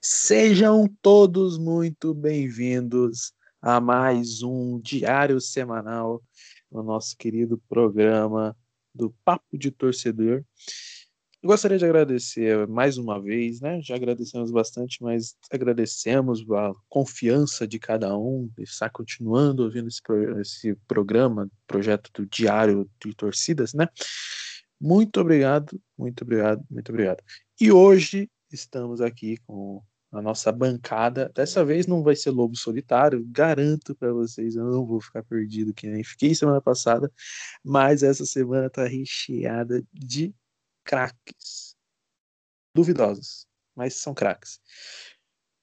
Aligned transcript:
Sejam 0.00 0.86
todos 1.00 1.58
muito 1.58 2.12
bem-vindos 2.12 3.32
a 3.60 3.80
mais 3.80 4.42
um 4.42 4.78
diário 4.78 5.40
semanal 5.40 6.22
no 6.70 6.82
nosso 6.82 7.16
querido 7.16 7.60
programa 7.68 8.56
do 8.94 9.14
Papo 9.24 9.56
de 9.56 9.70
Torcedor. 9.70 10.44
Gostaria 11.42 11.76
de 11.76 11.84
agradecer 11.84 12.66
mais 12.66 12.96
uma 12.96 13.20
vez, 13.20 13.60
né? 13.60 13.80
Já 13.82 13.96
agradecemos 13.96 14.50
bastante, 14.50 15.02
mas 15.02 15.36
agradecemos 15.50 16.42
a 16.50 16.72
confiança 16.88 17.66
de 17.66 17.78
cada 17.78 18.16
um 18.16 18.48
de 18.56 18.62
estar 18.62 18.88
continuando 18.90 19.62
ouvindo 19.62 19.88
esse, 19.88 20.00
esse 20.40 20.74
programa, 20.88 21.50
projeto 21.66 22.10
do 22.14 22.26
Diário 22.26 22.90
de 23.02 23.14
Torcidas, 23.14 23.74
né? 23.74 23.88
Muito 24.80 25.20
obrigado, 25.20 25.80
muito 25.96 26.22
obrigado, 26.22 26.64
muito 26.70 26.88
obrigado. 26.90 27.22
E 27.60 27.70
hoje 27.70 28.30
estamos 28.54 29.00
aqui 29.00 29.36
com 29.46 29.82
a 30.12 30.22
nossa 30.22 30.52
bancada. 30.52 31.30
Dessa 31.34 31.64
vez 31.64 31.86
não 31.86 32.02
vai 32.02 32.14
ser 32.16 32.30
Lobo 32.30 32.56
Solitário, 32.56 33.24
garanto 33.28 33.94
para 33.94 34.12
vocês, 34.12 34.54
eu 34.54 34.64
não 34.64 34.86
vou 34.86 35.00
ficar 35.00 35.22
perdido 35.24 35.74
que 35.74 35.86
nem 35.86 36.04
fiquei 36.04 36.34
semana 36.34 36.60
passada, 36.60 37.12
mas 37.62 38.02
essa 38.02 38.24
semana 38.24 38.70
tá 38.70 38.86
recheada 38.86 39.84
de 39.92 40.34
craques. 40.84 41.74
Duvidosos, 42.74 43.46
mas 43.74 43.94
são 43.94 44.14
craques. 44.14 44.60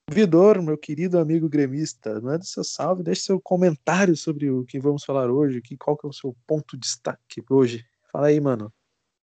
Vidor, 0.09 0.61
meu 0.61 0.77
querido 0.77 1.17
amigo 1.19 1.47
gremista, 1.47 2.19
manda 2.19 2.43
seu 2.43 2.65
salve, 2.65 3.03
deixe 3.03 3.21
seu 3.21 3.39
comentário 3.39 4.15
sobre 4.17 4.49
o 4.49 4.65
que 4.65 4.79
vamos 4.79 5.05
falar 5.05 5.29
hoje, 5.29 5.61
que, 5.61 5.77
qual 5.77 5.97
que 5.97 6.05
é 6.05 6.09
o 6.09 6.13
seu 6.13 6.35
ponto 6.45 6.75
de 6.75 6.81
destaque 6.81 7.41
hoje. 7.49 7.85
Fala 8.11 8.27
aí, 8.27 8.39
mano. 8.39 8.73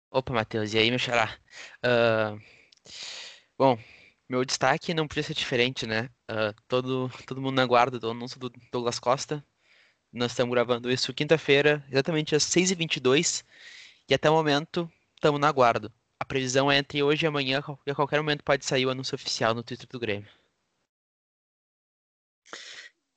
Opa, 0.10 0.34
Matheus, 0.34 0.74
e 0.74 0.80
aí, 0.80 0.90
meu 0.90 0.98
xará? 0.98 1.38
Uh, 1.86 2.40
bom, 3.58 3.78
meu 4.30 4.44
destaque 4.46 4.94
não 4.94 5.08
podia 5.08 5.24
ser 5.24 5.34
diferente, 5.34 5.86
né? 5.86 6.10
Uh, 6.30 6.54
todo, 6.68 7.10
todo 7.28 7.42
mundo 7.42 7.56
na 7.56 7.66
guarda 7.66 8.00
do 8.00 8.12
anúncio 8.12 8.40
do 8.40 8.52
Douglas 8.72 9.00
Costa. 9.00 9.46
Nós 10.12 10.32
estamos 10.32 10.54
gravando 10.54 10.92
isso 10.92 11.14
quinta-feira, 11.14 11.84
exatamente 11.92 12.36
às 12.36 12.44
6h22, 12.44 13.44
e 14.10 14.14
até 14.14 14.30
o 14.30 14.34
momento 14.34 14.92
estamos 15.16 15.40
na 15.40 15.52
guarda. 15.52 15.92
A 16.20 16.26
previsão 16.26 16.72
é 16.72 16.78
entre 16.78 17.02
hoje 17.04 17.26
e 17.26 17.28
amanhã, 17.28 17.62
e 17.86 17.92
a 17.92 17.96
qualquer 17.96 18.18
momento 18.18 18.44
pode 18.44 18.66
sair 18.66 18.86
o 18.86 18.90
anúncio 18.90 19.16
oficial 19.16 19.54
no 19.54 19.64
Twitter 19.64 19.88
do 19.88 20.00
Grêmio. 20.00 20.30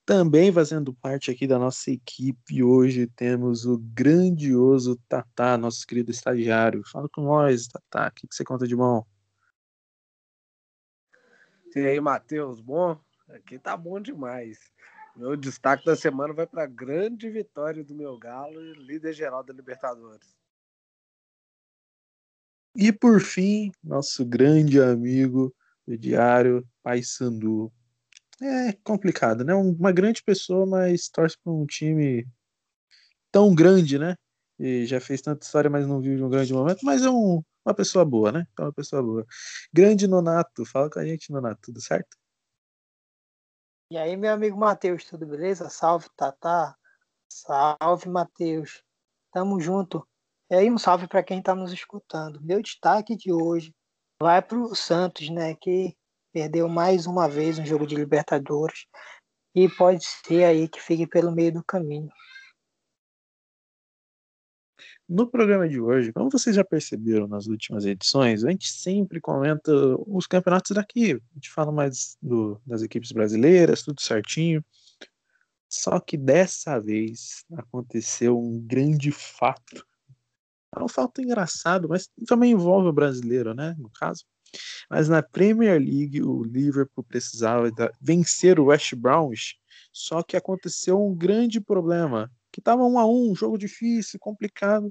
Também 0.07 0.53
fazendo 0.53 0.95
parte 0.95 1.31
aqui 1.31 1.47
da 1.47 1.59
nossa 1.59 1.91
equipe, 1.91 2.63
hoje 2.63 3.09
temos 3.09 3.67
o 3.67 3.77
grandioso 3.77 4.97
Tatá, 5.09 5.59
nosso 5.59 5.87
querido 5.87 6.11
estagiário. 6.11 6.83
Fala 6.85 7.09
com 7.09 7.23
nós, 7.23 7.67
Tatá, 7.67 8.09
o 8.09 8.13
que, 8.13 8.27
que 8.29 8.35
você 8.35 8.45
conta 8.45 8.67
de 8.67 8.77
bom? 8.77 9.05
E 11.77 11.87
aí, 11.87 12.01
Matheus, 12.01 12.59
bom? 12.59 12.99
Aqui 13.29 13.59
tá 13.59 13.77
bom 13.77 14.01
demais. 14.01 14.59
Meu 15.15 15.37
destaque 15.37 15.85
da 15.85 15.95
semana 15.95 16.33
vai 16.33 16.47
para 16.47 16.63
a 16.63 16.67
grande 16.67 17.29
vitória 17.29 17.85
do 17.85 17.95
meu 17.95 18.17
Galo, 18.19 18.59
líder 18.77 19.13
geral 19.13 19.45
da 19.45 19.53
Libertadores. 19.53 20.35
E 22.75 22.91
por 22.91 23.21
fim, 23.21 23.71
nosso 23.85 24.25
grande 24.25 24.81
amigo 24.81 25.55
do 25.87 25.99
diário 25.99 26.67
Paysandu. 26.83 27.71
É 28.41 28.73
complicado, 28.83 29.45
né? 29.45 29.53
Uma 29.55 29.93
grande 29.93 30.23
pessoa, 30.23 30.65
mas 30.65 31.11
torce 31.11 31.37
para 31.45 31.53
um 31.53 31.67
time 31.67 32.27
tão 33.31 33.55
grande, 33.55 33.99
né? 33.99 34.17
E 34.59 34.87
já 34.87 34.99
fez 34.99 35.21
tanta 35.21 35.45
história, 35.45 35.69
mas 35.69 35.87
não 35.87 36.01
vive 36.01 36.23
um 36.23 36.31
grande 36.31 36.55
momento, 36.55 36.79
mas 36.83 37.03
é 37.03 37.11
um, 37.11 37.43
uma 37.67 37.75
pessoa 37.75 38.05
boa, 38.05 38.33
né? 38.33 38.47
É 38.59 38.63
uma 38.63 38.73
pessoa 38.73 39.03
boa. 39.03 39.27
Grande 39.73 40.07
Nonato, 40.07 40.65
fala 40.65 40.89
com 40.89 40.99
a 40.99 41.05
gente, 41.05 41.33
Nonato, 41.33 41.61
tudo 41.63 41.81
certo? 41.81 42.17
E 43.91 43.99
aí, 43.99 44.17
meu 44.17 44.33
amigo 44.33 44.57
Matheus, 44.57 45.05
tudo 45.05 45.27
beleza? 45.27 45.69
Salve, 45.69 46.09
Tatá. 46.17 46.77
Salve, 47.31 48.09
Matheus. 48.09 48.83
Tamo 49.33 49.61
junto. 49.61 50.07
E 50.51 50.55
aí, 50.55 50.71
um 50.71 50.79
salve 50.79 51.09
para 51.09 51.23
quem 51.23 51.41
está 51.41 51.55
nos 51.55 51.73
escutando. 51.73 52.41
Meu 52.41 52.63
destaque 52.63 53.17
de 53.17 53.33
hoje 53.33 53.75
vai 54.21 54.41
para 54.41 54.59
o 54.59 54.75
Santos, 54.75 55.29
né, 55.29 55.55
que 55.55 55.97
perdeu 56.33 56.69
mais 56.69 57.07
uma 57.07 57.29
vez 57.29 57.59
um 57.59 57.67
jogo 57.67 57.87
de 57.87 57.97
Libertadores 57.97 58.87
e 59.55 59.69
pode 59.69 60.05
ser 60.05 60.45
aí 60.45 60.69
que 60.69 60.81
fique 60.81 61.07
pelo 61.07 61.33
meio 61.33 61.53
do 61.53 61.65
caminho. 61.65 62.11
No 65.09 65.29
programa 65.29 65.69
de 65.69 65.81
hoje, 65.81 66.13
como 66.13 66.31
vocês 66.31 66.57
já 66.57 66.65
perceberam 66.65 67.29
nas 67.29 67.47
últimas 67.47 67.85
edições, 67.85 68.45
a 68.45 68.51
gente 68.51 68.69
sempre 68.71 69.21
comenta 69.21 69.73
os 70.07 70.27
campeonatos 70.27 70.73
daqui. 70.75 71.13
A 71.13 71.35
gente 71.35 71.51
fala 71.51 71.71
mais 71.71 72.17
do, 72.21 72.61
das 72.67 72.83
equipes 72.83 73.13
brasileiras, 73.13 73.83
tudo 73.83 74.01
certinho. 74.01 74.65
Só 75.69 76.01
que 76.01 76.17
dessa 76.17 76.81
vez 76.81 77.45
aconteceu 77.57 78.39
um 78.39 78.61
grande 78.61 79.13
fato 79.13 79.85
é 80.81 80.85
um 80.85 80.89
fato 80.89 81.23
engraçado, 81.23 81.89
mas 81.89 82.09
também 82.27 82.53
envolve 82.53 82.89
o 82.89 82.93
brasileiro, 82.93 83.55
né? 83.55 83.75
No 83.79 83.91
caso. 83.91 84.25
Mas 84.91 85.09
na 85.09 85.23
Premier 85.23 85.81
League, 85.81 86.23
o 86.23 86.43
Liverpool 86.43 87.03
precisava 87.03 87.71
vencer 88.01 88.61
o 88.61 88.67
West 88.67 88.95
Browns, 88.95 89.57
só 89.93 90.23
que 90.23 90.37
aconteceu 90.37 91.03
um 91.03 91.15
grande 91.15 91.61
problema, 91.61 92.31
que 92.57 92.61
estava 92.63 92.83
um 92.87 92.99
a 92.99 93.07
um, 93.07 93.35
jogo 93.35 93.59
difícil, 93.59 94.19
complicado. 94.19 94.91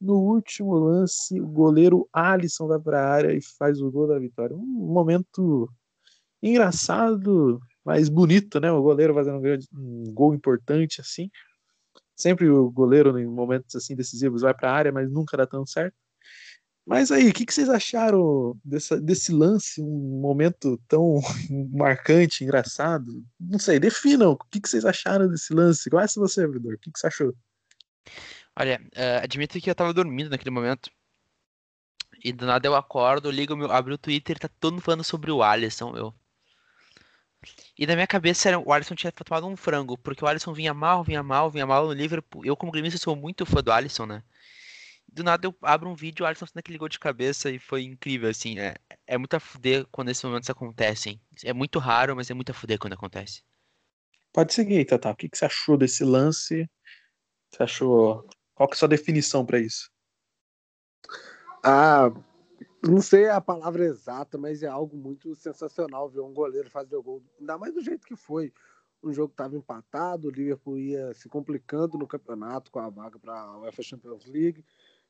No 0.00 0.14
último 0.14 0.74
lance, 0.74 1.38
o 1.38 1.46
goleiro 1.46 2.08
Alisson 2.10 2.66
vai 2.66 2.80
para 2.80 2.98
a 2.98 3.10
área 3.12 3.34
e 3.34 3.42
faz 3.58 3.82
o 3.82 3.90
gol 3.90 4.08
da 4.08 4.18
vitória. 4.18 4.56
Um 4.56 4.64
momento 4.64 5.70
engraçado, 6.42 7.60
mas 7.84 8.08
bonito, 8.08 8.58
né? 8.58 8.72
O 8.72 8.82
goleiro 8.82 9.12
fazendo 9.12 9.36
um, 9.36 9.42
grande, 9.42 9.68
um 9.74 10.04
gol 10.14 10.34
importante 10.34 11.02
assim. 11.02 11.30
Sempre 12.16 12.48
o 12.48 12.70
goleiro, 12.70 13.18
em 13.18 13.26
momentos 13.26 13.76
assim 13.76 13.94
decisivos, 13.94 14.40
vai 14.40 14.54
para 14.54 14.70
a 14.70 14.74
área, 14.74 14.92
mas 14.92 15.10
nunca 15.10 15.36
dá 15.36 15.46
tão 15.46 15.66
certo. 15.66 15.94
Mas 16.86 17.10
aí, 17.10 17.28
o 17.28 17.32
que, 17.34 17.44
que, 17.44 17.52
vocês 17.52 17.68
acharam 17.68 18.56
dessa, 18.64 19.00
desse 19.00 19.32
lance, 19.32 19.82
um 19.82 20.20
momento 20.20 20.80
tão 20.86 21.20
marcante, 21.74 22.44
engraçado? 22.44 23.24
Não 23.40 23.58
sei, 23.58 23.80
definam 23.80 24.30
o 24.30 24.36
que, 24.36 24.60
que 24.60 24.68
vocês 24.68 24.84
acharam 24.84 25.28
desse 25.28 25.52
lance. 25.52 25.90
Começa 25.90 26.20
você, 26.20 26.46
Vidor, 26.46 26.74
o 26.74 26.78
que, 26.78 26.92
que 26.92 26.98
você 26.98 27.08
achou? 27.08 27.34
Olha, 28.54 28.80
uh, 28.94 29.24
admito 29.24 29.60
que 29.60 29.68
eu 29.68 29.74
tava 29.74 29.92
dormindo 29.92 30.30
naquele 30.30 30.50
momento. 30.50 30.88
E 32.22 32.32
do 32.32 32.46
nada 32.46 32.66
eu 32.68 32.76
acordo, 32.76 33.32
ligo, 33.32 33.56
meu, 33.56 33.70
abro 33.70 33.94
o 33.94 33.98
Twitter, 33.98 34.38
tá 34.38 34.48
todo 34.60 34.74
mundo 34.74 34.82
falando 34.82 35.04
sobre 35.04 35.32
o 35.32 35.42
Alisson, 35.42 35.90
meu. 35.92 36.14
E 37.76 37.84
na 37.84 37.94
minha 37.94 38.06
cabeça 38.06 38.48
era, 38.48 38.58
o 38.58 38.72
Alisson 38.72 38.94
tinha 38.94 39.12
tomado 39.12 39.46
um 39.46 39.56
frango, 39.56 39.98
porque 39.98 40.24
o 40.24 40.28
Alisson 40.28 40.52
vinha 40.52 40.72
mal, 40.72 41.02
vinha 41.02 41.22
mal, 41.22 41.50
vinha 41.50 41.66
mal 41.66 41.86
no 41.86 41.92
Liverpool. 41.92 42.44
Eu, 42.44 42.56
como 42.56 42.72
gremista, 42.72 42.98
sou 42.98 43.16
muito 43.16 43.44
fã 43.44 43.60
do 43.62 43.72
Alisson, 43.72 44.06
né? 44.06 44.22
Do 45.16 45.24
nada 45.24 45.46
eu 45.46 45.56
abro 45.62 45.88
um 45.88 45.94
vídeo, 45.94 46.24
o 46.24 46.26
Alisson 46.26 46.44
aquele 46.54 46.76
gol 46.76 46.90
de 46.90 46.98
cabeça 46.98 47.50
e 47.50 47.58
foi 47.58 47.84
incrível, 47.84 48.28
assim. 48.28 48.58
É, 48.58 48.74
é 49.06 49.16
muito 49.16 49.32
a 49.32 49.40
fuder 49.40 49.86
quando 49.90 50.10
esses 50.10 50.22
momentos 50.22 50.50
acontecem. 50.50 51.18
É 51.42 51.54
muito 51.54 51.78
raro, 51.78 52.14
mas 52.14 52.30
é 52.30 52.34
muito 52.34 52.50
a 52.50 52.54
fuder 52.54 52.78
quando 52.78 52.92
acontece. 52.92 53.42
Pode 54.30 54.52
seguir, 54.52 54.84
Tata. 54.84 55.10
O 55.10 55.16
que, 55.16 55.30
que 55.30 55.38
você 55.38 55.46
achou 55.46 55.78
desse 55.78 56.04
lance? 56.04 56.68
Você 57.50 57.62
achou. 57.62 58.28
Qual 58.54 58.68
que 58.68 58.74
é 58.74 58.76
a 58.76 58.78
sua 58.78 58.88
definição 58.88 59.46
para 59.46 59.58
isso? 59.58 59.90
Ah, 61.64 62.12
não 62.86 63.00
sei 63.00 63.30
a 63.30 63.40
palavra 63.40 63.86
exata, 63.86 64.36
mas 64.36 64.62
é 64.62 64.68
algo 64.68 64.98
muito 64.98 65.34
sensacional 65.34 66.10
ver 66.10 66.20
um 66.20 66.34
goleiro 66.34 66.68
fazer 66.68 66.94
o 66.94 67.02
gol, 67.02 67.22
ainda 67.40 67.56
mais 67.56 67.72
do 67.72 67.80
jeito 67.80 68.06
que 68.06 68.16
foi. 68.16 68.52
Um 69.02 69.14
jogo 69.14 69.30
estava 69.30 69.56
empatado, 69.56 70.28
o 70.28 70.30
Liverpool 70.30 70.78
ia 70.78 71.14
se 71.14 71.26
complicando 71.26 71.96
no 71.96 72.06
campeonato 72.06 72.70
com 72.70 72.80
a 72.80 72.90
vaga 72.90 73.18
para 73.18 73.32
a 73.32 73.60
UEFA 73.60 73.82
Champions 73.82 74.26
League. 74.26 74.62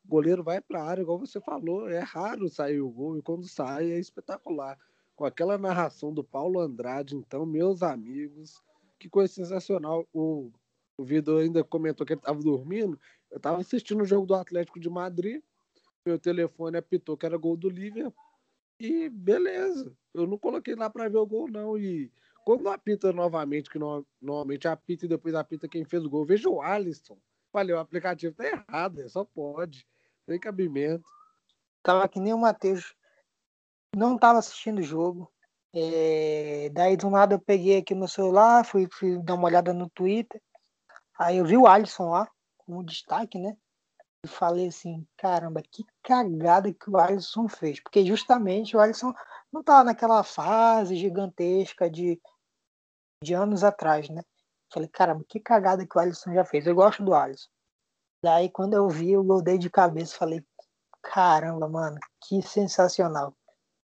O 0.07 0.09
goleiro 0.09 0.43
vai 0.43 0.61
para 0.61 0.81
a 0.81 0.85
área, 0.85 1.03
igual 1.03 1.19
você 1.19 1.41
falou, 1.41 1.89
é 1.89 1.99
raro 1.99 2.49
sair 2.49 2.81
o 2.81 2.91
gol 2.91 3.19
e 3.19 3.23
quando 3.23 3.47
sai 3.47 3.91
é 3.91 3.99
espetacular. 3.99 4.79
Com 5.15 5.25
aquela 5.25 5.59
narração 5.59 6.13
do 6.13 6.23
Paulo 6.23 6.61
Andrade, 6.61 7.17
então, 7.17 7.45
meus 7.45 7.83
amigos, 7.83 8.63
que 8.99 9.09
coisa 9.09 9.33
sensacional. 9.33 10.07
O, 10.13 10.51
o 10.97 11.05
Vitor 11.05 11.43
ainda 11.43 11.65
comentou 11.65 12.07
que 12.07 12.13
ele 12.13 12.21
estava 12.21 12.39
dormindo. 12.39 12.99
Eu 13.31 13.39
estava 13.39 13.61
assistindo 13.61 14.03
o 14.03 14.07
jogo 14.07 14.27
do 14.27 14.35
Atlético 14.35 14.79
de 14.79 14.89
Madrid 14.89 15.43
meu 16.07 16.19
telefone 16.19 16.79
apitou 16.79 17.17
que 17.17 17.27
era 17.27 17.37
gol 17.37 17.57
do 17.57 17.69
Liverpool. 17.69 18.15
E 18.79 19.09
beleza, 19.09 19.97
eu 20.15 20.27
não 20.27 20.39
coloquei 20.39 20.75
lá 20.75 20.89
para 20.89 21.09
ver 21.09 21.19
o 21.19 21.27
gol, 21.27 21.49
não. 21.49 21.77
E 21.79 22.13
quando 22.45 22.69
apita 22.69 23.13
novamente, 23.13 23.71
que 23.71 23.79
normalmente 24.21 24.69
apita 24.69 25.07
e 25.07 25.09
depois 25.09 25.35
apita 25.35 25.69
quem 25.69 25.85
fez 25.85 26.05
o 26.05 26.11
gol, 26.11 26.25
veja 26.25 26.49
o 26.49 26.63
Alisson. 26.63 27.19
Falei, 27.51 27.75
o 27.75 27.79
aplicativo 27.79 28.35
tá 28.35 28.47
errado, 28.47 29.09
só 29.09 29.25
pode. 29.25 29.87
Tem 30.27 30.39
cabimento. 30.39 31.09
Tava 31.83 32.09
que 32.09 32.21
nem 32.21 32.35
o 32.35 32.39
Matheus. 32.39 32.95
Não 33.95 34.19
tava 34.19 34.39
assistindo 34.39 34.79
o 34.79 34.83
jogo. 34.83 35.33
É... 35.75 36.69
Daí 36.71 36.97
do 36.97 37.09
nada 37.11 37.35
eu 37.35 37.41
peguei 37.41 37.79
aqui 37.79 37.95
meu 37.95 38.09
celular, 38.09 38.65
fui, 38.65 38.89
fui 38.93 39.19
dar 39.23 39.35
uma 39.35 39.47
olhada 39.47 39.73
no 39.73 39.89
Twitter. 39.91 40.43
Aí 41.19 41.39
eu 41.39 41.45
vi 41.45 41.57
o 41.57 41.67
Alisson 41.67 42.11
lá, 42.11 42.29
como 42.59 42.85
destaque, 42.85 43.39
né? 43.39 43.57
e 44.27 44.29
falei 44.29 44.69
assim, 44.69 45.07
caramba, 45.17 45.63
que 45.63 45.85
cagada 46.03 46.73
que 46.73 46.91
o 46.91 46.99
Alisson 46.99 47.49
fez. 47.49 47.81
Porque 47.81 48.05
justamente 48.05 48.77
o 48.77 48.81
Alisson 48.81 49.15
não 49.53 49.63
tá 49.63 49.83
naquela 49.83 50.23
fase 50.23 50.97
gigantesca 50.97 51.89
de, 51.89 52.21
de 53.23 53.35
anos 53.35 53.65
atrás, 53.65 54.11
né? 54.11 54.23
Falei, 54.73 54.89
caramba, 54.89 55.25
que 55.27 55.41
cagada 55.41 55.87
que 55.87 55.97
o 55.97 56.01
Alisson 56.01 56.35
já 56.35 56.45
fez. 56.45 56.67
Eu 56.67 56.75
gosto 56.75 57.03
do 57.05 57.15
Alisson. 57.15 57.49
Daí, 58.27 58.49
quando 58.49 58.75
eu 58.75 58.89
vi, 58.89 59.13
eu 59.13 59.41
dei 59.41 59.57
de 59.57 59.71
cabeça 59.71 60.17
falei, 60.17 60.45
caramba, 61.01 61.69
mano, 61.69 61.97
que 62.27 62.43
sensacional. 62.43 63.33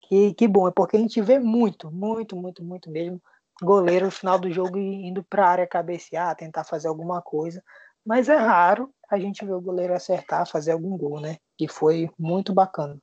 Que, 0.03 0.33
que 0.33 0.47
bom, 0.47 0.69
é 0.69 0.71
porque 0.71 0.95
a 0.95 0.99
gente 1.01 1.21
vê 1.21 1.37
muito, 1.37 1.91
muito, 1.91 2.37
muito, 2.37 2.63
muito 2.63 2.89
mesmo 2.89 3.21
goleiro 3.61 4.05
no 4.05 4.11
final 4.11 4.39
do 4.39 4.49
jogo 4.49 4.77
indo 4.77 5.21
para 5.21 5.45
a 5.45 5.49
área 5.49 5.67
cabecear, 5.67 6.33
tentar 6.37 6.63
fazer 6.63 6.87
alguma 6.87 7.21
coisa. 7.21 7.61
Mas 8.05 8.29
é 8.29 8.37
raro 8.37 8.89
a 9.09 9.19
gente 9.19 9.43
ver 9.43 9.51
o 9.51 9.59
goleiro 9.59 9.93
acertar, 9.93 10.47
fazer 10.47 10.71
algum 10.71 10.97
gol, 10.97 11.19
né? 11.19 11.35
E 11.59 11.67
foi 11.67 12.09
muito 12.17 12.53
bacana. 12.53 12.97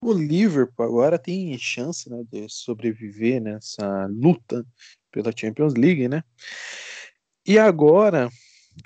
O 0.00 0.14
Liverpool 0.14 0.86
agora 0.86 1.18
tem 1.18 1.58
chance 1.58 2.08
né, 2.08 2.24
de 2.32 2.48
sobreviver 2.48 3.42
nessa 3.42 4.06
luta 4.06 4.64
pela 5.12 5.30
Champions 5.30 5.74
League, 5.74 6.08
né? 6.08 6.24
E 7.46 7.58
agora, 7.58 8.30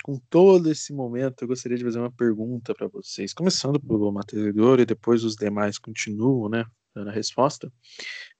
com 0.03 0.17
todo 0.29 0.71
esse 0.71 0.93
momento, 0.93 1.41
eu 1.41 1.47
gostaria 1.47 1.77
de 1.77 1.83
fazer 1.83 1.99
uma 1.99 2.11
pergunta 2.11 2.73
para 2.73 2.87
vocês, 2.87 3.33
começando 3.33 3.79
pelo 3.79 4.11
Matheus 4.11 4.53
e 4.79 4.85
depois 4.85 5.23
os 5.23 5.35
demais 5.35 5.77
continuam, 5.77 6.49
né, 6.49 6.65
dando 6.95 7.09
a 7.09 7.13
resposta. 7.13 7.71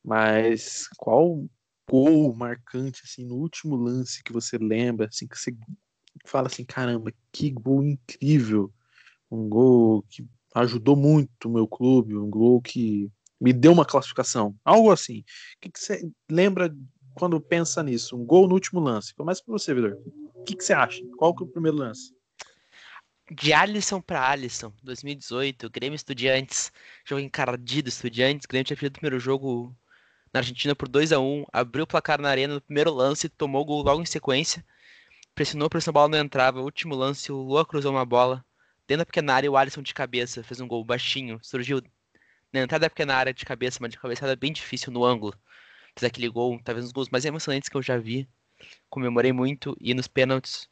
Mas 0.04 0.88
qual 0.98 1.44
gol 1.90 2.34
marcante 2.34 3.02
assim 3.04 3.26
no 3.26 3.36
último 3.36 3.76
lance 3.76 4.24
que 4.24 4.32
você 4.32 4.58
lembra, 4.58 5.08
assim 5.08 5.28
que 5.28 5.38
você 5.38 5.56
fala 6.26 6.48
assim, 6.48 6.64
caramba, 6.64 7.12
que 7.32 7.50
gol 7.52 7.84
incrível, 7.84 8.72
um 9.30 9.48
gol 9.48 10.04
que 10.10 10.26
ajudou 10.56 10.96
muito 10.96 11.48
o 11.48 11.52
meu 11.52 11.68
clube, 11.68 12.16
um 12.16 12.30
gol 12.30 12.62
que 12.62 13.10
me 13.40 13.52
deu 13.52 13.72
uma 13.72 13.86
classificação, 13.86 14.56
algo 14.64 14.92
assim. 14.92 15.20
O 15.20 15.24
que, 15.62 15.72
que 15.72 15.80
você 15.80 16.08
lembra 16.30 16.74
quando 17.16 17.40
pensa 17.42 17.82
nisso? 17.82 18.16
Um 18.16 18.26
gol 18.26 18.48
no 18.48 18.54
último 18.54 18.80
lance. 18.80 19.16
Começa 19.16 19.42
por 19.44 19.54
você, 19.54 19.74
Vidor. 19.74 19.98
O 20.42 20.44
que, 20.44 20.56
você 20.60 20.74
acha? 20.74 21.04
Qual 21.18 21.36
que 21.36 21.44
é 21.44 21.46
o 21.46 21.50
primeiro 21.50 21.78
lance? 21.78 22.16
De 23.30 23.54
Alisson 23.54 24.02
para 24.02 24.28
Alisson, 24.28 24.74
2018, 24.82 25.70
Grêmio 25.70 25.96
Estudiantes, 25.96 26.72
jogo 27.06 27.22
encardido 27.22 27.90
Estudiantes, 27.90 28.48
Grêmio 28.48 28.66
tinha 28.66 28.76
feito 28.76 28.94
o 28.94 29.00
primeiro 29.00 29.20
jogo 29.20 29.74
na 30.34 30.40
Argentina 30.40 30.76
por 30.76 30.88
2 30.88 31.12
a 31.12 31.20
1 31.20 31.46
abriu 31.54 31.84
o 31.84 31.88
placar 31.88 32.20
na 32.20 32.28
arena 32.28 32.56
no 32.56 32.62
primeiro 32.62 32.92
lance, 32.92 33.30
tomou 33.30 33.62
o 33.62 33.66
gol 33.66 33.84
logo 33.84 34.02
em 34.02 34.06
sequência, 34.06 34.66
pressionou, 35.36 35.70
pressionou, 35.70 36.02
a 36.02 36.02
bola 36.02 36.18
não 36.18 36.26
entrava, 36.26 36.60
último 36.62 36.96
lance, 36.96 37.32
o 37.32 37.38
Lua 37.38 37.64
cruzou 37.64 37.92
uma 37.92 38.06
bola, 38.06 38.44
dentro 38.88 39.02
da 39.02 39.06
pequena 39.06 39.36
área, 39.36 39.52
o 39.52 39.56
Alisson 39.56 39.84
de 39.84 39.94
cabeça 39.94 40.44
fez 40.44 40.60
um 40.60 40.68
gol 40.68 40.84
baixinho, 40.84 41.40
surgiu 41.44 41.84
na 42.52 42.62
entrada 42.62 42.88
da 42.88 42.90
pequena 42.90 43.14
área 43.14 43.34
de 43.34 43.46
cabeça, 43.46 43.78
mas 43.80 43.92
de 43.92 44.00
cabeçada 44.00 44.36
bem 44.36 44.52
difícil 44.52 44.92
no 44.92 45.06
ângulo, 45.06 45.36
fez 45.96 46.10
aquele 46.10 46.30
gol, 46.30 46.60
talvez 46.64 46.84
um 46.84 46.88
dos 46.88 46.94
gols 46.94 47.10
mais 47.10 47.26
emocionantes 47.26 47.70
que 47.70 47.78
eu 47.78 47.84
já 47.84 47.98
vi, 47.98 48.28
comemorei 48.90 49.32
muito, 49.32 49.76
e 49.80 49.94
nos 49.94 50.08
pênaltis, 50.08 50.70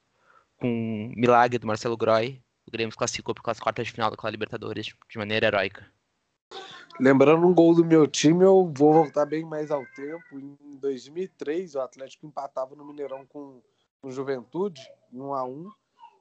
com 0.58 0.68
um 0.68 1.14
milagre 1.16 1.58
do 1.58 1.68
Marcelo 1.68 1.98
Groy, 1.98 2.42
o 2.68 2.72
Grêmio 2.72 2.96
classificou 2.96 3.34
para 3.34 3.52
as 3.52 3.60
quartas 3.60 3.88
de 3.88 3.94
final 3.94 4.12
da 4.12 4.30
Libertadores 4.30 4.94
de 5.10 5.18
maneira 5.18 5.48
heróica. 5.48 5.92
Lembrando 7.00 7.48
um 7.48 7.54
gol 7.54 7.74
do 7.74 7.86
meu 7.86 8.06
time, 8.06 8.44
eu 8.44 8.72
vou 8.76 8.94
voltar 8.94 9.26
bem 9.26 9.44
mais 9.44 9.72
ao 9.72 9.86
tempo. 9.96 10.38
Em 10.38 10.78
2003, 10.78 11.76
o 11.76 11.82
Atlético 11.82 12.28
empatava 12.28 12.76
no 12.76 12.86
Mineirão 12.86 13.26
com 13.26 13.62
o 14.04 14.12
Juventude, 14.12 14.82
1 15.12 15.34
a 15.34 15.46
1 15.46 15.72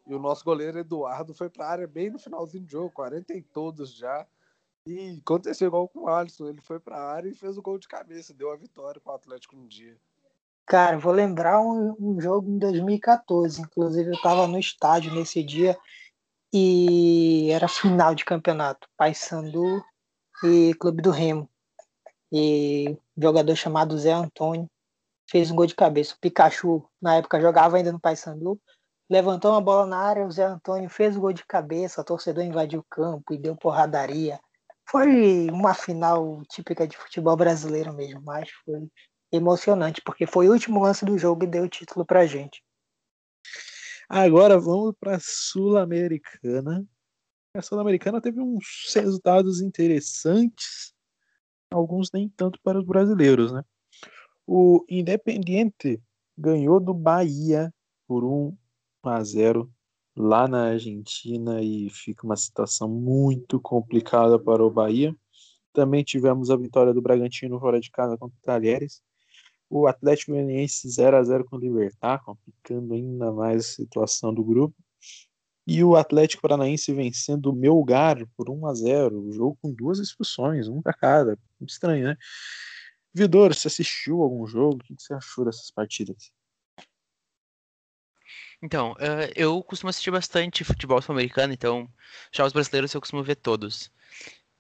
E 0.06 0.14
o 0.14 0.18
nosso 0.18 0.44
goleiro 0.44 0.78
Eduardo 0.78 1.34
foi 1.34 1.50
para 1.50 1.66
a 1.66 1.70
área 1.70 1.86
bem 1.86 2.10
no 2.10 2.18
finalzinho 2.18 2.64
do 2.64 2.70
jogo, 2.70 2.90
40 2.92 3.34
e 3.34 3.42
todos 3.42 3.94
já. 3.94 4.26
E 4.86 5.18
aconteceu 5.20 5.66
igual 5.66 5.88
com 5.88 6.04
o 6.04 6.08
Alisson, 6.08 6.48
ele 6.48 6.60
foi 6.60 6.78
para 6.80 6.96
a 6.96 7.12
área 7.12 7.28
e 7.28 7.34
fez 7.34 7.58
o 7.58 7.62
gol 7.62 7.78
de 7.78 7.88
cabeça, 7.88 8.32
deu 8.32 8.50
a 8.50 8.56
vitória 8.56 9.00
para 9.00 9.12
o 9.12 9.16
Atlético 9.16 9.56
no 9.56 9.66
dia. 9.66 9.98
Cara, 10.68 10.98
vou 10.98 11.14
lembrar 11.14 11.62
um, 11.62 11.96
um, 11.98 12.20
jogo 12.20 12.50
em 12.50 12.58
2014, 12.58 13.62
inclusive 13.62 14.10
eu 14.10 14.14
estava 14.14 14.46
no 14.46 14.58
estádio 14.58 15.14
nesse 15.14 15.42
dia 15.42 15.74
e 16.52 17.50
era 17.50 17.66
final 17.68 18.14
de 18.14 18.22
campeonato, 18.22 18.86
Paysandu 18.94 19.82
e 20.44 20.74
Clube 20.74 21.00
do 21.00 21.10
Remo. 21.10 21.48
E 22.30 22.98
um 23.16 23.22
jogador 23.22 23.56
chamado 23.56 23.98
Zé 23.98 24.12
Antônio 24.12 24.68
fez 25.30 25.50
um 25.50 25.56
gol 25.56 25.64
de 25.64 25.74
cabeça. 25.74 26.14
O 26.14 26.18
Pikachu, 26.18 26.86
na 27.00 27.16
época, 27.16 27.40
jogava 27.40 27.78
ainda 27.78 27.90
no 27.90 27.98
Paysandu, 27.98 28.60
levantou 29.08 29.52
uma 29.52 29.62
bola 29.62 29.86
na 29.86 29.96
área, 29.96 30.26
o 30.26 30.30
Zé 30.30 30.44
Antônio 30.44 30.90
fez 30.90 31.16
o 31.16 31.20
gol 31.20 31.32
de 31.32 31.46
cabeça, 31.46 32.02
o 32.02 32.04
torcedor 32.04 32.44
invadiu 32.44 32.80
o 32.80 32.86
campo 32.90 33.32
e 33.32 33.38
deu 33.38 33.56
porradaria. 33.56 34.38
Foi 34.86 35.48
uma 35.50 35.72
final 35.72 36.42
típica 36.50 36.86
de 36.86 36.94
futebol 36.94 37.36
brasileiro 37.36 37.94
mesmo, 37.94 38.20
mas 38.22 38.50
foi 38.66 38.86
emocionante, 39.32 40.02
porque 40.02 40.26
foi 40.26 40.48
o 40.48 40.52
último 40.52 40.82
lance 40.82 41.04
do 41.04 41.18
jogo 41.18 41.44
e 41.44 41.46
deu 41.46 41.64
o 41.64 41.68
título 41.68 42.04
pra 42.04 42.26
gente. 42.26 42.62
Agora 44.08 44.58
vamos 44.58 44.94
para 44.98 45.16
a 45.16 45.20
Sul-Americana, 45.20 46.86
a 47.54 47.62
Sul-Americana 47.62 48.20
teve 48.20 48.40
uns 48.40 48.90
resultados 48.94 49.60
interessantes, 49.60 50.94
alguns 51.70 52.10
nem 52.12 52.28
tanto 52.28 52.58
para 52.62 52.78
os 52.78 52.84
brasileiros, 52.84 53.52
né? 53.52 53.62
O 54.46 54.84
Independiente 54.88 56.00
ganhou 56.36 56.80
do 56.80 56.94
Bahia 56.94 57.72
por 58.06 58.24
1 58.24 58.56
a 59.02 59.22
0 59.22 59.70
lá 60.16 60.48
na 60.48 60.70
Argentina 60.70 61.62
e 61.62 61.90
fica 61.90 62.24
uma 62.24 62.36
situação 62.36 62.88
muito 62.88 63.60
complicada 63.60 64.38
para 64.38 64.64
o 64.64 64.70
Bahia. 64.70 65.14
Também 65.72 66.02
tivemos 66.02 66.50
a 66.50 66.56
vitória 66.56 66.94
do 66.94 67.02
Bragantino 67.02 67.60
fora 67.60 67.78
de 67.80 67.90
casa 67.90 68.16
contra 68.16 68.36
o 68.36 68.42
Talheres. 68.42 69.02
O 69.70 69.86
Atlético 69.86 70.32
Goianiense 70.32 70.88
0 70.88 71.16
a 71.16 71.22
0 71.22 71.44
com 71.44 71.56
o 71.56 71.60
Libertar, 71.60 72.22
complicando 72.24 72.94
ainda 72.94 73.32
mais 73.32 73.60
a 73.60 73.68
situação 73.68 74.32
do 74.32 74.42
grupo. 74.42 74.74
E 75.66 75.84
o 75.84 75.96
Atlético 75.96 76.40
Paranaense 76.40 76.94
vencendo 76.94 77.50
o 77.50 77.54
Melgar 77.54 78.26
por 78.34 78.48
1 78.48 78.66
a 78.66 78.74
0 78.74 79.20
o 79.20 79.32
jogo 79.32 79.58
com 79.60 79.70
duas 79.70 79.98
expulsões, 79.98 80.66
um 80.66 80.80
para 80.80 80.94
cada. 80.94 81.38
Estranho, 81.60 82.06
né? 82.08 82.16
Vidor, 83.12 83.54
você 83.54 83.68
assistiu 83.68 84.22
algum 84.22 84.46
jogo? 84.46 84.76
O 84.76 84.78
que 84.78 84.94
você 84.96 85.12
achou 85.12 85.44
dessas 85.44 85.70
partidas? 85.70 86.32
Então, 88.62 88.92
uh, 88.92 89.30
eu 89.36 89.62
costumo 89.62 89.90
assistir 89.90 90.10
bastante 90.10 90.64
futebol 90.64 91.00
sul-americano, 91.00 91.52
então 91.52 91.88
já 92.32 92.44
os 92.44 92.52
brasileiros 92.52 92.92
eu 92.92 93.00
costumo 93.00 93.22
ver 93.22 93.36
todos. 93.36 93.90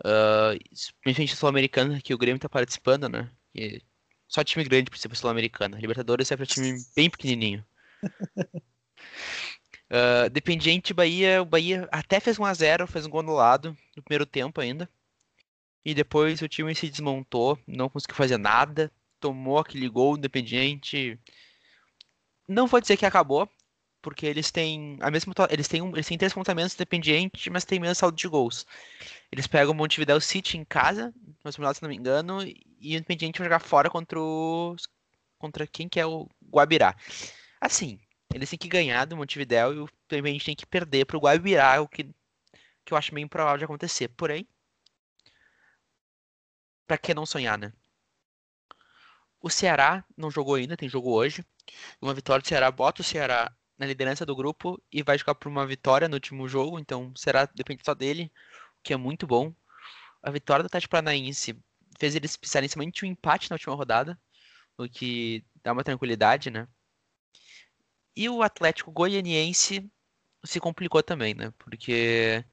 Uh, 0.00 0.54
principalmente 1.02 1.36
sul-americano, 1.36 2.00
que 2.02 2.14
o 2.14 2.18
Grêmio 2.18 2.38
tá 2.38 2.48
participando, 2.48 3.08
né? 3.08 3.30
E 3.54 3.82
só 4.28 4.44
time 4.44 4.64
grande 4.64 4.90
precisa 4.90 5.12
sul-americana. 5.14 5.78
Libertadores 5.78 6.30
é 6.30 6.36
para 6.36 6.44
time 6.44 6.78
bem 6.94 7.08
pequenininho. 7.08 7.64
Uh, 9.90 10.28
Dependiente 10.30 10.92
Bahia, 10.92 11.40
o 11.40 11.46
Bahia 11.46 11.88
até 11.90 12.20
fez 12.20 12.38
1x0, 12.38 12.86
fez 12.86 13.06
um 13.06 13.10
gol 13.10 13.22
no 13.22 13.32
lado 13.32 13.76
no 13.96 14.02
primeiro 14.02 14.26
tempo 14.26 14.60
ainda. 14.60 14.88
E 15.84 15.94
depois 15.94 16.42
o 16.42 16.48
time 16.48 16.74
se 16.74 16.90
desmontou, 16.90 17.58
não 17.66 17.88
conseguiu 17.88 18.14
fazer 18.14 18.36
nada, 18.36 18.92
tomou 19.18 19.58
aquele 19.58 19.88
gol 19.88 20.18
Independiente. 20.18 21.18
Não 22.46 22.66
vou 22.66 22.80
dizer 22.80 22.98
que 22.98 23.06
acabou, 23.06 23.48
porque 24.00 24.26
eles 24.26 24.50
têm 24.50 24.96
a 25.00 25.10
mesma 25.10 25.34
eles 25.50 25.68
têm, 25.68 25.82
um, 25.82 25.90
eles 25.90 26.06
têm 26.06 26.18
três 26.18 26.32
pontuamentos 26.32 26.74
Independiente, 26.74 27.50
mas 27.50 27.64
tem 27.64 27.80
menos 27.80 27.98
saldo 27.98 28.16
de 28.16 28.28
gols. 28.28 28.66
Eles 29.32 29.46
pegam 29.46 29.72
o 29.72 29.76
Montevideo 29.76 30.20
City 30.20 30.56
em 30.56 30.64
casa, 30.64 31.12
no 31.44 31.52
se 31.52 31.82
não 31.82 31.88
me 31.88 31.96
engano, 31.96 32.42
e 32.42 32.94
o 32.94 32.98
Independiente 32.98 33.38
vai 33.38 33.46
jogar 33.46 33.60
fora 33.60 33.90
contra 33.90 34.18
o 34.20 34.76
contra 35.38 35.66
quem 35.66 35.88
que 35.88 36.00
é 36.00 36.06
o 36.06 36.28
Guabirá. 36.50 36.96
Assim, 37.60 38.00
eles 38.34 38.50
têm 38.50 38.58
que 38.58 38.68
ganhar 38.68 39.04
do 39.06 39.16
Montevideo 39.16 39.72
e 39.72 39.78
o 39.80 39.88
Independente 40.10 40.44
tem 40.46 40.56
que 40.56 40.66
perder 40.66 41.06
para 41.06 41.16
o 41.16 41.20
Guabirá, 41.20 41.80
o 41.80 41.88
que, 41.88 42.04
que 42.84 42.92
eu 42.92 42.98
acho 42.98 43.14
meio 43.14 43.24
improvável 43.24 43.58
de 43.58 43.64
acontecer. 43.64 44.08
Porém, 44.08 44.46
para 46.86 46.98
que 46.98 47.14
não 47.14 47.26
sonhar, 47.26 47.58
né? 47.58 47.72
O 49.40 49.48
Ceará 49.50 50.04
não 50.16 50.30
jogou 50.30 50.54
ainda, 50.56 50.76
tem 50.76 50.88
jogo 50.88 51.12
hoje. 51.12 51.44
Uma 52.00 52.14
vitória 52.14 52.42
do 52.42 52.48
Ceará 52.48 52.70
bota 52.70 53.02
o 53.02 53.04
Ceará 53.04 53.54
na 53.78 53.86
liderança 53.86 54.26
do 54.26 54.34
grupo 54.34 54.82
e 54.92 55.02
vai 55.02 55.16
jogar 55.16 55.34
por 55.36 55.48
uma 55.48 55.66
vitória 55.66 56.08
no 56.08 56.14
último 56.14 56.48
jogo, 56.48 56.78
então 56.78 57.12
será 57.16 57.46
depende 57.46 57.82
só 57.84 57.94
dele, 57.94 58.30
o 58.80 58.82
que 58.82 58.92
é 58.92 58.96
muito 58.96 59.26
bom. 59.26 59.54
A 60.22 60.30
vitória 60.30 60.62
do 60.62 60.68
Tati 60.68 60.88
Paranaense 60.88 61.56
fez 61.98 62.14
eles 62.14 62.36
pisarem 62.36 62.68
somente 62.68 63.04
um 63.04 63.08
empate 63.08 63.50
na 63.50 63.54
última 63.54 63.74
rodada, 63.74 64.18
o 64.76 64.88
que 64.88 65.44
dá 65.62 65.72
uma 65.72 65.84
tranquilidade, 65.84 66.50
né? 66.50 66.66
E 68.16 68.28
o 68.28 68.42
Atlético 68.42 68.90
Goianiense 68.90 69.88
se 70.44 70.60
complicou 70.60 71.02
também, 71.02 71.34
né? 71.34 71.52
Porque 71.58 72.44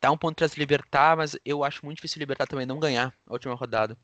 tá 0.00 0.10
um 0.10 0.16
ponto 0.16 0.32
atrás 0.32 0.54
do 0.54 0.58
Libertar, 0.58 1.16
mas 1.16 1.36
eu 1.44 1.62
acho 1.62 1.84
muito 1.84 1.96
difícil 1.96 2.18
o 2.18 2.20
Libertar 2.20 2.46
também 2.46 2.66
não 2.66 2.78
ganhar 2.78 3.14
a 3.26 3.32
última 3.32 3.54
rodada. 3.54 3.98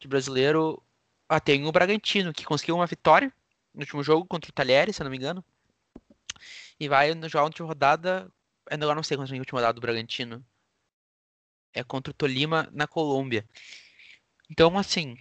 De 0.00 0.08
brasileiro, 0.08 0.82
ah, 1.28 1.40
tem 1.40 1.64
o 1.66 1.72
Bragantino, 1.72 2.32
que 2.32 2.44
conseguiu 2.44 2.76
uma 2.76 2.86
vitória 2.86 3.32
no 3.74 3.80
último 3.82 4.02
jogo 4.02 4.26
contra 4.26 4.50
o 4.50 4.52
Talheres, 4.52 4.96
se 4.96 5.02
eu 5.02 5.04
não 5.04 5.10
me 5.10 5.16
engano. 5.16 5.44
E 6.80 6.88
vai 6.88 7.12
jogar 7.28 7.42
a 7.42 7.44
última 7.44 7.68
rodada. 7.68 8.32
Agora 8.70 8.94
não 8.94 9.02
sei 9.02 9.16
quando 9.16 9.32
é 9.32 9.36
a 9.36 9.38
última 9.38 9.60
rodada 9.60 9.74
do 9.74 9.80
Bragantino. 9.80 10.44
É 11.74 11.84
contra 11.84 12.10
o 12.10 12.14
Tolima 12.14 12.68
na 12.72 12.88
Colômbia. 12.88 13.46
Então, 14.50 14.76
assim, 14.76 15.12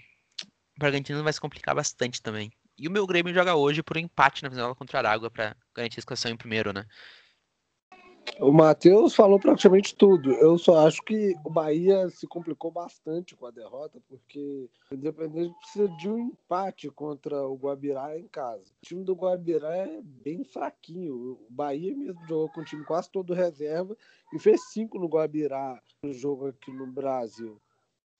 o 0.75 0.79
Bragantino 0.79 1.21
vai 1.23 1.33
se 1.33 1.41
complicar 1.41 1.75
bastante 1.75 2.21
também. 2.21 2.51
E 2.77 2.87
o 2.87 2.91
meu 2.91 3.05
Grêmio 3.05 3.33
joga 3.33 3.55
hoje 3.55 3.83
por 3.83 3.97
um 3.97 3.99
empate 3.99 4.41
na 4.41 4.49
final 4.49 4.73
contra 4.73 4.97
a 4.97 5.01
Aragua 5.01 5.29
para 5.29 5.55
garantir 5.75 5.99
a 5.99 6.03
classificação 6.03 6.31
em 6.31 6.37
primeiro, 6.37 6.71
né? 6.71 6.85
O 8.39 8.53
Matheus 8.53 9.13
falou 9.13 9.37
praticamente 9.37 9.93
tudo. 9.93 10.31
Eu 10.31 10.57
só 10.57 10.87
acho 10.87 11.03
que 11.03 11.35
o 11.43 11.49
Bahia 11.49 12.09
se 12.09 12.25
complicou 12.25 12.71
bastante 12.71 13.35
com 13.35 13.45
a 13.45 13.51
derrota, 13.51 14.01
porque 14.07 14.69
o 14.89 14.95
Independente 14.95 15.53
precisa 15.59 15.89
de 15.97 16.09
um 16.09 16.17
empate 16.17 16.89
contra 16.89 17.45
o 17.45 17.55
Guabirá 17.55 18.17
em 18.17 18.27
casa. 18.27 18.63
O 18.81 18.85
time 18.85 19.03
do 19.03 19.13
Guabirá 19.13 19.75
é 19.75 20.01
bem 20.01 20.45
fraquinho. 20.45 21.13
O 21.33 21.47
Bahia 21.49 21.93
mesmo 21.93 22.25
jogou 22.27 22.49
com 22.49 22.61
o 22.61 22.65
time 22.65 22.85
quase 22.85 23.11
todo 23.11 23.33
reserva 23.33 23.97
e 24.33 24.39
fez 24.39 24.71
cinco 24.71 24.97
no 24.97 25.07
Guabirá 25.07 25.81
no 26.01 26.13
jogo 26.13 26.47
aqui 26.47 26.71
no 26.71 26.87
Brasil. 26.87 27.61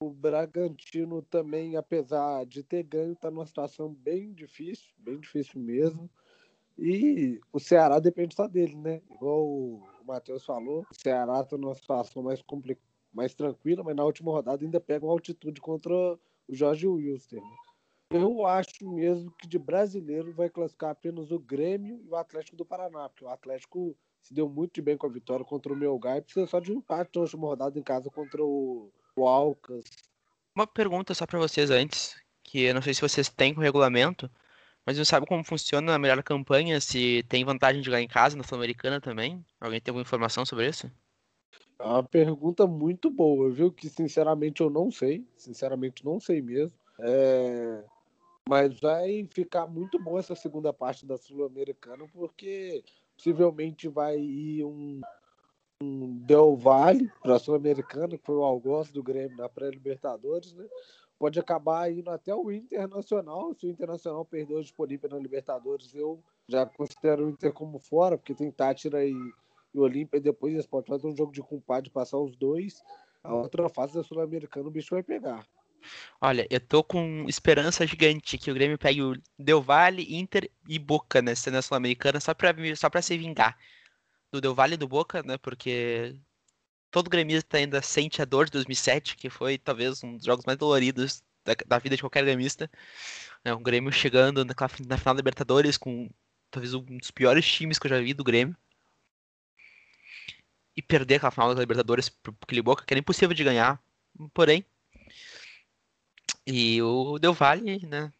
O 0.02 0.10
Bragantino 0.10 1.22
também, 1.22 1.78
apesar 1.78 2.46
de 2.46 2.62
ter 2.62 2.84
ganho, 2.84 3.14
está 3.14 3.32
numa 3.32 3.46
situação 3.46 3.94
bem 3.94 4.34
difícil, 4.34 4.88
bem 4.98 5.18
difícil 5.20 5.62
mesmo. 5.62 6.10
E 6.82 7.42
o 7.52 7.60
Ceará 7.60 8.00
depende 8.00 8.34
só 8.36 8.48
dele, 8.48 8.76
né? 8.76 9.02
Igual 9.12 9.46
o 9.46 9.84
Matheus 10.06 10.46
falou, 10.46 10.86
o 10.90 10.96
Ceará 10.96 11.42
está 11.42 11.58
numa 11.58 11.76
situação 11.76 12.24
mais, 12.24 12.42
mais 13.14 13.34
tranquila, 13.34 13.84
mas 13.84 13.96
na 13.96 14.06
última 14.06 14.32
rodada 14.32 14.64
ainda 14.64 14.80
pega 14.80 15.06
uma 15.06 15.12
altitude 15.12 15.60
contra 15.60 15.94
o 15.94 16.20
Jorge 16.50 16.88
Wilster. 16.88 17.42
Né? 17.42 17.58
Eu 18.12 18.46
acho 18.46 18.90
mesmo 18.90 19.30
que 19.32 19.48
de 19.48 19.60
brasileiro 19.60 20.34
vai 20.34 20.50
classificar 20.50 20.92
apenas 20.92 21.32
o 21.32 21.38
Grêmio 21.38 22.02
e 22.04 22.10
o 22.10 22.16
Atlético 22.16 22.58
do 22.58 22.66
Paraná, 22.66 23.10
porque 23.10 23.26
o 23.26 23.30
Atlético 23.30 23.96
se 24.22 24.34
deu 24.34 24.50
muito 24.50 24.82
bem 24.82 24.98
com 24.98 25.06
a 25.06 25.12
vitória 25.12 25.46
contra 25.46 25.72
o 25.72 25.76
Melgar 25.76 26.18
e 26.18 26.22
precisa 26.22 26.48
só 26.48 26.60
de 26.60 26.72
um 26.72 26.78
empate 26.78 27.12
na 27.16 27.22
última 27.22 27.48
rodada 27.48 27.78
em 27.78 27.84
casa 27.84 28.10
contra 28.10 28.44
o, 28.44 28.92
o 29.16 29.28
Alcas. 29.28 29.84
Uma 30.56 30.66
pergunta 30.66 31.14
só 31.14 31.28
para 31.28 31.38
vocês 31.40 31.70
antes, 31.70 32.16
que 32.44 32.64
eu 32.64 32.74
não 32.74 32.82
sei 32.82 32.94
se 32.94 33.02
vocês 33.02 33.30
têm 33.30 33.54
com 33.54 33.60
o 33.60 33.64
regulamento, 33.64 34.30
mas 34.90 34.98
não 34.98 35.06
sabe 35.06 35.28
como 35.28 35.44
funciona 35.44 35.94
a 35.94 36.00
melhor 36.00 36.24
campanha, 36.24 36.82
se 36.82 37.24
tem 37.30 37.46
vantagem 37.46 37.80
de 37.80 37.86
jogar 37.86 38.02
em 38.02 38.08
casa 38.08 38.36
na 38.36 38.42
Sul-Americana 38.42 39.00
também? 39.00 39.46
Alguém 39.62 39.80
tem 39.80 39.92
alguma 39.92 40.02
informação 40.02 40.44
sobre 40.48 40.68
isso? 40.68 40.90
É 41.78 41.84
uma 41.84 42.02
pergunta 42.02 42.66
muito 42.66 43.08
boa, 43.08 43.52
viu? 43.52 43.72
Que 43.72 43.88
sinceramente 43.88 44.62
eu 44.62 44.70
não 44.72 44.90
sei. 44.90 45.24
Sinceramente 45.38 46.04
não 46.04 46.20
sei 46.20 46.42
mesmo. 46.42 46.76
É... 47.02 47.84
Mas 48.50 48.80
vai 48.80 49.30
ficar 49.32 49.68
muito 49.68 50.00
bom 50.00 50.18
essa 50.18 50.34
segunda 50.34 50.74
parte 50.74 51.06
da 51.06 51.20
Sul-Americana, 51.20 52.08
porque 52.12 52.84
possivelmente 53.16 53.88
vai 53.88 54.18
ir 54.18 54.64
um, 54.64 55.02
um 55.84 56.18
Del 56.26 56.56
Valle 56.56 57.12
para 57.22 57.36
a 57.36 57.40
Sul-Americana, 57.40 58.18
que 58.18 58.26
foi 58.26 58.38
o 58.38 58.44
algoz 58.44 58.90
do 58.90 59.04
Grêmio 59.04 59.38
na 59.38 59.48
pré-Libertadores, 59.48 60.52
né? 60.54 60.66
Pode 61.20 61.38
acabar 61.38 61.92
indo 61.92 62.10
até 62.10 62.34
o 62.34 62.50
Internacional. 62.50 63.54
Se 63.54 63.68
o 63.68 63.70
Internacional 63.70 64.24
perder 64.24 64.56
o 64.56 64.82
Olímpia 64.82 65.10
na 65.10 65.20
Libertadores, 65.20 65.94
eu 65.94 66.24
já 66.48 66.66
considero 66.66 67.26
o 67.26 67.30
Inter 67.30 67.52
como 67.52 67.78
fora, 67.78 68.18
porque 68.18 68.34
tem 68.34 68.50
Tátira 68.50 69.06
e, 69.06 69.14
e 69.74 69.80
Olímpia, 69.80 70.18
e 70.18 70.22
depois 70.22 70.54
eles 70.54 70.66
podem 70.66 70.88
fazer 70.88 71.06
um 71.06 71.16
jogo 71.16 71.34
de 71.34 71.42
compadre, 71.42 71.90
passar 71.90 72.18
os 72.18 72.36
dois. 72.38 72.82
A 73.22 73.36
outra 73.36 73.68
fase 73.68 73.94
da 73.94 74.02
Sul-Americana 74.02 74.70
o 74.70 74.72
bicho 74.72 74.96
vai 74.96 75.04
pegar. 75.04 75.46
Olha, 76.22 76.48
eu 76.50 76.60
tô 76.60 76.84
com 76.84 77.26
esperança 77.28 77.86
gigante 77.86 78.38
que 78.38 78.50
o 78.50 78.54
Grêmio 78.54 78.78
pegue 78.78 79.02
o 79.02 79.14
Del 79.38 79.62
Valle, 79.62 80.16
Inter 80.16 80.50
e 80.68 80.80
Boca 80.80 81.22
nessa 81.22 81.52
né, 81.52 81.62
Sul-Americana 81.62 82.20
só 82.20 82.34
pra, 82.34 82.54
só 82.76 82.90
pra 82.90 83.02
se 83.02 83.18
vingar 83.18 83.58
do 84.32 84.40
Del 84.40 84.56
Valle 84.56 84.76
e 84.76 84.78
do 84.78 84.88
Boca, 84.88 85.22
né? 85.24 85.38
Porque 85.38 86.16
todo 86.92 87.10
gremista 87.10 87.58
ainda 87.58 87.82
sente 87.82 88.22
a 88.22 88.26
dor 88.26 88.46
de 88.46 88.52
2007, 88.54 89.16
que 89.16 89.30
foi 89.30 89.58
talvez 89.58 90.04
um 90.04 90.18
dos 90.18 90.26
jogos 90.26 90.46
mais 90.46 90.58
doloridos 90.58 91.24
da, 91.44 91.54
da 91.66 91.80
vida 91.80 91.96
de 91.96 92.02
qualquer 92.02 92.24
gremista. 92.24 92.70
É 93.44 93.54
um 93.54 93.64
Grêmio 93.64 93.92
chegando 93.92 94.44
na, 94.46 94.54
na 94.88 94.98
final 94.98 95.14
da 95.16 95.20
Libertadores 95.20 95.78
com 95.78 96.10
talvez 96.52 96.74
um 96.74 96.84
dos 96.98 97.12
piores 97.12 97.46
times 97.46 97.80
que 97.80 97.88
eu 97.88 97.90
já 97.90 98.00
vi 98.00 98.14
do 98.14 98.24
Grêmio. 98.24 98.56
E 100.76 100.82
perder 100.82 101.16
aquela 101.16 101.32
final 101.32 101.54
da 101.54 101.62
Libertadores 101.62 102.10
pro 102.10 102.36
aquele 102.42 102.62
Boca, 102.62 102.86
que 102.86 102.94
era 102.94 103.00
impossível 103.00 103.34
de 103.36 103.44
ganhar. 103.44 103.82
Porém. 104.34 104.66
E 106.46 106.82
o 106.82 107.20
Del 107.20 107.34
Valle, 107.34 107.86
né? 107.86 108.12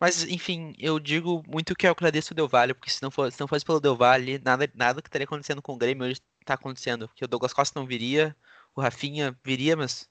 Mas, 0.00 0.24
enfim, 0.24 0.74
eu 0.78 0.98
digo 0.98 1.42
muito 1.46 1.74
que 1.76 1.86
eu 1.86 1.90
agradeço 1.92 2.32
o 2.32 2.34
Del 2.34 2.48
Valle, 2.48 2.74
porque 2.74 2.90
se 2.90 3.02
não 3.02 3.10
fosse, 3.10 3.36
se 3.36 3.40
não 3.40 3.48
fosse 3.48 3.64
pelo 3.64 3.80
Del 3.80 3.96
Valle, 3.96 4.38
nada, 4.38 4.70
nada 4.74 5.02
que 5.02 5.08
estaria 5.08 5.24
acontecendo 5.24 5.62
com 5.62 5.74
o 5.74 5.76
Grêmio 5.78 6.06
hoje 6.06 6.20
tá 6.44 6.54
acontecendo. 6.54 7.08
Que 7.14 7.24
o 7.24 7.28
Douglas 7.28 7.52
Costa 7.52 7.78
não 7.78 7.86
viria, 7.86 8.36
o 8.74 8.80
Rafinha 8.80 9.36
viria, 9.44 9.76
mas 9.76 10.08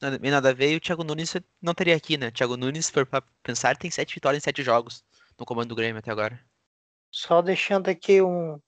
nada, 0.00 0.18
nada 0.18 0.50
a 0.50 0.54
ver, 0.54 0.72
e 0.72 0.76
o 0.76 0.80
Thiago 0.80 1.04
Nunes 1.04 1.34
não 1.60 1.74
teria 1.74 1.96
aqui, 1.96 2.16
né? 2.16 2.28
O 2.28 2.32
Thiago 2.32 2.56
Nunes, 2.56 2.86
se 2.86 2.92
for 2.92 3.06
pra 3.06 3.22
pensar, 3.42 3.76
tem 3.76 3.90
sete 3.90 4.14
vitórias 4.14 4.42
em 4.42 4.44
sete 4.44 4.62
jogos 4.62 5.04
no 5.38 5.46
comando 5.46 5.70
do 5.70 5.74
Grêmio 5.74 5.98
até 5.98 6.10
agora. 6.10 6.38
Só 7.10 7.42
deixando 7.42 7.88
aqui 7.88 8.22
um, 8.22 8.60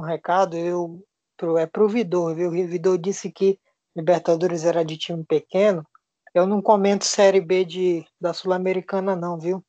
um 0.00 0.04
recado, 0.04 0.56
eu 0.56 1.02
pro, 1.36 1.56
é 1.56 1.66
pro 1.66 1.88
Vidor, 1.88 2.34
viu? 2.34 2.48
O 2.48 2.52
Vidor 2.52 2.98
disse 2.98 3.30
que 3.30 3.58
Libertadores 3.94 4.64
era 4.64 4.84
de 4.84 4.98
time 4.98 5.24
pequeno. 5.24 5.86
Eu 6.34 6.46
não 6.46 6.60
comento 6.60 7.06
Série 7.06 7.40
B 7.40 7.64
de, 7.64 8.06
da 8.20 8.34
Sul-Americana, 8.34 9.16
não, 9.16 9.40
viu? 9.40 9.64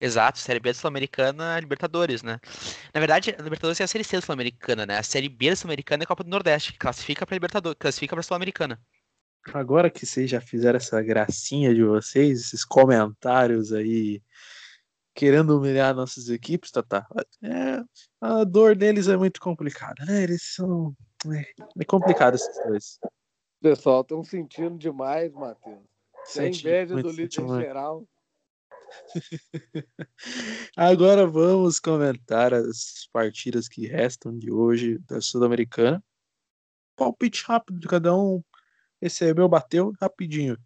Exato, 0.00 0.38
Série 0.38 0.60
B 0.60 0.70
da 0.70 0.74
Sul-Americana, 0.74 1.58
Libertadores, 1.58 2.22
né? 2.22 2.38
Na 2.92 3.00
verdade, 3.00 3.34
a 3.38 3.42
Libertadores 3.42 3.80
é 3.80 3.84
a 3.84 3.86
Série 3.86 4.04
C 4.04 4.16
da 4.16 4.22
Sul-Americana, 4.22 4.84
né? 4.84 4.98
A 4.98 5.02
Série 5.02 5.28
B 5.28 5.50
da 5.50 5.56
Sul-Americana 5.56 6.02
é 6.02 6.04
a 6.04 6.06
Copa 6.06 6.22
do 6.22 6.30
Nordeste, 6.30 6.72
que 6.72 6.78
classifica 6.78 7.24
para 7.24 7.34
Libertadores, 7.34 7.78
classifica 7.78 8.14
para 8.14 8.22
Sul-Americana. 8.22 8.80
Agora 9.54 9.88
que 9.88 10.04
vocês 10.04 10.28
já 10.28 10.40
fizeram 10.40 10.76
essa 10.76 11.00
gracinha 11.02 11.74
de 11.74 11.82
vocês, 11.82 12.40
esses 12.40 12.64
comentários 12.64 13.72
aí 13.72 14.20
querendo 15.14 15.56
humilhar 15.56 15.94
nossas 15.94 16.28
equipes, 16.28 16.70
tá, 16.70 16.82
tá. 16.82 17.06
É, 17.42 17.82
a 18.20 18.44
dor 18.44 18.76
deles 18.76 19.08
é 19.08 19.16
muito 19.16 19.40
complicada, 19.40 20.04
né? 20.04 20.24
Eles 20.24 20.42
são 20.54 20.94
é, 21.32 21.46
é 21.80 21.84
complicado 21.86 22.34
esses 22.34 22.54
dois. 22.66 22.98
O 23.02 23.62
pessoal 23.62 24.02
estão 24.02 24.22
sentindo 24.22 24.76
demais, 24.76 25.32
Matheus. 25.32 25.80
Tem 26.34 26.50
inveja 26.50 26.94
do 27.00 27.10
líder 27.10 27.48
geral. 27.60 28.04
Agora 30.76 31.26
vamos 31.26 31.78
comentar 31.80 32.54
as 32.54 33.08
partidas 33.12 33.68
que 33.68 33.86
restam 33.86 34.36
de 34.36 34.50
hoje 34.50 34.98
da 35.00 35.20
Sul-Americana. 35.20 36.02
Palpite 36.96 37.44
rápido 37.44 37.78
de 37.78 37.86
cada 37.86 38.16
um. 38.16 38.42
Recebeu, 39.00 39.48
bateu, 39.48 39.92
rapidinho. 40.00 40.56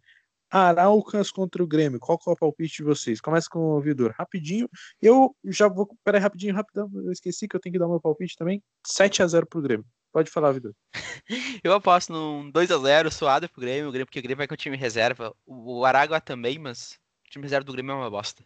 Araucas 0.49 1.31
contra 1.31 1.63
o 1.63 1.67
Grêmio. 1.67 1.99
Qual 1.99 2.19
é 2.27 2.29
o 2.29 2.35
palpite 2.35 2.77
de 2.77 2.83
vocês? 2.83 3.21
Começa 3.21 3.47
com 3.49 3.59
o 3.59 3.75
ouvidor. 3.75 4.13
Rapidinho. 4.17 4.69
Eu 5.01 5.35
já 5.45 5.67
vou. 5.67 5.89
Peraí, 6.03 6.21
rapidinho, 6.21 6.53
rapidão. 6.53 6.89
Eu 6.93 7.11
esqueci 7.11 7.47
que 7.47 7.55
eu 7.55 7.59
tenho 7.59 7.73
que 7.73 7.79
dar 7.79 7.87
meu 7.87 8.01
palpite 8.01 8.35
também. 8.35 8.61
7 8.85 9.23
a 9.23 9.27
0 9.27 9.47
pro 9.47 9.61
Grêmio. 9.61 9.85
Pode 10.11 10.29
falar, 10.29 10.51
Vidor. 10.51 10.73
eu 11.63 11.71
aposto 11.73 12.11
num 12.11 12.51
2 12.51 12.69
a 12.69 12.77
0 12.77 13.11
suado 13.11 13.47
pro 13.49 13.61
Grêmio, 13.61 13.91
porque 14.05 14.19
o 14.19 14.21
Grêmio 14.21 14.37
vai 14.37 14.47
com 14.47 14.53
o 14.53 14.57
time 14.57 14.75
reserva. 14.75 15.33
O 15.45 15.85
Aragua 15.85 16.19
também, 16.19 16.59
mas 16.59 16.99
time 17.31 17.43
reserva 17.43 17.63
do 17.63 17.71
Grêmio 17.71 17.93
é 17.93 17.95
uma 17.95 18.09
bosta. 18.09 18.43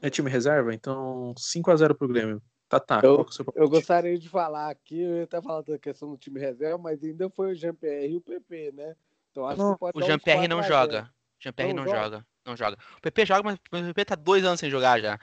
É 0.00 0.08
time 0.08 0.30
reserva? 0.30 0.74
Então 0.74 1.34
5x0 1.36 1.94
pro 1.94 2.08
Grêmio. 2.08 2.42
Tá, 2.68 2.80
tá. 2.80 3.00
Eu, 3.02 3.26
eu 3.56 3.68
gostaria 3.68 4.16
de 4.18 4.28
falar 4.28 4.70
aqui, 4.70 5.00
eu 5.00 5.16
ia 5.16 5.24
até 5.24 5.42
falar 5.42 5.62
da 5.62 5.78
questão 5.78 6.10
do 6.10 6.16
time 6.16 6.38
reserva, 6.40 6.78
mas 6.78 7.02
ainda 7.02 7.28
foi 7.28 7.50
o 7.50 7.54
Jean-Pierre 7.54 8.12
e 8.12 8.16
o 8.16 8.20
PP, 8.20 8.72
né? 8.72 8.96
Então 9.30 9.44
acho 9.44 9.60
não, 9.60 9.74
que 9.74 9.80
pode 9.80 9.98
O 9.98 10.02
Jean-Pierre 10.02 10.48
não 10.48 10.62
joga. 10.62 11.10
O 11.38 11.42
Jean-Pierre 11.42 11.74
não, 11.74 11.84
não 11.84 11.90
joga. 11.90 12.04
joga. 12.04 12.26
Não 12.46 12.56
joga. 12.56 12.78
O 12.96 13.00
PP 13.00 13.26
joga, 13.26 13.42
mas 13.42 13.82
o 13.82 13.86
PP 13.88 14.04
tá 14.04 14.14
dois 14.14 14.44
anos 14.44 14.60
sem 14.60 14.70
jogar 14.70 15.00
já. 15.00 15.18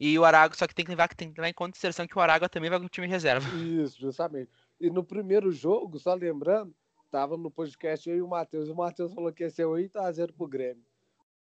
E 0.00 0.18
o 0.18 0.24
Arago, 0.24 0.56
só 0.56 0.66
que 0.66 0.74
tem 0.74 0.84
que 0.84 0.90
levar, 0.90 1.08
tem 1.08 1.32
que 1.32 1.40
levar 1.40 1.50
em 1.50 1.54
consideração 1.54 2.06
que 2.06 2.18
o 2.18 2.20
Arago 2.20 2.48
também 2.48 2.68
vai 2.68 2.78
com 2.78 2.86
o 2.86 2.88
time 2.88 3.06
reserva. 3.06 3.46
Isso, 3.56 4.00
justamente. 4.00 4.50
E 4.80 4.90
no 4.90 5.04
primeiro 5.04 5.52
jogo, 5.52 5.98
só 5.98 6.14
lembrando, 6.14 6.74
tava 7.10 7.36
no 7.36 7.50
podcast 7.50 8.08
eu 8.08 8.16
e 8.16 8.22
o 8.22 8.28
Matheus. 8.28 8.68
O 8.68 8.74
Matheus 8.74 9.14
falou 9.14 9.32
que 9.32 9.42
ia 9.42 9.50
ser 9.50 9.64
8x0 9.64 10.32
pro 10.32 10.48
Grêmio. 10.48 10.84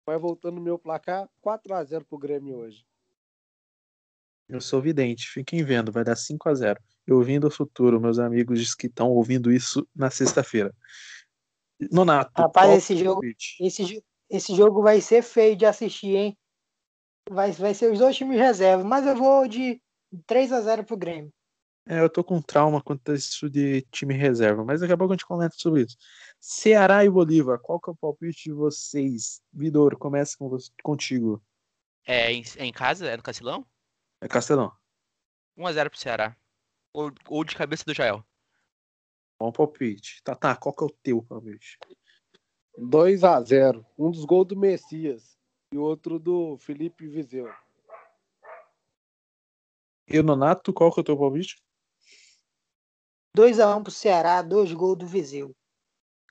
Vai 0.07 0.17
voltando 0.19 0.55
no 0.55 0.61
meu 0.61 0.79
placar, 0.79 1.29
4 1.41 1.75
a 1.75 1.83
0 1.83 2.05
pro 2.05 2.17
Grêmio 2.17 2.57
hoje. 2.57 2.87
Eu 4.49 4.61
sou 4.61 4.81
vidente, 4.81 5.29
fiquem 5.29 5.65
vendo, 5.65 5.91
vai 5.91 6.05
dar 6.05 6.15
5 6.15 6.49
a 6.49 6.55
0 6.55 6.81
Eu 7.05 7.17
ouvindo 7.17 7.49
o 7.49 7.51
futuro, 7.51 8.01
meus 8.01 8.21
amigos 8.21 8.73
que 8.77 8.87
estão 8.87 9.11
ouvindo 9.11 9.51
isso 9.51 9.87
na 9.93 10.09
sexta-feira. 10.09 10.73
Nonato. 11.91 12.31
Rapaz, 12.41 12.73
esse 12.73 12.97
jogo, 12.97 13.21
esse, 13.61 14.05
esse 14.31 14.55
jogo 14.55 14.81
vai 14.81 15.01
ser 15.01 15.23
feio 15.23 15.57
de 15.57 15.67
assistir, 15.67 16.15
hein? 16.15 16.39
Vai, 17.29 17.51
vai 17.51 17.75
ser 17.75 17.91
os 17.91 17.99
dois 17.99 18.17
times 18.17 18.39
reserva, 18.39 18.85
mas 18.85 19.05
eu 19.05 19.17
vou 19.17 19.49
de 19.49 19.83
3 20.27 20.53
a 20.53 20.61
0 20.61 20.85
pro 20.85 20.97
Grêmio. 20.97 21.33
É, 21.89 22.01
eu 22.01 22.11
tô 22.11 22.25
com 22.25 22.41
trauma 22.41 22.83
quanto 22.83 23.13
a 23.13 23.15
isso 23.15 23.49
de 23.49 23.83
time 23.93 24.15
reserva, 24.15 24.65
mas 24.65 24.81
daqui 24.81 24.93
a 24.93 24.97
pouco 24.97 25.13
a 25.13 25.17
gente 25.17 25.27
comenta 25.27 25.55
sobre 25.57 25.83
isso. 25.83 25.97
Ceará 26.49 27.05
e 27.05 27.11
Bolívar, 27.11 27.59
qual 27.59 27.81
que 27.81 27.91
é 27.91 27.93
o 27.93 27.97
palpite 27.97 28.45
de 28.45 28.53
vocês? 28.53 29.43
Vidor, 29.53 29.99
começa 29.99 30.37
com 30.39 30.49
você, 30.49 30.71
contigo. 30.81 31.43
É 32.07 32.33
em, 32.33 32.45
é 32.57 32.65
em 32.65 32.73
casa? 32.73 33.09
É 33.09 33.17
no 33.17 33.23
Castelão? 33.25 33.67
É 34.21 34.29
Castelão. 34.29 34.73
1x0 35.59 35.91
pro 35.91 35.99
Ceará. 35.99 36.37
Ou, 36.93 37.13
ou 37.29 37.43
de 37.43 37.57
cabeça 37.57 37.83
do 37.85 37.93
Jael. 37.93 38.25
Bom 39.41 39.51
palpite. 39.51 40.23
Tá, 40.23 40.37
tá, 40.37 40.55
qual 40.55 40.73
que 40.73 40.85
é 40.85 40.87
o 40.87 40.91
teu 41.03 41.21
palpite? 41.21 41.81
2 42.79 43.25
a 43.25 43.43
0 43.43 43.85
Um 43.99 44.13
dos 44.13 44.25
gols 44.25 44.47
do 44.47 44.57
Messias 44.57 45.37
e 45.73 45.77
o 45.77 45.83
outro 45.83 46.17
do 46.17 46.57
Felipe 46.59 47.09
Vizeu. 47.09 47.53
E 50.07 50.17
o 50.17 50.23
Nonato, 50.23 50.73
qual 50.73 50.93
que 50.93 51.01
é 51.01 51.03
o 51.03 51.05
teu 51.05 51.19
palpite? 51.19 51.61
2x1 53.37 53.83
pro 53.83 53.91
Ceará, 53.91 54.43
dois 54.43 54.73
gols 54.73 54.97
do 54.97 55.09
Viseu. 55.09 55.53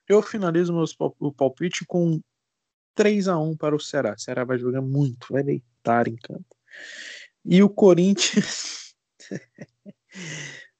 Eu 0.08 0.22
finalizo 0.22 0.72
meus 0.72 0.94
pal- 0.94 1.16
o 1.18 1.32
palpite 1.32 1.84
com 1.84 2.20
3 2.94 3.28
a 3.28 3.38
1 3.38 3.56
para 3.56 3.74
o 3.74 3.80
Ceará. 3.80 4.14
O 4.14 4.18
Ceará 4.18 4.44
vai 4.44 4.58
jogar 4.58 4.82
muito, 4.82 5.26
vai 5.30 5.42
deitar 5.42 6.08
em 6.08 6.16
campo. 6.16 6.56
E 7.44 7.62
o 7.62 7.68
Corinthians. 7.68 8.94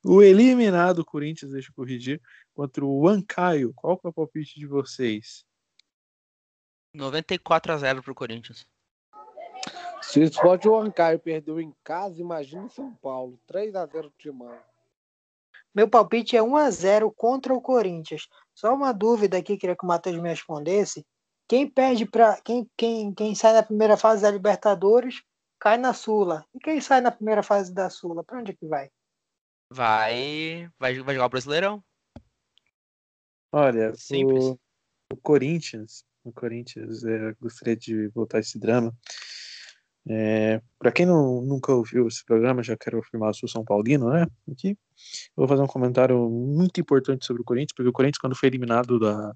o 0.04 0.22
eliminado 0.22 1.04
Corinthians, 1.04 1.52
deixa 1.52 1.70
eu 1.70 1.74
corrigir, 1.74 2.20
contra 2.54 2.84
o 2.84 3.08
Ancaio. 3.08 3.72
Qual 3.74 3.98
que 3.98 4.06
é 4.06 4.10
o 4.10 4.12
palpite 4.12 4.58
de 4.58 4.66
vocês? 4.66 5.44
94 6.94 7.72
a 7.72 7.76
0 7.76 8.02
pro 8.02 8.14
Corinthians. 8.14 8.66
Se 10.00 10.20
o 10.20 10.24
Sport 10.24 10.64
Huancaio 10.64 11.18
perdeu 11.18 11.60
em 11.60 11.74
casa, 11.82 12.20
imagina 12.20 12.68
São 12.68 12.94
Paulo. 12.94 13.38
3 13.46 13.74
a 13.74 13.84
0 13.86 14.12
Timão. 14.16 14.56
Meu 15.76 15.86
palpite 15.86 16.34
é 16.34 16.40
1x0 16.40 17.12
contra 17.14 17.52
o 17.52 17.60
Corinthians. 17.60 18.26
Só 18.54 18.74
uma 18.74 18.92
dúvida 18.92 19.36
aqui, 19.36 19.58
queria 19.58 19.76
que 19.76 19.84
o 19.84 19.86
Matheus 19.86 20.16
me 20.16 20.30
respondesse. 20.30 21.04
Quem 21.46 21.68
perde 21.68 22.06
para 22.06 22.40
quem, 22.40 22.66
quem, 22.74 23.12
quem 23.12 23.34
sai 23.34 23.52
na 23.52 23.62
primeira 23.62 23.94
fase 23.94 24.22
da 24.22 24.30
Libertadores 24.30 25.22
cai 25.60 25.76
na 25.76 25.92
Sula. 25.92 26.46
E 26.54 26.58
quem 26.58 26.80
sai 26.80 27.02
na 27.02 27.12
primeira 27.12 27.42
fase 27.42 27.74
da 27.74 27.90
Sula, 27.90 28.24
para 28.24 28.38
onde 28.38 28.52
é 28.52 28.54
que 28.54 28.66
vai? 28.66 28.88
Vai, 29.70 30.70
vai, 30.78 30.98
vai 30.98 31.14
jogar 31.14 31.26
o 31.26 31.28
Brasileirão. 31.28 31.84
Olha, 33.52 33.94
Simples. 33.94 34.44
o, 34.44 34.58
o 35.12 35.16
Corinthians, 35.18 36.06
o 36.24 36.32
Corinthians, 36.32 37.04
é, 37.04 37.28
eu 37.28 37.36
gostaria 37.38 37.76
de 37.76 38.08
voltar 38.08 38.38
a 38.38 38.40
esse 38.40 38.58
drama. 38.58 38.96
É, 40.08 40.62
para 40.78 40.92
quem 40.92 41.04
não, 41.04 41.42
nunca 41.42 41.72
ouviu 41.72 42.06
esse 42.06 42.24
programa, 42.24 42.62
já 42.62 42.76
quero 42.76 43.00
afirmar, 43.00 43.34
sou 43.34 43.48
São 43.48 43.64
Paulino, 43.64 44.08
né? 44.10 44.26
Aqui, 44.50 44.78
vou 45.34 45.48
fazer 45.48 45.62
um 45.62 45.66
comentário 45.66 46.30
muito 46.30 46.80
importante 46.80 47.26
sobre 47.26 47.42
o 47.42 47.44
Corinthians, 47.44 47.74
porque 47.74 47.88
o 47.88 47.92
Corinthians, 47.92 48.20
quando 48.20 48.36
foi 48.36 48.48
eliminado 48.48 49.00
da, 49.00 49.34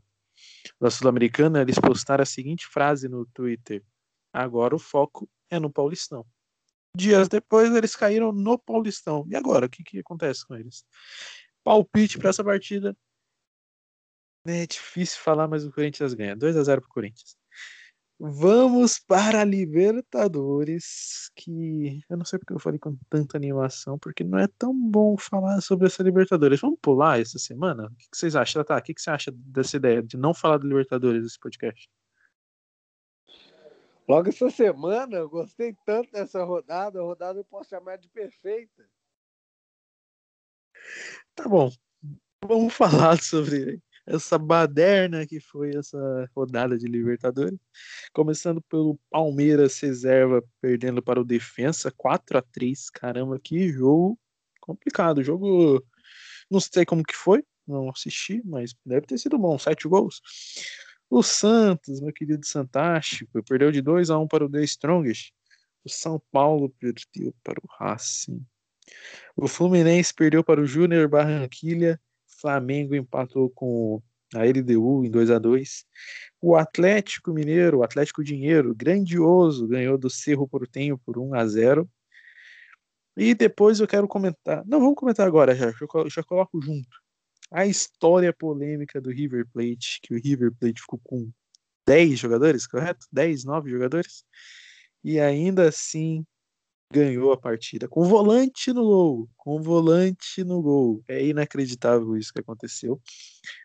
da 0.81 0.91
Sul-Americana, 0.91 1.63
eles 1.63 1.79
postaram 1.79 2.23
a 2.23 2.27
seguinte 2.27 2.67
frase 2.67 3.09
no 3.09 3.27
Twitter: 3.27 3.83
Agora 4.33 4.75
o 4.75 4.79
foco 4.79 5.29
é 5.51 5.59
no 5.59 5.71
Paulistão. 5.71 6.25
Dias 6.97 7.29
depois, 7.29 7.75
eles 7.75 7.95
caíram 7.97 8.33
no 8.33 8.59
Paulistão. 8.59 9.25
E 9.29 9.37
agora, 9.37 9.67
o 9.67 9.71
que, 9.71 9.83
que 9.83 9.99
acontece 9.99 10.47
com 10.47 10.57
eles? 10.57 10.85
Palpite 11.65 12.19
para 12.19 12.31
essa 12.31 12.45
partida. 12.45 12.97
É 14.47 14.67
difícil 14.67 15.19
falar, 15.21 15.47
mas 15.47 15.65
o 15.65 15.73
Corinthians 15.73 16.15
ganha. 16.15 16.35
2 16.35 16.57
a 16.57 16.63
0 16.63 16.81
pro 16.81 16.91
Corinthians. 16.91 17.40
Vamos 18.23 18.99
para 18.99 19.41
a 19.41 19.45
Libertadores, 19.45 21.31
que 21.35 22.05
eu 22.07 22.19
não 22.19 22.25
sei 22.27 22.39
porque 22.39 22.53
eu 22.53 22.59
falei 22.59 22.79
com 22.79 22.95
tanta 23.09 23.39
animação, 23.39 23.99
porque 23.99 24.23
não 24.23 24.39
é 24.39 24.47
tão 24.47 24.75
bom 24.75 25.17
falar 25.17 25.59
sobre 25.63 25.87
essa 25.87 26.03
Libertadores. 26.03 26.61
Vamos 26.61 26.79
pular 26.83 27.19
essa 27.19 27.39
semana? 27.39 27.87
O 27.87 27.97
que 27.97 28.09
vocês 28.13 28.37
acham? 28.37 28.63
Tá, 28.63 28.77
o 28.77 28.83
que 28.83 28.93
que 28.93 29.01
você 29.01 29.09
acha 29.09 29.33
dessa 29.33 29.79
ideia 29.79 30.03
de 30.03 30.19
não 30.19 30.35
falar 30.35 30.59
da 30.59 30.69
Libertadores 30.69 31.23
nesse 31.23 31.39
podcast? 31.39 31.89
Logo 34.07 34.29
essa 34.29 34.51
semana, 34.51 35.17
eu 35.17 35.31
gostei 35.31 35.75
tanto 35.87 36.13
dessa 36.13 36.45
rodada. 36.45 37.01
A 37.01 37.03
rodada 37.03 37.39
eu 37.41 37.45
posso 37.47 37.71
chamar 37.71 37.97
de 37.97 38.11
perfeita. 38.11 38.87
Tá 41.35 41.49
bom. 41.49 41.71
Vamos 42.45 42.75
falar 42.77 43.19
sobre 43.23 43.83
essa 44.07 44.39
baderna 44.39 45.27
que 45.27 45.41
foi 45.41 45.77
essa 45.77 46.29
rodada 46.35 46.79
de 46.79 46.87
Libertadores. 46.87 47.59
Começando 48.13 48.61
pelo 48.63 48.99
Palmeiras 49.11 49.79
reserva 49.81 50.43
perdendo 50.61 51.03
para 51.03 51.21
o 51.21 51.25
Defensa 51.25 51.91
4 51.97 52.39
a 52.39 52.43
3 52.43 52.91
Caramba, 52.91 53.39
que 53.39 53.69
jogo 53.71 54.19
complicado. 54.61 55.23
Jogo 55.23 55.85
não 56.51 56.61
sei 56.61 56.85
como 56.85 57.05
que 57.05 57.15
foi, 57.15 57.45
não 57.67 57.89
assisti, 57.91 58.43
mas 58.45 58.75
deve 58.85 59.07
ter 59.07 59.19
sido 59.19 59.39
bom, 59.39 59.59
sete 59.59 59.87
gols. 59.87 60.21
O 61.09 61.23
Santos, 61.23 62.01
meu 62.01 62.13
querido 62.13 62.47
Santástico, 62.47 63.43
perdeu 63.45 63.73
de 63.73 63.81
2 63.81 64.11
a 64.11 64.19
1 64.19 64.29
para 64.29 64.45
o 64.45 64.51
The 64.51 64.63
Strongest. 64.65 65.33
O 65.85 65.89
São 65.89 66.23
Paulo 66.31 66.69
perdeu 66.79 67.35
para 67.43 67.59
o 67.59 67.67
Racing. 67.79 68.45
O 69.37 69.49
Fluminense 69.49 70.13
perdeu 70.13 70.45
para 70.45 70.61
o 70.61 70.67
Júnior 70.67 71.09
Barranquilha. 71.09 72.01
Flamengo 72.41 72.95
empatou 72.95 73.51
com 73.51 74.03
a 74.35 74.45
LDU 74.47 75.05
em 75.05 75.11
2 75.11 75.31
a 75.31 75.39
2 75.39 75.85
O 76.41 76.55
Atlético 76.57 77.33
Mineiro, 77.33 77.79
o 77.79 77.83
Atlético 77.83 78.23
Dinheiro, 78.25 78.75
grandioso, 78.75 79.67
ganhou 79.69 79.99
do 79.99 80.09
Cerro 80.09 80.49
Portenho 80.49 80.99
por 80.99 81.19
1 81.19 81.35
a 81.35 81.47
0 81.47 81.89
E 83.17 83.35
depois 83.35 83.81
eu 83.81 83.87
quero 83.89 84.07
comentar. 84.09 84.65
Não, 84.67 84.81
vamos 84.81 84.95
comentar 84.95 85.27
agora 85.27 85.55
já, 85.55 85.71
já, 85.73 85.87
colo- 85.87 86.09
já 86.09 86.23
coloco 86.23 86.61
junto. 86.61 86.89
A 87.51 87.67
história 87.67 88.33
polêmica 88.33 89.01
do 89.01 89.11
River 89.11 89.47
Plate, 89.53 89.99
que 90.03 90.15
o 90.15 90.21
River 90.21 90.53
Plate 90.59 90.81
ficou 90.81 91.01
com 91.03 91.31
10 91.87 92.19
jogadores, 92.21 92.67
correto? 92.67 93.05
10, 93.13 93.45
9 93.45 93.69
jogadores. 93.71 94.25
E 95.03 95.19
ainda 95.19 95.69
assim 95.69 96.25
ganhou 96.93 97.33
a 97.33 97.37
partida 97.37 97.89
com 97.89 98.03
volante 98.05 98.73
no 98.73 98.83
gol, 98.83 99.31
com 99.37 99.63
volante 99.63 100.43
no 100.43 100.61
gol. 100.61 101.05
É 101.07 101.25
inacreditável 101.25 102.17
isso 102.17 102.33
que 102.33 102.41
aconteceu. 102.41 103.01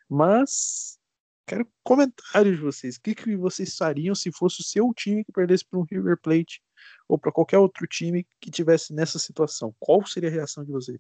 Mas 0.09 0.99
quero 1.47 1.67
comentários 1.83 2.57
de 2.57 2.61
vocês. 2.61 2.97
O 2.97 3.01
que, 3.01 3.15
que 3.15 3.35
vocês 3.35 3.75
fariam 3.75 4.13
se 4.13 4.31
fosse 4.31 4.61
o 4.61 4.63
seu 4.63 4.93
time 4.93 5.23
que 5.23 5.31
perdesse 5.31 5.65
para 5.65 5.79
um 5.79 5.85
River 5.89 6.17
Plate 6.21 6.61
ou 7.07 7.17
para 7.17 7.31
qualquer 7.31 7.57
outro 7.57 7.87
time 7.87 8.27
que 8.39 8.51
tivesse 8.51 8.93
nessa 8.93 9.17
situação? 9.17 9.75
Qual 9.79 10.05
seria 10.05 10.29
a 10.29 10.33
reação 10.33 10.63
de 10.63 10.71
vocês? 10.71 10.99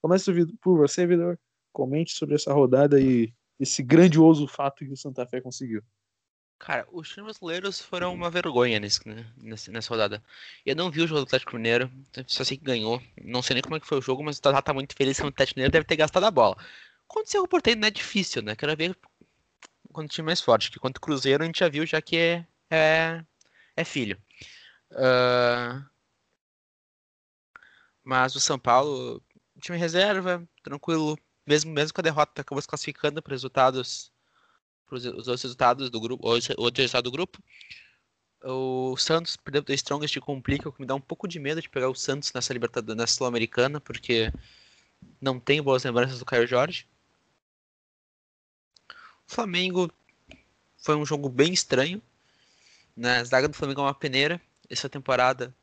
Começa 0.00 0.32
por 0.60 0.76
você, 0.76 1.06
Vidor. 1.06 1.38
Comente 1.72 2.12
sobre 2.12 2.34
essa 2.34 2.52
rodada 2.52 3.00
e 3.00 3.32
esse 3.58 3.82
grandioso 3.82 4.46
fato 4.46 4.84
que 4.84 4.92
o 4.92 4.96
Santa 4.96 5.26
Fé 5.26 5.40
conseguiu. 5.40 5.82
Cara, 6.62 6.86
os 6.92 7.08
times 7.08 7.24
brasileiros 7.38 7.80
foram 7.80 8.14
uma 8.14 8.30
vergonha 8.30 8.78
nesse, 8.78 9.06
né, 9.08 9.26
nesse- 9.36 9.70
nessa 9.72 9.88
rodada. 9.90 10.22
Eu 10.64 10.76
não 10.76 10.90
vi 10.92 11.02
o 11.02 11.06
jogo 11.08 11.20
do 11.22 11.24
Atlético 11.26 11.56
Mineiro, 11.56 11.90
só 12.26 12.44
sei 12.44 12.56
que 12.56 12.64
ganhou. 12.64 13.02
Não 13.24 13.42
sei 13.42 13.54
nem 13.54 13.62
como 13.62 13.74
é 13.76 13.80
que 13.80 13.86
foi 13.86 13.98
o 13.98 14.02
jogo, 14.02 14.22
mas 14.22 14.38
o 14.38 14.42
Tata 14.42 14.62
tá 14.62 14.72
muito 14.72 14.94
feliz 14.94 15.16
que 15.18 15.24
o 15.24 15.28
Atlético 15.28 15.58
Mineiro 15.58 15.72
deve 15.72 15.84
ter 15.86 15.96
gastado 15.96 16.24
a 16.24 16.30
bola. 16.30 16.56
Quando 17.08 17.26
você 17.26 17.46
Porteiro 17.48 17.80
não 17.80 17.88
é 17.88 17.90
difícil, 17.90 18.42
né? 18.42 18.54
Quero 18.56 18.76
ver 18.76 18.96
quando 19.92 20.06
o 20.08 20.10
time 20.10 20.26
é 20.26 20.30
mais 20.30 20.40
forte. 20.40 20.70
Que 20.70 20.78
quanto 20.80 20.98
o 20.98 21.00
Cruzeiro 21.00 21.42
a 21.44 21.46
gente 21.46 21.60
já 21.60 21.68
viu 21.68 21.86
já 21.86 22.02
que 22.02 22.16
é, 22.18 22.46
é, 22.70 23.24
é 23.76 23.84
filho. 23.84 24.20
Ah, 24.92 25.84
mas 28.04 28.34
o 28.36 28.40
São 28.40 28.58
Paulo, 28.58 29.22
time 29.60 29.78
reserva, 29.78 30.46
tranquilo. 30.62 31.18
Mesmo, 31.46 31.72
mesmo 31.72 31.94
com 31.94 32.00
a 32.00 32.04
derrota, 32.04 32.40
acabou 32.42 32.62
se 32.62 32.68
classificando 32.68 33.22
para 33.22 33.32
resultados 33.34 34.11
os 34.96 35.06
outros 35.06 35.42
resultados 35.42 35.90
do 35.90 36.00
grupo, 36.00 36.28
os 36.28 36.48
outros 36.50 36.78
resultados 36.78 37.10
do 37.10 37.12
grupo. 37.12 37.42
O 38.44 38.96
Santos 38.96 39.36
perdeu 39.36 39.62
do 39.62 39.72
Strongest 39.72 40.18
complica, 40.18 40.68
o 40.68 40.72
que 40.72 40.80
me 40.80 40.86
dá 40.86 40.94
um 40.94 41.00
pouco 41.00 41.28
de 41.28 41.38
medo 41.38 41.62
de 41.62 41.68
pegar 41.68 41.88
o 41.88 41.94
Santos 41.94 42.32
nessa 42.32 42.52
Libertadores, 42.52 42.98
nessa 42.98 43.14
Sul-Americana, 43.14 43.80
porque 43.80 44.32
não 45.20 45.38
tenho 45.38 45.62
boas 45.62 45.84
lembranças 45.84 46.18
do 46.18 46.24
Caio 46.24 46.46
Jorge. 46.46 46.86
O 49.28 49.34
Flamengo 49.34 49.90
foi 50.76 50.96
um 50.96 51.06
jogo 51.06 51.28
bem 51.28 51.52
estranho. 51.52 52.02
Né? 52.96 53.18
A 53.18 53.24
zaga 53.24 53.48
do 53.48 53.54
Flamengo 53.54 53.80
é 53.80 53.84
uma 53.84 53.94
peneira. 53.94 54.40
Essa 54.68 54.88
temporada 54.88 55.54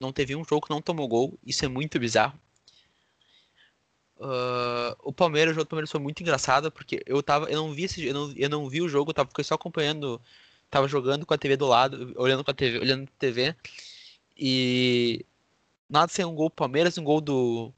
não 0.00 0.12
teve 0.12 0.34
um 0.34 0.44
jogo 0.44 0.66
que 0.66 0.72
não 0.72 0.82
tomou 0.82 1.06
gol. 1.06 1.38
Isso 1.44 1.64
é 1.64 1.68
muito 1.68 1.98
bizarro. 1.98 2.40
Ah, 4.20 4.96
o 5.02 5.12
Palmeiras, 5.12 5.52
o 5.52 5.54
jogo 5.54 5.64
do 5.66 5.68
Palmeiras 5.68 5.90
foi 5.90 6.00
muito 6.00 6.20
engraçado, 6.22 6.70
porque 6.72 7.02
eu 7.06 7.22
tava. 7.22 7.50
Eu 7.50 7.58
não 7.62 7.72
vi 7.72 7.84
esse, 7.84 8.04
eu 8.04 8.14
não, 8.14 8.32
eu 8.36 8.48
não 8.48 8.68
vi 8.68 8.82
o 8.82 8.88
jogo, 8.88 9.10
eu 9.10 9.14
tava 9.14 9.28
fiquei 9.28 9.44
só 9.44 9.54
acompanhando. 9.54 10.20
Tava 10.70 10.86
jogando 10.88 11.24
com 11.24 11.32
a 11.32 11.38
TV 11.38 11.56
do 11.56 11.66
lado, 11.66 12.12
olhando 12.16 12.44
com 12.44 12.50
a 12.50 12.54
TV, 12.54 12.78
olhando 12.78 13.06
pra 13.06 13.14
TV. 13.18 13.56
E 14.36 15.24
nada 15.88 16.12
sem 16.12 16.24
um 16.24 16.34
gol 16.34 16.48
do 16.48 16.54
Palmeiras, 16.54 16.98
um 16.98 17.04
gol 17.04 17.20
do. 17.20 17.72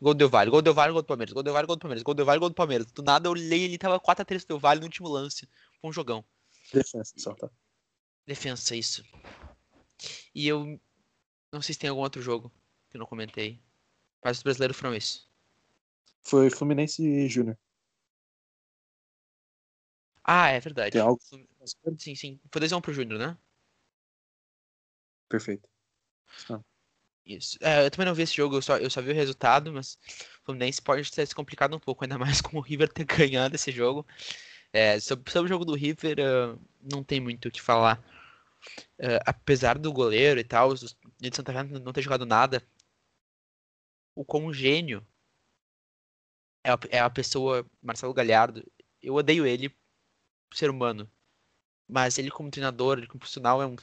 Gol 0.00 0.12
do 0.14 0.18
Del 0.18 0.28
Valle, 0.28 0.50
gol 0.50 0.60
do 0.60 0.64
Del 0.64 0.74
Valle, 0.74 0.92
gol 0.92 1.02
do 1.02 1.06
Palmeiras, 1.06 1.32
gol 1.32 1.42
do 1.42 1.46
Del 1.46 1.54
Valle, 1.54 1.66
gol 1.66 1.76
do 1.76 1.80
Palmeiras, 1.80 2.02
gol 2.02 2.14
do 2.14 2.16
Del 2.16 2.26
Valle, 2.26 2.40
gol 2.40 2.48
do 2.50 2.54
Palmeiras. 2.54 2.92
Do 2.92 3.02
nada 3.02 3.28
eu 3.28 3.32
olhei 3.32 3.62
ele 3.64 3.78
tava 3.78 4.00
4x3 4.00 4.40
do 4.40 4.48
Del 4.48 4.58
Valle 4.58 4.80
no 4.80 4.86
último 4.86 5.08
lance. 5.08 5.48
Foi 5.80 5.90
um 5.90 5.92
jogão. 5.92 6.24
Defesa 6.72 7.12
só, 7.16 7.34
tá? 7.34 7.48
Defensa, 8.26 8.74
isso. 8.74 9.04
E 10.34 10.48
eu 10.48 10.78
não 11.52 11.62
sei 11.62 11.72
se 11.74 11.78
tem 11.78 11.88
algum 11.88 12.02
outro 12.02 12.20
jogo 12.20 12.50
que 12.90 12.96
eu 12.96 12.98
não 12.98 13.06
comentei. 13.06 13.60
Mas 14.22 14.38
os 14.38 14.42
brasileiros 14.42 14.76
foram 14.76 14.94
esses. 14.94 15.26
Foi 16.24 16.50
Fluminense 16.50 17.02
e 17.02 17.28
Júnior. 17.28 17.56
Ah, 20.24 20.48
é 20.48 20.58
verdade. 20.58 20.92
Tem 20.92 21.00
algo? 21.00 21.20
Sim, 21.98 22.14
sim. 22.14 22.40
Foi 22.50 22.60
2x1 22.60 22.80
pro 22.80 22.94
Júnior, 22.94 23.18
né? 23.18 23.36
Perfeito. 25.28 25.68
Isso. 27.26 27.58
É, 27.60 27.86
eu 27.86 27.90
também 27.90 28.06
não 28.06 28.14
vi 28.14 28.22
esse 28.22 28.34
jogo, 28.34 28.56
eu 28.56 28.62
só, 28.62 28.76
eu 28.78 28.90
só 28.90 29.00
vi 29.00 29.10
o 29.10 29.14
resultado, 29.14 29.72
mas 29.72 29.98
o 30.42 30.44
Fluminense 30.44 30.80
pode 30.80 31.10
ter 31.10 31.26
se 31.26 31.34
complicado 31.34 31.74
um 31.74 31.78
pouco, 31.78 32.04
ainda 32.04 32.18
mais 32.18 32.40
com 32.42 32.58
o 32.58 32.60
River 32.60 32.88
ter 32.92 33.04
ganhado 33.04 33.54
esse 33.54 33.70
jogo. 33.72 34.06
É, 34.72 34.98
sobre, 35.00 35.30
sobre 35.30 35.46
o 35.46 35.52
jogo 35.52 35.64
do 35.64 35.74
River, 35.74 36.18
uh, 36.20 36.60
não 36.82 37.02
tem 37.04 37.20
muito 37.20 37.48
o 37.48 37.50
que 37.50 37.62
falar. 37.62 38.02
Uh, 38.98 39.20
apesar 39.26 39.78
do 39.78 39.92
goleiro 39.92 40.40
e 40.40 40.44
tal, 40.44 40.68
os 40.68 40.96
de 41.20 41.36
Santa 41.36 41.52
Fé 41.52 41.62
não 41.64 41.92
ter 41.92 42.02
jogado 42.02 42.26
nada, 42.26 42.62
o 44.14 44.24
como 44.24 44.52
gênio 44.52 45.06
é 46.64 46.72
a, 46.72 46.78
é 46.90 46.98
a 46.98 47.10
pessoa, 47.10 47.64
Marcelo 47.82 48.14
Galhardo. 48.14 48.64
Eu 49.02 49.14
odeio 49.14 49.46
ele, 49.46 49.72
ser 50.52 50.70
humano. 50.70 51.08
Mas 51.86 52.18
ele 52.18 52.30
como 52.30 52.50
treinador, 52.50 52.98
ele 52.98 53.06
como 53.06 53.20
profissional, 53.20 53.62
é, 53.62 53.66
um, 53.66 53.76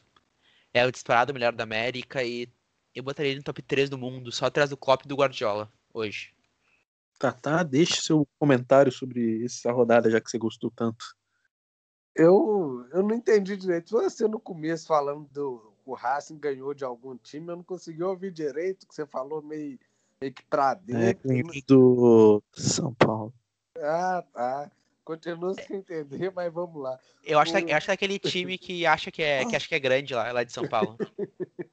é 0.74 0.86
o 0.86 0.92
disparado 0.92 1.34
melhor 1.34 1.54
da 1.54 1.64
América 1.64 2.24
e 2.24 2.52
eu 2.96 3.04
botaria 3.04 3.32
ele 3.32 3.40
no 3.40 3.44
top 3.44 3.62
3 3.62 3.90
do 3.90 3.98
mundo, 3.98 4.32
só 4.32 4.46
atrás 4.48 4.70
do 4.70 4.76
Klopp 4.76 5.06
e 5.06 5.08
do 5.08 5.16
Guardiola, 5.16 5.72
hoje. 5.94 6.34
Tá, 7.20 7.32
tá. 7.32 7.62
Deixe 7.62 8.02
seu 8.02 8.28
comentário 8.40 8.92
sobre 8.92 9.46
essa 9.46 9.72
rodada, 9.72 10.10
já 10.10 10.20
que 10.20 10.30
você 10.30 10.40
gostou 10.40 10.72
tanto. 10.72 11.06
Eu, 12.16 12.86
eu 12.92 13.04
não 13.04 13.16
entendi 13.16 13.56
direito. 13.56 13.92
Você 13.92 14.28
no 14.28 14.40
começo 14.40 14.88
falando 14.88 15.30
do 15.30 15.72
o 15.86 15.94
Racing 15.94 16.38
ganhou 16.38 16.74
de 16.74 16.84
algum 16.84 17.18
time, 17.18 17.50
eu 17.50 17.58
não 17.58 17.64
consegui 17.64 18.04
ouvir 18.04 18.32
direito, 18.32 18.88
que 18.88 18.94
você 18.94 19.06
falou 19.06 19.42
meio, 19.42 19.80
meio 20.22 20.34
que 20.34 20.44
pra 20.44 20.72
é, 20.72 21.14
dentro. 21.14 21.32
É, 21.32 21.62
do 21.68 22.44
São 22.54 22.94
Paulo. 22.94 23.34
Ah, 23.78 24.24
tá. 24.32 24.72
Continuo 25.04 25.56
sem 25.56 25.78
entender, 25.78 26.32
mas 26.32 26.54
vamos 26.54 26.82
lá. 26.82 26.98
Eu 27.24 27.40
acho, 27.40 27.58
o... 27.58 27.66
que, 27.66 27.72
acho 27.72 27.86
que 27.88 27.92
é 27.92 27.94
aquele 27.96 28.20
time 28.20 28.58
que 28.58 28.86
acha 28.86 29.12
que 29.12 29.24
é, 29.24 29.44
que 29.44 29.56
acha 29.56 29.68
que 29.68 29.76
é 29.76 29.80
grande 29.80 30.14
lá, 30.14 30.32
lá 30.32 30.44
de 30.44 30.54
São 30.54 30.68
Paulo. 30.68 30.96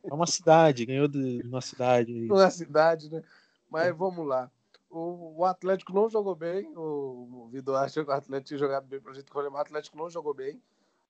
É 0.03 0.15
uma 0.15 0.27
cidade, 0.27 0.87
ganhou 0.87 1.07
de 1.07 1.43
uma 1.45 1.61
cidade. 1.61 2.27
Uma 2.31 2.51
cidade, 2.51 3.11
né? 3.11 3.23
Mas 3.71 3.95
vamos 3.95 4.27
lá. 4.27 4.51
O, 4.89 5.41
o 5.41 5.45
Atlético 5.45 5.93
não 5.93 6.09
jogou 6.09 6.35
bem. 6.35 6.73
O, 6.75 7.45
o 7.45 7.49
Vitor 7.53 7.77
acha 7.77 8.03
que 8.03 8.11
o 8.11 8.15
Atlético 8.15 8.49
tinha 8.49 8.59
jogado 8.59 8.87
bem 8.87 8.99
pra 8.99 9.13
gente 9.13 9.27
escolher, 9.27 9.51
mas 9.51 9.59
o 9.59 9.63
Atlético 9.63 9.99
não 9.99 10.09
jogou 10.09 10.33
bem. 10.33 10.61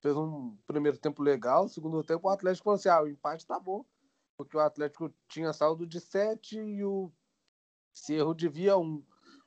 Fez 0.01 0.16
um 0.16 0.57
primeiro 0.66 0.98
tempo 0.98 1.22
legal. 1.22 1.68
Segundo 1.68 2.03
tempo, 2.03 2.27
o 2.27 2.31
Atlético 2.31 2.64
falou 2.64 2.77
assim: 2.77 2.88
ah, 2.88 3.03
o 3.03 3.09
empate 3.09 3.46
tá 3.46 3.61
bom. 3.61 3.85
Porque 4.37 4.57
o 4.57 4.61
Atlético 4.61 5.12
tinha 5.29 5.53
saldo 5.53 5.87
de 5.87 6.01
7 6.01 6.59
e 6.59 6.85
o 6.85 7.12
Cerro 7.92 8.35
devia 8.35 8.77
1. 8.77 8.83
Um. 8.83 9.03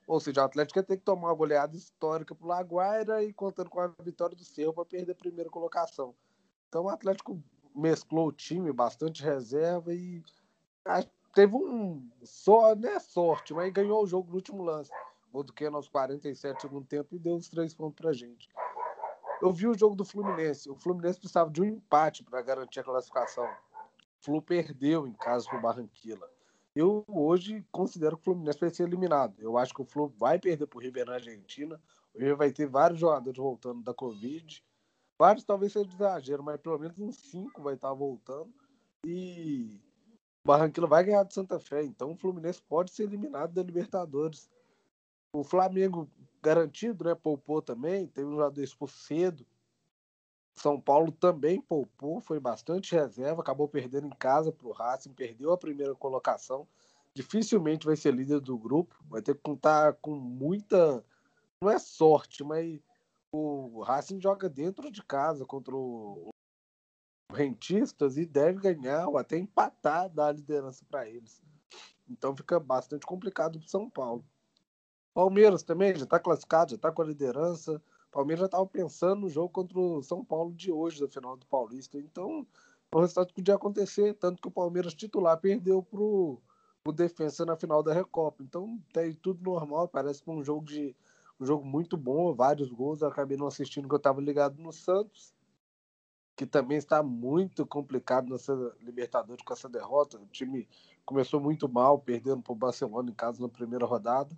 Ou 0.08 0.20
seja, 0.20 0.42
o 0.42 0.46
Atlético 0.46 0.80
ia 0.80 0.84
ter 0.84 0.98
que 0.98 1.04
tomar 1.04 1.30
uma 1.30 1.36
goleada 1.36 1.76
histórica 1.76 2.36
pro 2.36 2.48
Laguaira 2.48 3.24
e 3.24 3.32
contando 3.32 3.70
com 3.70 3.80
a 3.80 3.94
vitória 4.04 4.36
do 4.36 4.44
Cerro 4.44 4.74
para 4.74 4.86
perder 4.86 5.14
a 5.14 5.16
primeira 5.16 5.50
colocação. 5.50 6.14
Então 6.68 6.86
o 6.86 6.90
Atlético 6.90 7.42
mesclou 7.76 8.28
o 8.28 8.32
time, 8.32 8.72
bastante 8.74 9.24
reserva 9.24 9.94
e 9.94 10.22
teve 11.34 11.56
um 11.56 12.10
só, 12.24 12.76
né, 12.76 13.00
sorte, 13.00 13.54
mas 13.54 13.72
ganhou 13.72 14.04
o 14.04 14.08
jogo 14.08 14.30
no 14.30 14.36
último 14.36 14.64
lance. 14.64 14.92
O 15.32 15.44
do 15.44 15.54
Keno 15.54 15.78
aos 15.78 15.88
47 15.88 16.62
segundo 16.62 16.86
tempo 16.86 17.16
e 17.16 17.20
deu 17.20 17.36
os 17.36 17.48
três 17.48 17.74
pontos 17.74 17.96
pra 17.96 18.12
gente. 18.12 18.50
Eu 19.42 19.52
vi 19.52 19.68
o 19.68 19.78
jogo 19.78 19.96
do 19.96 20.06
Fluminense. 20.06 20.70
O 20.70 20.76
Fluminense 20.76 21.20
precisava 21.20 21.50
de 21.50 21.62
um 21.62 21.66
empate 21.66 22.24
para 22.24 22.42
garantir 22.42 22.82
a 22.82 22.84
classificação. 22.84 23.46
O 23.46 24.24
Flu 24.24 24.42
perdeu 24.42 25.08
em 25.08 25.14
casa 25.14 25.50
pro 25.50 25.60
Barranquilla. 25.60 26.31
Eu 26.76 27.04
hoje 27.08 27.66
considero 27.72 28.16
que 28.16 28.22
o 28.22 28.24
Fluminense 28.26 28.60
vai 28.60 28.70
ser 28.70 28.84
eliminado. 28.84 29.36
Eu 29.40 29.58
acho 29.58 29.74
que 29.74 29.82
o 29.82 29.86
Flu 29.86 30.08
vai 30.08 30.40
perder 30.40 30.68
pro 30.68 30.80
River 30.80 31.06
na 31.06 31.14
Argentina. 31.14 31.82
O 32.14 32.18
River 32.18 32.38
vai 32.38 32.52
ter 32.52 32.66
vários 32.66 33.00
jogadores 33.00 33.38
voltando 33.38 33.84
da 33.84 33.94
Covid. 33.94 34.64
Vários 35.20 35.44
talvez 35.44 35.74
seja 35.74 35.90
exagero, 35.94 36.42
mas 36.42 36.60
pelo 36.60 36.80
menos 36.80 36.98
uns 36.98 37.18
cinco 37.18 37.62
vai 37.62 37.76
estar 37.76 37.94
voltando. 37.94 38.54
E 39.06 39.82
o 40.46 40.48
Barranquilla 40.48 40.88
vai 40.88 41.04
ganhar 41.04 41.24
de 41.24 41.34
Santa 41.34 41.60
Fé. 41.60 41.84
Então 41.84 42.14
o 42.14 42.18
Fluminense 42.18 42.62
pode 42.62 42.92
ser 42.92 43.04
eliminado 43.04 43.54
da 43.54 43.62
Libertadores. 43.62 44.50
O 45.34 45.44
Flamengo 45.44 46.10
garantido, 46.42 47.04
né? 47.04 47.16
Poupou 47.16 47.62
também. 47.62 48.08
Teve 48.08 48.28
um 48.28 48.32
jogador 48.32 48.62
expulso 48.62 48.98
cedo. 48.98 49.46
São 50.62 50.80
Paulo 50.80 51.12
também 51.12 51.60
poupou, 51.60 52.22
foi 52.22 52.40
bastante 52.40 52.94
reserva, 52.94 53.42
acabou 53.42 53.68
perdendo 53.68 54.06
em 54.06 54.12
casa 54.12 54.52
para 54.52 54.68
o 54.68 54.72
Racing, 54.72 55.12
perdeu 55.12 55.52
a 55.52 55.58
primeira 55.58 55.96
colocação. 55.96 56.68
Dificilmente 57.16 57.88
vai 57.88 57.96
ser 57.96 58.14
líder 58.14 58.40
do 58.40 58.56
grupo, 58.60 58.96
vai 59.10 59.24
ter 59.24 59.34
que 59.34 59.42
contar 59.42 59.94
com 59.96 60.16
muita. 60.16 61.04
Não 61.60 61.72
é 61.72 61.80
sorte, 61.80 62.44
mas 62.44 62.80
o 63.32 63.82
Racing 63.82 64.22
joga 64.22 64.48
dentro 64.48 64.92
de 64.92 65.02
casa 65.02 65.48
contra 65.48 65.76
o 65.76 66.30
Rentistas 67.34 68.16
e 68.18 68.26
deve 68.26 68.60
ganhar 68.60 69.08
ou 69.08 69.18
até 69.18 69.40
empatar 69.40 70.10
da 70.10 70.32
liderança 70.32 70.86
para 70.88 71.10
eles. 71.10 71.42
Então 72.08 72.38
fica 72.38 72.60
bastante 72.60 73.04
complicado 73.04 73.58
para 73.58 73.68
São 73.68 73.90
Paulo. 73.90 74.24
Palmeiras 75.12 75.64
também 75.64 75.96
já 75.96 76.04
está 76.04 76.20
classificado, 76.20 76.70
já 76.70 76.76
está 76.76 76.92
com 76.92 77.02
a 77.02 77.06
liderança. 77.06 77.82
Palmeiras 78.12 78.42
já 78.42 78.46
estava 78.46 78.66
pensando 78.66 79.22
no 79.22 79.30
jogo 79.30 79.50
contra 79.50 79.80
o 79.80 80.04
São 80.04 80.24
Paulo 80.24 80.54
de 80.54 80.72
hoje, 80.72 81.00
da 81.00 81.08
final 81.08 81.38
do 81.38 81.46
Paulista. 81.46 81.98
Então, 81.98 82.46
o 82.94 83.00
resultado 83.00 83.34
podia 83.34 83.56
acontecer, 83.56 84.14
tanto 84.16 84.42
que 84.42 84.48
o 84.48 84.52
Palmeiras 84.52 84.94
titular 84.94 85.40
perdeu 85.40 85.82
pro 85.82 86.42
o 86.86 86.92
defensa 86.92 87.46
na 87.46 87.56
final 87.56 87.82
da 87.82 87.94
Recopa. 87.94 88.44
Então, 88.44 88.80
tem 88.92 89.14
tudo 89.14 89.44
normal, 89.44 89.88
parece 89.88 90.24
que 90.24 90.30
um 90.30 90.44
jogo 90.44 90.66
de 90.66 90.96
um 91.40 91.46
jogo 91.46 91.66
muito 91.66 91.98
bom, 91.98 92.36
vários 92.36 92.70
gols. 92.70 93.02
Eu 93.02 93.08
acabei 93.08 93.36
não 93.36 93.48
assistindo 93.48 93.84
porque 93.84 93.96
eu 93.96 93.98
estava 93.98 94.22
ligado 94.22 94.62
no 94.62 94.72
Santos, 94.72 95.34
que 96.36 96.46
também 96.46 96.78
está 96.78 97.02
muito 97.02 97.66
complicado 97.66 98.30
nessa 98.30 98.54
Libertadores 98.80 99.44
com 99.44 99.54
essa 99.54 99.68
derrota. 99.68 100.20
O 100.20 100.28
time 100.28 100.68
começou 101.04 101.40
muito 101.40 101.68
mal, 101.68 101.98
perdendo 101.98 102.42
para 102.44 102.54
o 102.54 102.56
Barcelona 102.56 103.10
em 103.10 103.16
casa 103.16 103.42
na 103.42 103.50
primeira 103.50 103.86
rodada. 103.86 104.38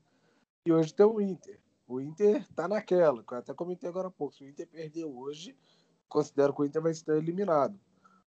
E 0.65 0.71
hoje 0.71 0.93
tem 0.93 1.05
o 1.05 1.19
Inter. 1.19 1.59
O 1.93 2.01
Inter 2.01 2.37
está 2.37 2.67
naquela, 2.67 3.23
que 3.23 3.35
eu 3.35 3.37
até 3.37 3.53
comentei 3.53 3.87
agora 3.87 4.07
há 4.07 4.11
pouco. 4.11 4.33
Se 4.33 4.43
o 4.43 4.49
Inter 4.49 4.67
perdeu 4.67 5.15
hoje, 5.15 5.55
considero 6.09 6.51
que 6.51 6.61
o 6.63 6.65
Inter 6.65 6.81
vai 6.81 6.91
estar 6.91 7.15
eliminado. 7.15 7.79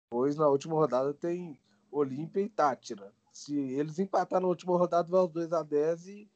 Pois 0.08 0.36
na 0.36 0.48
última 0.48 0.76
rodada 0.76 1.16
tem 1.16 1.60
Olímpia 1.90 2.42
e 2.42 2.48
Tátira. 2.48 3.12
Se 3.32 3.58
eles 3.58 3.98
empatar 3.98 4.40
na 4.40 4.48
última 4.48 4.78
rodada, 4.78 5.10
vai 5.10 5.20
os 5.20 5.32
2 5.32 5.52
a 5.52 5.64
10 5.64 6.08
e 6.10 6.30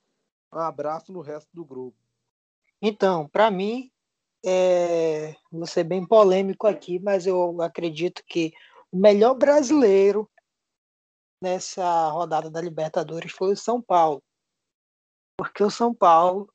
um 0.51 0.57
abraço 0.57 1.13
no 1.13 1.21
resto 1.21 1.47
do 1.53 1.63
grupo. 1.63 1.95
Então, 2.81 3.27
para 3.27 3.51
mim, 3.51 3.91
é... 4.43 5.35
vou 5.51 5.67
ser 5.67 5.83
bem 5.83 6.03
polêmico 6.03 6.65
aqui, 6.65 6.97
mas 6.97 7.27
eu 7.27 7.61
acredito 7.61 8.23
que 8.25 8.51
o 8.91 8.97
melhor 8.97 9.35
brasileiro 9.35 10.27
nessa 11.39 12.09
rodada 12.09 12.49
da 12.49 12.59
Libertadores 12.59 13.31
foi 13.31 13.53
o 13.53 13.55
São 13.55 13.79
Paulo. 13.79 14.19
Porque 15.37 15.63
o 15.63 15.69
São 15.69 15.93
Paulo 15.93 16.51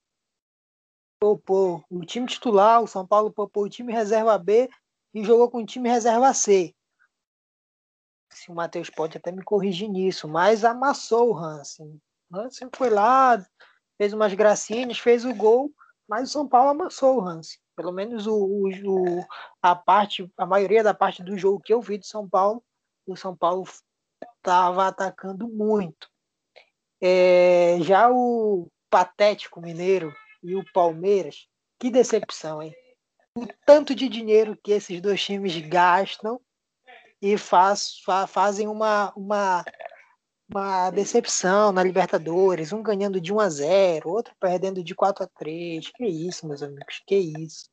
poupou 1.25 1.83
o 1.89 2.05
time 2.05 2.27
titular, 2.27 2.83
o 2.83 2.87
São 2.87 3.07
Paulo 3.07 3.33
poupou 3.33 3.65
o 3.65 3.69
time 3.71 3.91
reserva 3.91 4.37
B 4.37 4.69
e 5.15 5.25
jogou 5.25 5.51
com 5.51 5.63
o 5.63 5.65
time 5.65 5.89
reserva 5.89 6.35
C. 6.35 6.75
Se 8.31 8.51
o 8.51 8.55
Matheus 8.55 8.91
pode 8.91 9.17
até 9.17 9.33
me 9.33 9.43
corrigir 9.43 9.89
nisso, 9.89 10.29
mas 10.29 10.67
amassou 10.67 11.31
o 11.31 11.39
Hansen. 11.39 11.99
O 12.31 12.37
Hansen 12.37 12.69
foi 12.77 12.91
lá, 12.91 13.43
fez 13.97 14.13
umas 14.13 14.35
gracinhas, 14.35 14.99
fez 14.99 15.25
o 15.25 15.35
gol 15.35 15.73
mas 16.07 16.29
o 16.29 16.33
São 16.33 16.47
Paulo 16.47 16.69
amassou 16.69 17.17
o 17.17 17.27
Hans. 17.27 17.59
Pelo 17.75 17.91
menos 17.91 18.27
o, 18.27 18.37
o, 18.37 19.27
a 19.63 19.75
parte, 19.75 20.31
a 20.37 20.45
maioria 20.45 20.85
da 20.85 20.93
parte 20.93 21.23
do 21.23 21.39
jogo 21.39 21.59
que 21.59 21.73
eu 21.73 21.81
vi 21.81 21.97
do 21.97 22.05
São 22.05 22.29
Paulo, 22.29 22.63
o 23.07 23.17
São 23.17 23.35
Paulo 23.35 23.65
estava 24.37 24.89
atacando 24.89 25.49
muito. 25.49 26.07
É, 27.01 27.79
já 27.81 28.11
o 28.11 28.69
patético 28.91 29.63
Mineiro 29.63 30.15
e 30.45 30.55
o 30.55 30.65
Palmeiras, 30.73 31.49
que 31.81 31.91
decepção, 31.91 32.63
hein? 32.63 32.73
O 33.37 33.47
tanto 33.67 33.95
de 33.95 34.09
dinheiro 34.09 34.57
que 34.63 34.71
esses 34.71 35.01
dois 35.01 35.21
times 35.21 35.57
gastam 35.67 36.41
e 37.21 37.37
faz, 37.37 38.01
fazem 38.29 38.69
uma, 38.69 39.13
uma 39.17 39.65
uma 40.49 40.91
decepção 40.91 41.73
na 41.73 41.83
Libertadores, 41.83 42.73
um 42.73 42.83
ganhando 42.83 43.21
de 43.21 43.33
1 43.33 43.41
a 43.41 43.49
0, 43.49 44.11
outro 44.11 44.35
perdendo 44.39 44.85
de 44.85 44.95
4 44.95 45.25
a 45.25 45.29
3. 45.39 45.91
Que 45.91 46.05
isso, 46.05 46.47
meus 46.47 46.63
amigos, 46.63 47.03
que 47.07 47.17
isso. 47.17 47.69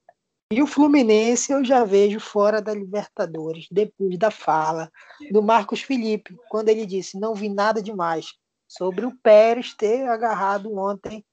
E 0.51 0.61
o 0.61 0.67
Fluminense 0.67 1.51
eu 1.51 1.63
já 1.63 1.85
vejo 1.85 2.19
fora 2.19 2.61
da 2.61 2.73
Libertadores, 2.73 3.67
depois 3.71 4.17
da 4.17 4.31
fala 4.31 4.91
do 5.31 5.41
Marcos 5.41 5.81
Felipe, 5.81 6.35
quando 6.49 6.69
ele 6.69 6.85
disse: 6.85 7.19
Não 7.19 7.33
vi 7.33 7.49
nada 7.49 7.81
demais 7.81 8.33
sobre 8.67 9.05
o 9.05 9.15
Pérez 9.21 9.73
ter 9.73 10.07
agarrado 10.07 10.75
ontem 10.77 11.23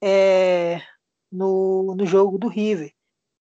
é, 0.00 0.80
no, 1.30 1.94
no 1.94 2.06
jogo 2.06 2.38
do 2.38 2.48
River. 2.48 2.92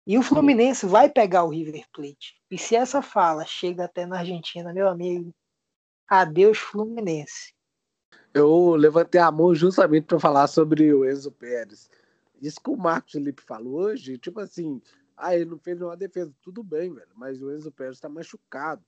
E 0.07 0.19
o 0.19 0.23
Fluminense 0.23 0.85
vai 0.85 1.09
pegar 1.09 1.45
o 1.45 1.49
River 1.49 1.85
Plate. 1.93 2.37
E 2.51 2.59
se 2.59 2.77
essa 2.77 3.01
fala 3.01 3.45
chega 3.47 3.85
até 3.85 4.05
na 4.05 4.19
Argentina, 4.19 4.73
meu 4.73 4.87
amigo, 4.87 5.35
Adeus 6.07 6.59
Fluminense. 6.59 7.55
Eu 8.35 8.75
levantei 8.75 9.21
a 9.21 9.31
mão 9.31 9.55
justamente 9.55 10.05
para 10.05 10.21
falar 10.21 10.47
sobre 10.47 10.93
o 10.93 11.09
Enzo 11.09 11.33
Pérez. 11.33 11.89
Isso 12.43 12.61
que 12.61 12.69
o 12.69 12.77
Marcos 12.77 13.13
Felipe 13.13 13.43
falou 13.43 13.75
hoje, 13.85 14.19
tipo 14.19 14.41
assim, 14.41 14.83
ah, 15.17 15.35
ele 15.35 15.47
não 15.47 15.59
fez 15.59 15.79
nenhuma 15.79 15.97
defesa. 15.97 16.35
Tudo 16.43 16.63
bem, 16.63 16.93
velho, 16.93 17.13
mas 17.15 17.41
o 17.41 17.51
Enzo 17.51 17.73
Pérez 17.73 17.97
está 17.97 18.09
machucado. 18.09 18.83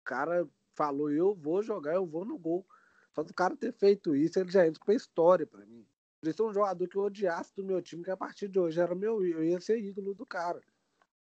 O 0.00 0.04
cara 0.04 0.48
falou, 0.74 1.10
eu 1.10 1.34
vou 1.34 1.62
jogar, 1.62 1.94
eu 1.94 2.06
vou 2.06 2.24
no 2.24 2.38
gol. 2.38 2.64
Só 3.12 3.22
do 3.22 3.34
cara 3.34 3.54
ter 3.54 3.72
feito 3.72 4.16
isso, 4.16 4.38
ele 4.38 4.50
já 4.50 4.66
entra 4.66 4.82
pra 4.82 4.94
história 4.94 5.46
para 5.46 5.66
mim. 5.66 5.84
Esse 6.28 6.40
é 6.40 6.44
um 6.44 6.52
jogador 6.52 6.88
que 6.88 6.96
eu 6.96 7.02
odiasse 7.02 7.54
do 7.56 7.64
meu 7.64 7.80
time, 7.82 8.02
que 8.02 8.10
a 8.10 8.16
partir 8.16 8.48
de 8.48 8.58
hoje 8.58 8.80
era 8.80 8.94
meu, 8.94 9.24
eu 9.24 9.44
ia 9.44 9.60
ser 9.60 9.78
ídolo 9.78 10.14
do 10.14 10.26
cara. 10.26 10.60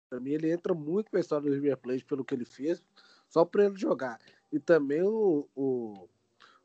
Pra 0.10 0.20
mim, 0.20 0.32
ele 0.32 0.52
entra 0.52 0.74
muito 0.74 1.10
pra 1.10 1.20
história 1.20 1.50
do 1.50 1.54
River 1.54 1.78
Plate 1.78 2.06
pelo 2.06 2.26
que 2.26 2.36
ele 2.36 2.46
fez, 2.46 2.84
só 3.30 3.46
pra 3.46 3.66
ele 3.66 3.78
jogar. 3.78 4.20
E 4.52 4.60
também 4.60 5.02
o, 5.02 5.48
o, 5.56 6.10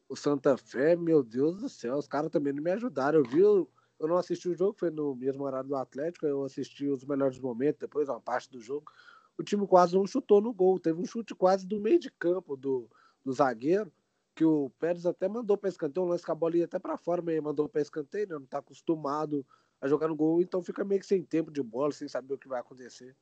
o 0.08 0.16
Santa 0.16 0.56
Fé, 0.56 0.96
meu 0.96 1.22
Deus 1.22 1.56
do 1.56 1.68
céu, 1.68 1.96
os 1.96 2.08
caras 2.08 2.30
também 2.30 2.52
não 2.52 2.62
me 2.62 2.72
ajudaram. 2.72 3.20
Eu 3.20 3.24
vi, 3.24 3.40
eu 3.40 3.68
não 4.00 4.16
assisti 4.16 4.48
o 4.48 4.54
jogo, 4.54 4.76
foi 4.76 4.90
no 4.90 5.14
mesmo 5.14 5.44
horário 5.44 5.68
do 5.68 5.76
Atlético, 5.76 6.26
eu 6.26 6.44
assisti 6.44 6.88
os 6.88 7.04
melhores 7.04 7.38
momentos, 7.38 7.78
depois 7.78 8.08
uma 8.08 8.20
parte 8.20 8.50
do 8.50 8.60
jogo. 8.60 8.90
O 9.38 9.42
time 9.42 9.66
quase 9.66 9.94
não 9.94 10.06
chutou 10.06 10.40
no 10.40 10.52
gol, 10.52 10.80
teve 10.80 11.00
um 11.00 11.06
chute 11.06 11.34
quase 11.34 11.66
do 11.66 11.80
meio 11.80 12.00
de 12.00 12.10
campo 12.10 12.56
do, 12.56 12.90
do 13.24 13.32
zagueiro, 13.32 13.92
que 14.36 14.44
o 14.44 14.70
Pérez 14.78 15.06
até 15.06 15.26
mandou 15.26 15.56
para 15.56 15.70
escanteio, 15.70 16.06
um 16.06 16.10
lance 16.10 16.24
que 16.24 16.30
a 16.30 16.34
bola 16.34 16.58
ia 16.58 16.66
até 16.66 16.78
para 16.78 16.98
fora, 16.98 17.22
mas 17.22 17.40
mandou 17.40 17.66
para 17.66 17.80
escanteio, 17.80 18.28
né? 18.28 18.34
não 18.34 18.44
está 18.44 18.58
acostumado 18.58 19.44
a 19.80 19.88
jogar 19.88 20.08
no 20.08 20.14
gol, 20.14 20.42
então 20.42 20.62
fica 20.62 20.84
meio 20.84 21.00
que 21.00 21.06
sem 21.06 21.22
tempo 21.22 21.50
de 21.50 21.62
bola, 21.62 21.90
sem 21.90 22.06
saber 22.06 22.34
o 22.34 22.38
que 22.38 22.46
vai 22.46 22.60
acontecer. 22.60 23.16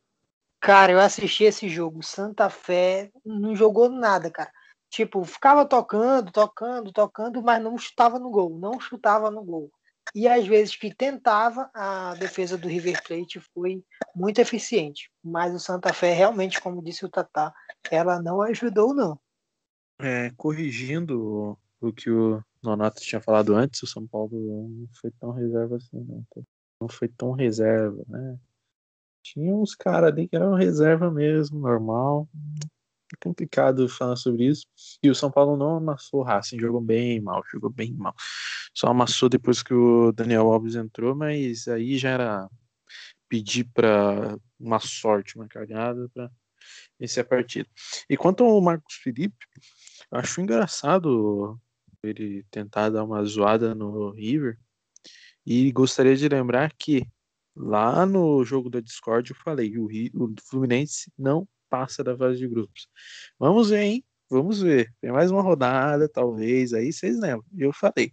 Cara, 0.61 0.93
eu 0.93 0.99
assisti 0.99 1.45
esse 1.45 1.69
jogo. 1.69 2.03
Santa 2.03 2.51
Fé 2.51 3.13
não 3.25 3.55
jogou 3.55 3.89
nada, 3.89 4.31
cara. 4.31 4.51
Tipo, 4.91 5.23
ficava 5.25 5.65
tocando, 5.67 6.33
tocando, 6.33 6.93
tocando, 6.93 7.43
mas 7.43 7.63
não 7.63 7.77
chutava 7.77 8.19
no 8.19 8.31
gol. 8.31 8.59
Não 8.59 8.81
chutava 8.81 9.31
no 9.31 9.45
gol. 9.45 9.71
E 10.15 10.27
às 10.27 10.47
vezes 10.47 10.75
que 10.75 10.95
tentava, 10.95 11.71
a 11.75 12.15
defesa 12.15 12.57
do 12.57 12.69
River 12.69 13.03
Plate 13.05 13.41
foi 13.53 13.85
muito 14.17 14.41
eficiente. 14.41 15.11
Mas 15.23 15.55
o 15.55 15.61
Santa 15.61 15.93
Fé, 15.93 16.13
realmente, 16.13 16.61
como 16.61 16.83
disse 16.83 17.05
o 17.05 17.11
Tatá, 17.11 17.53
ela 17.91 18.21
não 18.21 18.41
ajudou, 18.41 18.95
não. 18.95 19.19
É, 19.99 20.31
corrigindo 20.37 21.59
o 21.81 21.93
que 21.93 22.11
o 22.11 22.43
Nonato 22.63 23.01
tinha 23.01 23.21
falado 23.21 23.55
antes, 23.55 23.83
o 23.83 23.87
São 23.87 24.07
Paulo 24.07 24.31
não 24.33 24.89
foi 25.01 25.11
tão 25.13 25.31
reserva 25.31 25.77
assim, 25.77 26.01
não. 26.05 26.27
Não 26.81 26.89
foi 26.89 27.09
tão 27.09 27.33
reserva, 27.33 28.03
né? 28.09 28.39
Tinha 29.23 29.55
uns 29.55 29.75
caras 29.75 30.13
ali 30.13 30.29
que 30.29 30.37
eram 30.37 30.55
reserva 30.55 31.11
mesmo, 31.11 31.59
normal. 31.59 32.29
É 33.13 33.17
complicado 33.23 33.89
falar 33.89 34.17
sobre 34.17 34.47
isso. 34.47 34.67
E 35.03 35.09
o 35.09 35.15
São 35.15 35.31
Paulo 35.31 35.57
não 35.57 35.77
amassou 35.77 36.21
o 36.21 36.23
Racing, 36.23 36.59
jogou 36.59 36.81
bem 36.81 37.21
mal, 37.21 37.43
jogou 37.51 37.71
bem 37.71 37.93
mal. 37.93 38.15
Só 38.75 38.89
amassou 38.89 39.29
depois 39.29 39.63
que 39.63 39.73
o 39.73 40.13
Daniel 40.13 40.53
Alves 40.53 40.75
entrou, 40.75 41.15
mas 41.15 41.69
aí 41.69 41.97
já 41.97 42.11
era 42.11 42.51
pedir 43.29 43.65
para 43.73 44.37
uma 44.59 44.81
sorte, 44.81 45.37
uma 45.37 45.49
cagada 45.49 46.09
para 46.13 46.31
vencer 46.99 47.23
a 47.25 47.27
partida. 47.27 47.69
E 48.09 48.17
quanto 48.17 48.45
ao 48.45 48.61
Marcos 48.61 48.95
Felipe, 48.97 49.47
acho 50.15 50.41
engraçado 50.41 51.61
ele 52.03 52.45
tentar 52.51 52.91
dar 52.91 53.05
uma 53.05 53.25
zoada 53.25 53.75
no 53.75 54.11
River. 54.11 54.59
E 55.47 55.71
gostaria 55.73 56.17
de 56.17 56.29
lembrar 56.29 56.73
que 56.79 57.07
Lá 57.57 58.05
no 58.05 58.45
jogo 58.45 58.69
da 58.69 58.81
Discord 58.81 59.31
eu 59.31 59.37
falei, 59.37 59.79
o, 59.79 59.87
o 59.87 60.35
Fluminense 60.49 61.13
não 61.17 61.47
passa 61.71 62.03
da 62.03 62.17
fase 62.17 62.39
de 62.39 62.49
grupos. 62.49 62.89
Vamos 63.39 63.71
ver, 63.71 63.83
hein? 63.83 64.05
Vamos 64.29 64.61
ver. 64.61 64.93
Tem 65.01 65.13
mais 65.13 65.31
uma 65.31 65.41
rodada, 65.41 66.09
talvez, 66.09 66.73
aí 66.73 66.93
vocês 66.93 67.19
lembram. 67.19 67.45
Eu 67.57 67.73
falei. 67.73 68.13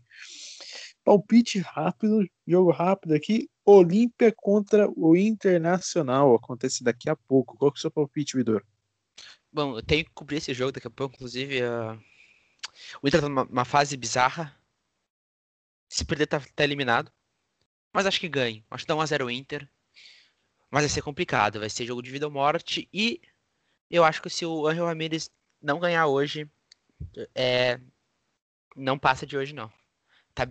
Palpite 1.04 1.58
rápido, 1.60 2.24
jogo 2.46 2.72
rápido 2.72 3.14
aqui. 3.16 3.50
Olímpia 3.66 4.32
contra 4.36 4.88
o 4.96 5.16
Internacional. 5.16 6.36
Acontece 6.36 6.84
daqui 6.84 7.10
a 7.10 7.16
pouco. 7.16 7.58
Qual 7.58 7.72
que 7.72 7.78
é 7.78 7.80
o 7.80 7.82
seu 7.82 7.92
palpite, 7.92 8.38
Vidor? 8.38 8.64
Bom, 9.54 9.78
eu 9.78 9.84
tenho 9.84 10.06
que 10.06 10.12
cobrir 10.12 10.38
esse 10.38 10.54
jogo 10.54 10.72
daqui 10.72 10.88
a 10.88 10.90
pouco. 10.90 11.16
Inclusive, 11.16 11.62
uh... 11.64 12.00
o 13.02 13.08
Inter 13.08 13.22
tá 13.22 13.30
numa 13.30 13.66
fase 13.66 13.98
bizarra. 13.98 14.56
Se 15.90 16.06
perder, 16.06 16.28
tá, 16.28 16.40
tá 16.56 16.64
eliminado. 16.64 17.12
Mas 17.94 18.06
acho 18.06 18.20
que 18.20 18.30
ganho. 18.30 18.64
Acho 18.72 18.86
que 18.86 18.88
dá 18.88 18.96
1x0 18.96 19.32
Inter. 19.32 19.70
Mas 20.72 20.84
vai 20.84 20.90
ser 20.90 21.02
complicado. 21.02 21.60
Vai 21.60 21.70
ser 21.70 21.86
jogo 21.86 22.02
de 22.02 22.12
vida 22.12 22.26
ou 22.26 22.32
morte. 22.32 22.88
E 22.94 23.22
eu 23.90 24.04
acho 24.06 24.22
que 24.22 24.30
se 24.30 24.46
o 24.46 24.68
Angel 24.68 24.86
Ramirez 24.86 25.30
não 25.62 25.80
ganhar 25.80 26.08
hoje, 26.08 26.50
é... 27.36 27.80
não 28.76 28.98
passa 28.98 29.26
de 29.26 29.38
hoje, 29.38 29.54
não. 29.54 29.72
Tá... 30.34 30.48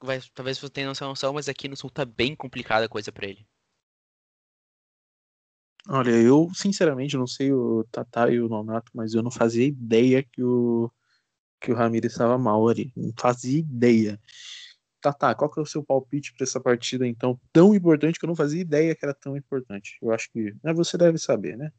Vai... 0.00 0.20
Talvez 0.34 0.58
você 0.58 0.68
tenha 0.70 0.86
noção, 0.88 1.32
mas 1.32 1.48
aqui 1.48 1.68
no 1.68 1.76
Sul 1.76 1.90
tá 1.90 2.04
bem 2.04 2.36
complicada 2.36 2.86
a 2.86 2.88
coisa 2.88 3.10
para 3.10 3.26
ele. 3.28 3.46
Olha, 5.88 6.10
eu 6.10 6.48
sinceramente 6.54 7.16
não 7.16 7.26
sei 7.26 7.52
o 7.52 7.84
Tatá 7.90 8.30
e 8.30 8.40
o 8.40 8.48
Nonato, 8.48 8.90
mas 8.94 9.14
eu 9.14 9.22
não 9.22 9.30
fazia 9.30 9.66
ideia 9.66 10.22
que 10.22 10.42
o 10.42 10.90
que 11.60 11.70
o 11.70 11.74
Ramirez 11.74 12.12
estava 12.12 12.36
mal 12.36 12.68
ali. 12.68 12.92
Não 12.96 13.12
fazia 13.16 13.60
ideia. 13.60 14.20
Tá, 15.00 15.12
tá, 15.12 15.34
qual 15.34 15.50
que 15.50 15.58
é 15.58 15.62
o 15.62 15.66
seu 15.66 15.82
palpite 15.82 16.32
para 16.34 16.44
essa 16.44 16.60
partida, 16.60 17.06
então, 17.06 17.40
tão 17.52 17.74
importante 17.74 18.18
que 18.18 18.24
eu 18.24 18.28
não 18.28 18.36
fazia 18.36 18.60
ideia 18.60 18.94
que 18.94 19.04
era 19.04 19.14
tão 19.14 19.36
importante? 19.36 19.98
Eu 20.00 20.12
acho 20.12 20.30
que 20.30 20.54
né, 20.62 20.72
você 20.72 20.96
deve 20.96 21.18
saber, 21.18 21.56
né? 21.56 21.72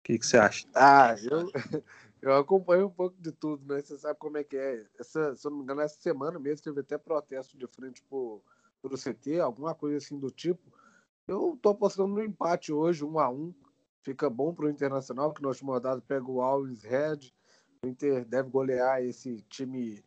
O 0.00 0.04
que, 0.04 0.18
que 0.18 0.26
você 0.26 0.38
acha? 0.38 0.66
Ah, 0.74 1.14
eu, 1.22 1.50
eu 2.22 2.34
acompanho 2.34 2.86
um 2.86 2.90
pouco 2.90 3.16
de 3.20 3.30
tudo, 3.30 3.64
né? 3.72 3.80
Você 3.80 3.96
sabe 3.98 4.18
como 4.18 4.38
é 4.38 4.44
que 4.44 4.56
é. 4.56 4.84
Essa, 4.98 5.36
se 5.36 5.46
eu 5.46 5.50
não 5.50 5.58
me 5.58 5.64
engano, 5.64 5.82
essa 5.82 6.00
semana 6.00 6.38
mesmo 6.38 6.64
teve 6.64 6.80
até 6.80 6.98
protesto 6.98 7.56
de 7.56 7.66
frente 7.68 8.02
pro, 8.08 8.42
pro 8.82 8.96
CT, 8.96 9.38
alguma 9.38 9.74
coisa 9.74 9.98
assim 9.98 10.18
do 10.18 10.30
tipo. 10.30 10.72
Eu 11.28 11.58
tô 11.60 11.68
apostando 11.68 12.14
no 12.14 12.24
empate 12.24 12.72
hoje, 12.72 13.04
um 13.04 13.18
a 13.18 13.28
um. 13.28 13.54
Fica 14.00 14.30
bom 14.30 14.54
pro 14.54 14.70
Internacional, 14.70 15.30
que 15.34 15.42
no 15.42 15.48
último 15.48 15.72
rodado 15.72 16.00
pega 16.00 16.24
o 16.24 16.40
Alves 16.40 16.82
Red. 16.82 17.30
O 17.84 17.86
Inter 17.86 18.24
deve 18.24 18.48
golear 18.48 19.02
esse 19.02 19.42
time 19.42 20.02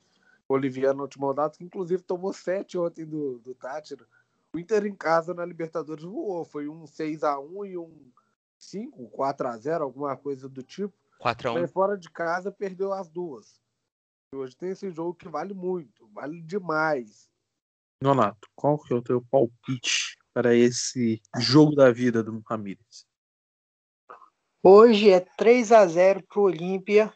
boliviano 0.50 1.04
último 1.04 1.28
rodado, 1.28 1.60
que 1.60 1.64
inclusive 1.64 2.02
tomou 2.02 2.34
sete 2.34 2.76
ontem 2.76 3.06
do, 3.06 3.38
do 3.38 3.54
Tátira. 3.54 4.04
O 4.52 4.58
Inter 4.58 4.88
em 4.88 4.96
casa 4.96 5.32
na 5.32 5.46
Libertadores 5.46 6.04
voou. 6.04 6.44
Foi 6.44 6.68
um 6.68 6.86
6x1 6.86 7.70
e 7.70 7.78
um 7.78 8.12
5, 8.58 9.12
4x0, 9.16 9.82
alguma 9.82 10.18
coisa 10.18 10.50
do 10.50 10.64
tipo. 10.64 10.94
4x1. 11.22 11.62
Mas 11.62 11.72
fora 11.72 11.96
de 11.96 12.10
casa 12.10 12.52
perdeu 12.52 12.92
as 12.92 13.08
duas. 13.08 13.62
E 14.34 14.38
hoje 14.38 14.58
tem 14.58 14.70
esse 14.70 14.90
jogo 14.90 15.14
que 15.14 15.30
vale 15.30 15.54
muito, 15.54 16.08
vale 16.08 16.42
demais. 16.42 17.30
Nonato, 18.02 18.50
qual 18.56 18.80
que 18.80 18.92
é 18.92 18.96
o 18.96 19.02
teu 19.04 19.22
palpite 19.30 20.18
para 20.34 20.56
esse 20.56 21.22
jogo 21.40 21.76
da 21.76 21.92
vida 21.92 22.24
do 22.24 22.42
Ramírez? 22.48 23.06
Hoje 24.64 25.10
é 25.10 25.20
3 25.20 25.72
a 25.72 25.88
0 25.88 26.24
pro 26.28 26.44
Olímpia 26.44 27.12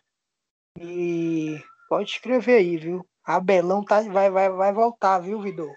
e 0.79 1.61
pode 1.87 2.11
escrever 2.11 2.55
aí, 2.55 2.77
viu? 2.77 3.07
Abelão 3.23 3.83
tá, 3.83 4.01
vai, 4.01 4.29
vai, 4.29 4.49
vai 4.49 4.73
voltar, 4.73 5.19
viu, 5.19 5.41
Vidor? 5.41 5.73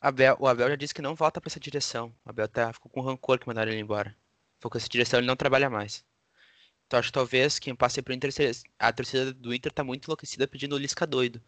Abel, 0.00 0.36
o 0.38 0.46
Abel 0.46 0.68
já 0.68 0.76
disse 0.76 0.94
que 0.94 1.02
não 1.02 1.14
volta 1.14 1.40
para 1.40 1.48
essa 1.48 1.60
direção. 1.60 2.14
O 2.24 2.30
Abel 2.30 2.48
tá, 2.48 2.72
ficou 2.72 2.90
com 2.90 3.00
rancor 3.00 3.38
que 3.38 3.46
mandaram 3.46 3.72
ele 3.72 3.80
embora. 3.80 4.16
Ficou 4.56 4.70
com 4.70 4.78
essa 4.78 4.88
direção, 4.88 5.20
ele 5.20 5.26
não 5.26 5.36
trabalha 5.36 5.70
mais. 5.70 6.04
Então 6.86 6.98
acho 6.98 7.08
que 7.08 7.14
talvez 7.14 7.58
quem 7.58 7.74
passe 7.74 8.02
pro 8.02 8.12
Inter, 8.12 8.30
a 8.78 8.92
torcida 8.92 9.32
do 9.32 9.54
Inter 9.54 9.72
tá 9.72 9.84
muito 9.84 10.06
enlouquecida 10.06 10.48
pedindo 10.48 10.74
o 10.74 10.78
Lisca 10.78 11.06
doido. 11.06 11.40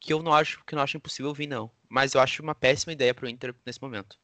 Que 0.00 0.12
eu 0.12 0.22
não 0.22 0.32
acho, 0.32 0.64
que 0.64 0.74
não 0.74 0.82
acho 0.82 0.96
impossível 0.96 1.34
vir, 1.34 1.46
não. 1.46 1.70
Mas 1.88 2.14
eu 2.14 2.20
acho 2.20 2.42
uma 2.42 2.54
péssima 2.54 2.92
ideia 2.92 3.14
pro 3.14 3.28
Inter 3.28 3.54
nesse 3.66 3.82
momento. 3.82 4.18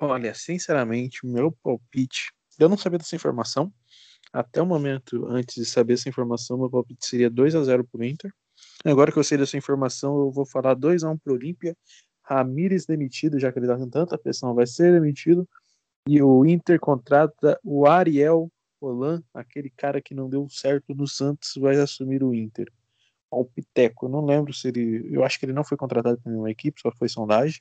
Olha, 0.00 0.32
sinceramente, 0.34 1.26
meu 1.26 1.52
palpite. 1.62 2.32
Eu 2.58 2.68
não 2.68 2.76
sabia 2.76 2.98
dessa 2.98 3.14
informação 3.14 3.72
até 4.32 4.62
o 4.62 4.66
momento, 4.66 5.26
antes 5.26 5.56
de 5.56 5.64
saber 5.64 5.94
essa 5.94 6.08
informação, 6.08 6.56
meu 6.56 6.70
palpite 6.70 7.06
seria 7.06 7.28
2 7.28 7.54
a 7.54 7.64
0 7.64 7.84
para 7.84 8.00
o 8.00 8.04
Inter. 8.04 8.32
Agora 8.84 9.10
que 9.10 9.18
eu 9.18 9.24
sei 9.24 9.36
dessa 9.36 9.56
informação, 9.56 10.18
eu 10.18 10.30
vou 10.30 10.46
falar 10.46 10.74
2 10.74 11.02
a 11.02 11.10
1 11.10 11.18
para 11.18 11.32
o 11.32 11.36
Olímpia. 11.36 11.76
Ramires 12.22 12.86
demitido, 12.86 13.40
já 13.40 13.52
que 13.52 13.58
ele 13.58 13.66
está 13.66 13.76
com 13.76 13.90
tanta 13.90 14.16
pressão, 14.16 14.54
vai 14.54 14.66
ser 14.66 14.92
demitido. 14.92 15.48
E 16.08 16.22
o 16.22 16.46
Inter 16.46 16.78
contrata 16.78 17.58
o 17.64 17.86
Ariel 17.86 18.50
Roland, 18.80 19.22
aquele 19.34 19.68
cara 19.68 20.00
que 20.00 20.14
não 20.14 20.30
deu 20.30 20.48
certo 20.48 20.94
no 20.94 21.06
Santos, 21.06 21.54
vai 21.56 21.76
assumir 21.76 22.22
o 22.22 22.32
Inter. 22.32 22.72
O 23.30 23.44
Piteco, 23.44 24.06
eu 24.06 24.10
não 24.10 24.24
lembro 24.24 24.52
se 24.54 24.68
ele. 24.68 25.08
Eu 25.14 25.24
acho 25.24 25.38
que 25.38 25.44
ele 25.44 25.52
não 25.52 25.64
foi 25.64 25.76
contratado 25.76 26.18
por 26.20 26.30
nenhuma 26.30 26.50
equipe, 26.50 26.80
só 26.80 26.90
foi 26.92 27.08
sondagem. 27.08 27.60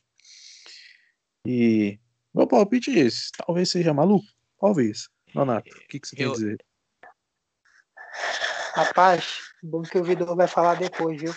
E 1.45 1.99
meu 2.33 2.47
palpite 2.47 2.91
é 2.91 3.03
esse. 3.03 3.31
Talvez 3.31 3.69
seja 3.69 3.93
maluco. 3.93 4.27
Talvez. 4.59 5.09
Nonato, 5.33 5.69
o 5.69 5.87
que, 5.87 5.99
que 5.99 6.07
você 6.07 6.15
eu... 6.15 6.17
tem 6.17 6.27
a 6.27 6.33
dizer? 6.33 6.65
Rapaz, 8.73 9.39
bom 9.63 9.81
que 9.81 9.97
o 9.97 10.03
Vidor 10.03 10.35
vai 10.35 10.47
falar 10.47 10.75
depois, 10.75 11.21
viu? 11.21 11.33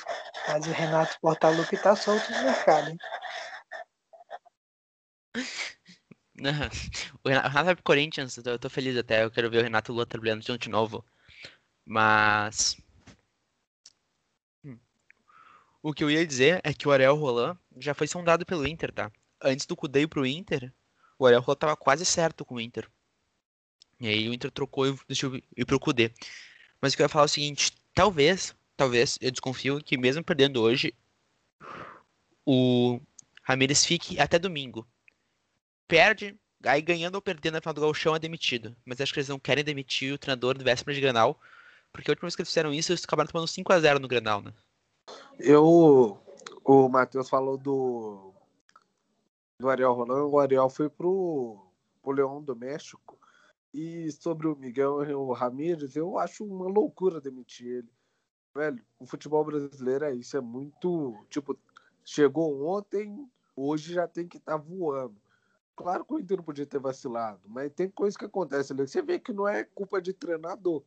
Mas 0.49 0.67
o 0.67 0.71
Renato 0.71 1.19
Portaluppi 1.21 1.77
tá 1.77 1.95
solto 1.97 2.31
no 2.31 2.43
mercado, 2.43 2.91
hein? 2.91 2.99
o 7.25 7.29
Renato 7.29 7.65
vai 7.65 7.75
pro 7.75 7.85
Corinthians, 7.85 8.37
eu 8.37 8.59
tô 8.59 8.69
feliz 8.69 8.97
até. 8.97 9.25
Eu 9.25 9.31
quero 9.31 9.51
ver 9.51 9.59
o 9.59 9.63
Renato 9.63 9.93
Lula 9.93 10.07
trabalhando 10.07 10.45
junto 10.45 10.63
de 10.63 10.69
novo. 10.69 11.05
Mas. 11.85 12.77
Hum, 14.65 14.79
o 15.83 15.93
que 15.93 16.05
eu 16.05 16.11
ia 16.11 16.27
dizer 16.27 16.61
é 16.65 16.73
que 16.75 16.87
o 16.89 16.93
Ariel 16.93 17.17
Roland 17.17 17.59
já 17.79 17.95
foi 17.95 18.07
sondado 18.07 18.45
pelo 18.47 18.67
Inter, 18.67 18.93
tá? 18.93 19.11
Antes 19.41 19.67
do 19.67 19.77
Cudei 19.77 20.07
pro 20.07 20.27
Inter, 20.27 20.73
o 21.23 21.27
Ariel 21.27 21.43
tava 21.57 21.77
quase 21.77 22.05
certo 22.05 22.45
com 22.45 22.57
o 22.57 22.61
Inter. 22.61 22.89
E 24.01 24.09
aí 24.09 24.29
o 24.29 24.35
Inter 24.35 24.51
trocou 24.51 24.89
e 24.89 24.99
deixou 25.07 25.37
ir 25.57 25.65
pro 25.65 25.79
Kudê. 25.79 26.13
Mas 26.81 26.93
o 26.93 26.97
que 26.97 27.03
eu 27.03 27.05
ia 27.05 27.09
falar 27.09 27.25
é 27.25 27.27
o 27.27 27.29
seguinte, 27.29 27.73
talvez, 27.95 28.55
talvez, 28.77 29.19
eu 29.21 29.31
desconfio 29.31 29.83
que 29.83 29.97
mesmo 29.97 30.25
perdendo 30.25 30.61
hoje, 30.61 30.93
o 32.45 33.01
Ramires 33.43 33.85
fique 33.85 34.19
até 34.19 34.37
domingo. 34.39 34.85
Perde, 35.87 36.37
aí 36.65 36.83
ganhando 36.83 37.15
ou 37.15 37.23
perdendo 37.23 37.55
na 37.55 37.61
final 37.61 37.75
do 37.75 37.81
Gauchão 37.83 38.17
é 38.17 38.19
demitido. 38.19 38.75
Mas 38.85 39.01
acho 39.01 39.13
que 39.13 39.21
eles 39.21 39.29
não 39.29 39.39
querem 39.39 39.63
demitir 39.63 40.13
o 40.13 40.19
treinador 40.19 40.59
do 40.59 40.65
véspera 40.65 40.93
de 40.93 41.01
Granal, 41.01 41.39
porque 41.93 42.11
a 42.11 42.13
última 42.13 42.27
vez 42.27 42.35
que 42.35 42.43
eles 42.43 42.49
fizeram 42.49 42.75
isso, 42.75 42.91
eles 42.91 43.05
acabaram 43.05 43.31
tomando 43.31 43.47
5x0 43.47 43.99
no 43.99 44.09
Granal, 44.09 44.43
né? 44.43 44.53
Eu. 45.39 46.19
O 46.65 46.89
Matheus 46.89 47.29
falou 47.29 47.57
do. 47.57 48.32
Do 49.59 49.69
Ariel 49.69 49.93
Roland. 49.93 50.25
O 50.25 50.39
Ariel 50.39 50.69
foi 50.69 50.89
pro, 50.89 51.67
pro 52.03 52.13
Leão 52.13 52.43
do 52.43 52.57
México. 52.57 53.19
E 53.73 54.11
sobre 54.13 54.47
o 54.47 54.57
Miguel 54.57 55.03
e 55.05 55.15
o 55.15 55.33
Ramírez, 55.33 55.97
eu 55.97 56.19
acho 56.19 56.45
uma 56.45 56.67
loucura 56.67 57.21
demitir 57.21 57.67
ele. 57.67 57.93
Velho, 58.55 58.85
o 58.99 59.07
futebol 59.07 59.43
brasileiro 59.45 60.05
é 60.05 60.15
isso, 60.15 60.37
é 60.37 60.41
muito. 60.41 61.17
Tipo, 61.31 61.59
chegou 62.05 62.67
ontem, 62.67 63.27
hoje 63.57 63.95
já 63.95 64.07
tem 64.07 64.29
que 64.29 64.37
estar 64.37 64.59
tá 64.59 64.65
voando. 64.65 65.17
Claro 65.75 66.05
que 66.05 66.13
o 66.13 66.21
Inter 66.21 66.37
não 66.37 66.45
podia 66.45 66.67
ter 66.67 66.79
vacilado, 66.79 67.41
mas 67.47 67.73
tem 67.73 67.89
coisa 67.89 68.19
que 68.19 68.27
acontece 68.27 68.73
ali. 68.73 68.87
Você 68.87 69.01
vê 69.01 69.19
que 69.19 69.33
não 69.33 69.49
é 69.49 69.65
culpa 69.65 70.03
de 70.03 70.13
treinador. 70.13 70.83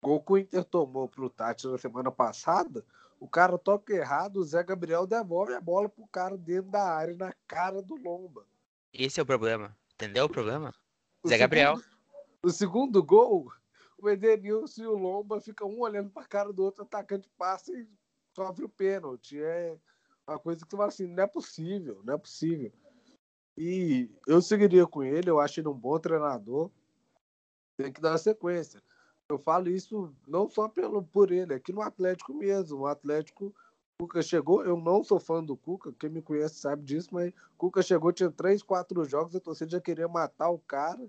O 0.00 0.06
gol 0.06 0.22
que 0.22 0.32
o 0.32 0.38
Inter 0.38 0.64
tomou 0.64 1.08
pro 1.08 1.28
Tati 1.28 1.68
na 1.68 1.76
semana 1.76 2.10
passada, 2.10 2.84
o 3.20 3.28
cara 3.28 3.58
toca 3.58 3.92
errado, 3.92 4.38
o 4.38 4.44
Zé 4.44 4.62
Gabriel 4.62 5.06
devolve 5.06 5.52
a 5.52 5.60
bola 5.60 5.90
pro 5.90 6.06
cara 6.06 6.38
dentro 6.38 6.70
da 6.70 6.82
área, 6.82 7.14
na 7.14 7.34
cara 7.46 7.82
do 7.82 7.94
Lomba. 7.94 8.46
Esse 8.92 9.20
é 9.20 9.22
o 9.22 9.26
problema. 9.26 9.76
Entendeu 9.94 10.24
o 10.24 10.28
problema? 10.28 10.74
O 11.22 11.28
Zé 11.28 11.34
segundo, 11.34 11.40
Gabriel. 11.40 11.80
O 12.42 12.50
segundo 12.50 13.02
gol, 13.02 13.52
o 13.98 14.08
Edenilson 14.08 14.82
e 14.82 14.86
o 14.86 14.96
Lomba 14.96 15.38
ficam 15.38 15.68
um 15.68 15.80
olhando 15.80 16.08
pra 16.10 16.24
cara 16.24 16.50
do 16.50 16.64
outro, 16.64 16.82
atacante 16.82 17.28
passa 17.36 17.70
e 17.72 17.86
sofre 18.34 18.64
o 18.64 18.68
pênalti. 18.70 19.38
É 19.38 19.76
uma 20.26 20.38
coisa 20.38 20.64
que 20.64 20.70
tu 20.70 20.78
fala 20.78 20.88
assim, 20.88 21.06
não 21.06 21.22
é 21.22 21.26
possível, 21.26 22.00
não 22.02 22.14
é 22.14 22.18
possível. 22.18 22.72
E 23.58 24.10
eu 24.26 24.40
seguiria 24.40 24.86
com 24.86 25.02
ele, 25.02 25.28
eu 25.28 25.38
acho 25.38 25.60
ele 25.60 25.68
um 25.68 25.74
bom 25.74 25.98
treinador. 25.98 26.70
Tem 27.76 27.92
que 27.92 28.00
dar 28.00 28.16
sequência. 28.16 28.82
Eu 29.30 29.38
falo 29.38 29.68
isso 29.68 30.12
não 30.26 30.48
só 30.48 30.68
pelo, 30.68 31.04
por 31.04 31.30
ele, 31.30 31.54
aqui 31.54 31.72
no 31.72 31.82
Atlético 31.82 32.34
mesmo. 32.34 32.80
O 32.80 32.86
Atlético, 32.88 33.54
o 34.00 34.02
Cuca 34.02 34.20
chegou, 34.22 34.64
eu 34.64 34.76
não 34.76 35.04
sou 35.04 35.20
fã 35.20 35.42
do 35.42 35.56
Cuca, 35.56 35.94
quem 36.00 36.10
me 36.10 36.20
conhece 36.20 36.56
sabe 36.56 36.82
disso, 36.82 37.10
mas 37.12 37.28
o 37.28 37.56
Cuca 37.56 37.80
chegou, 37.80 38.12
tinha 38.12 38.28
três, 38.28 38.60
quatro 38.60 39.04
jogos, 39.04 39.36
a 39.36 39.40
torcida 39.40 39.70
já 39.70 39.80
queria 39.80 40.08
matar 40.08 40.50
o 40.50 40.58
cara. 40.58 41.08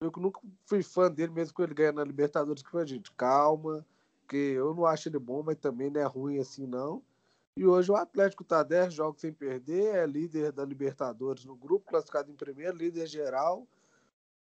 Eu 0.00 0.12
nunca 0.18 0.40
fui 0.66 0.84
fã 0.84 1.10
dele, 1.10 1.32
mesmo 1.32 1.52
com 1.52 1.64
ele 1.64 1.74
ganhando 1.74 1.96
na 1.96 2.04
Libertadores, 2.04 2.62
que 2.62 2.70
foi, 2.70 2.86
gente, 2.86 3.10
calma, 3.12 3.84
que 4.28 4.36
eu 4.36 4.72
não 4.72 4.86
acho 4.86 5.08
ele 5.08 5.18
bom, 5.18 5.42
mas 5.42 5.58
também 5.58 5.90
não 5.90 6.00
é 6.00 6.04
ruim 6.04 6.38
assim, 6.38 6.64
não. 6.64 7.02
E 7.56 7.66
hoje 7.66 7.90
o 7.90 7.96
Atlético 7.96 8.44
está 8.44 8.62
10 8.62 8.94
jogos 8.94 9.20
sem 9.20 9.32
perder, 9.32 9.96
é 9.96 10.06
líder 10.06 10.52
da 10.52 10.64
Libertadores 10.64 11.44
no 11.44 11.56
grupo, 11.56 11.90
classificado 11.90 12.30
em 12.30 12.36
primeiro, 12.36 12.76
líder 12.76 13.08
geral. 13.08 13.66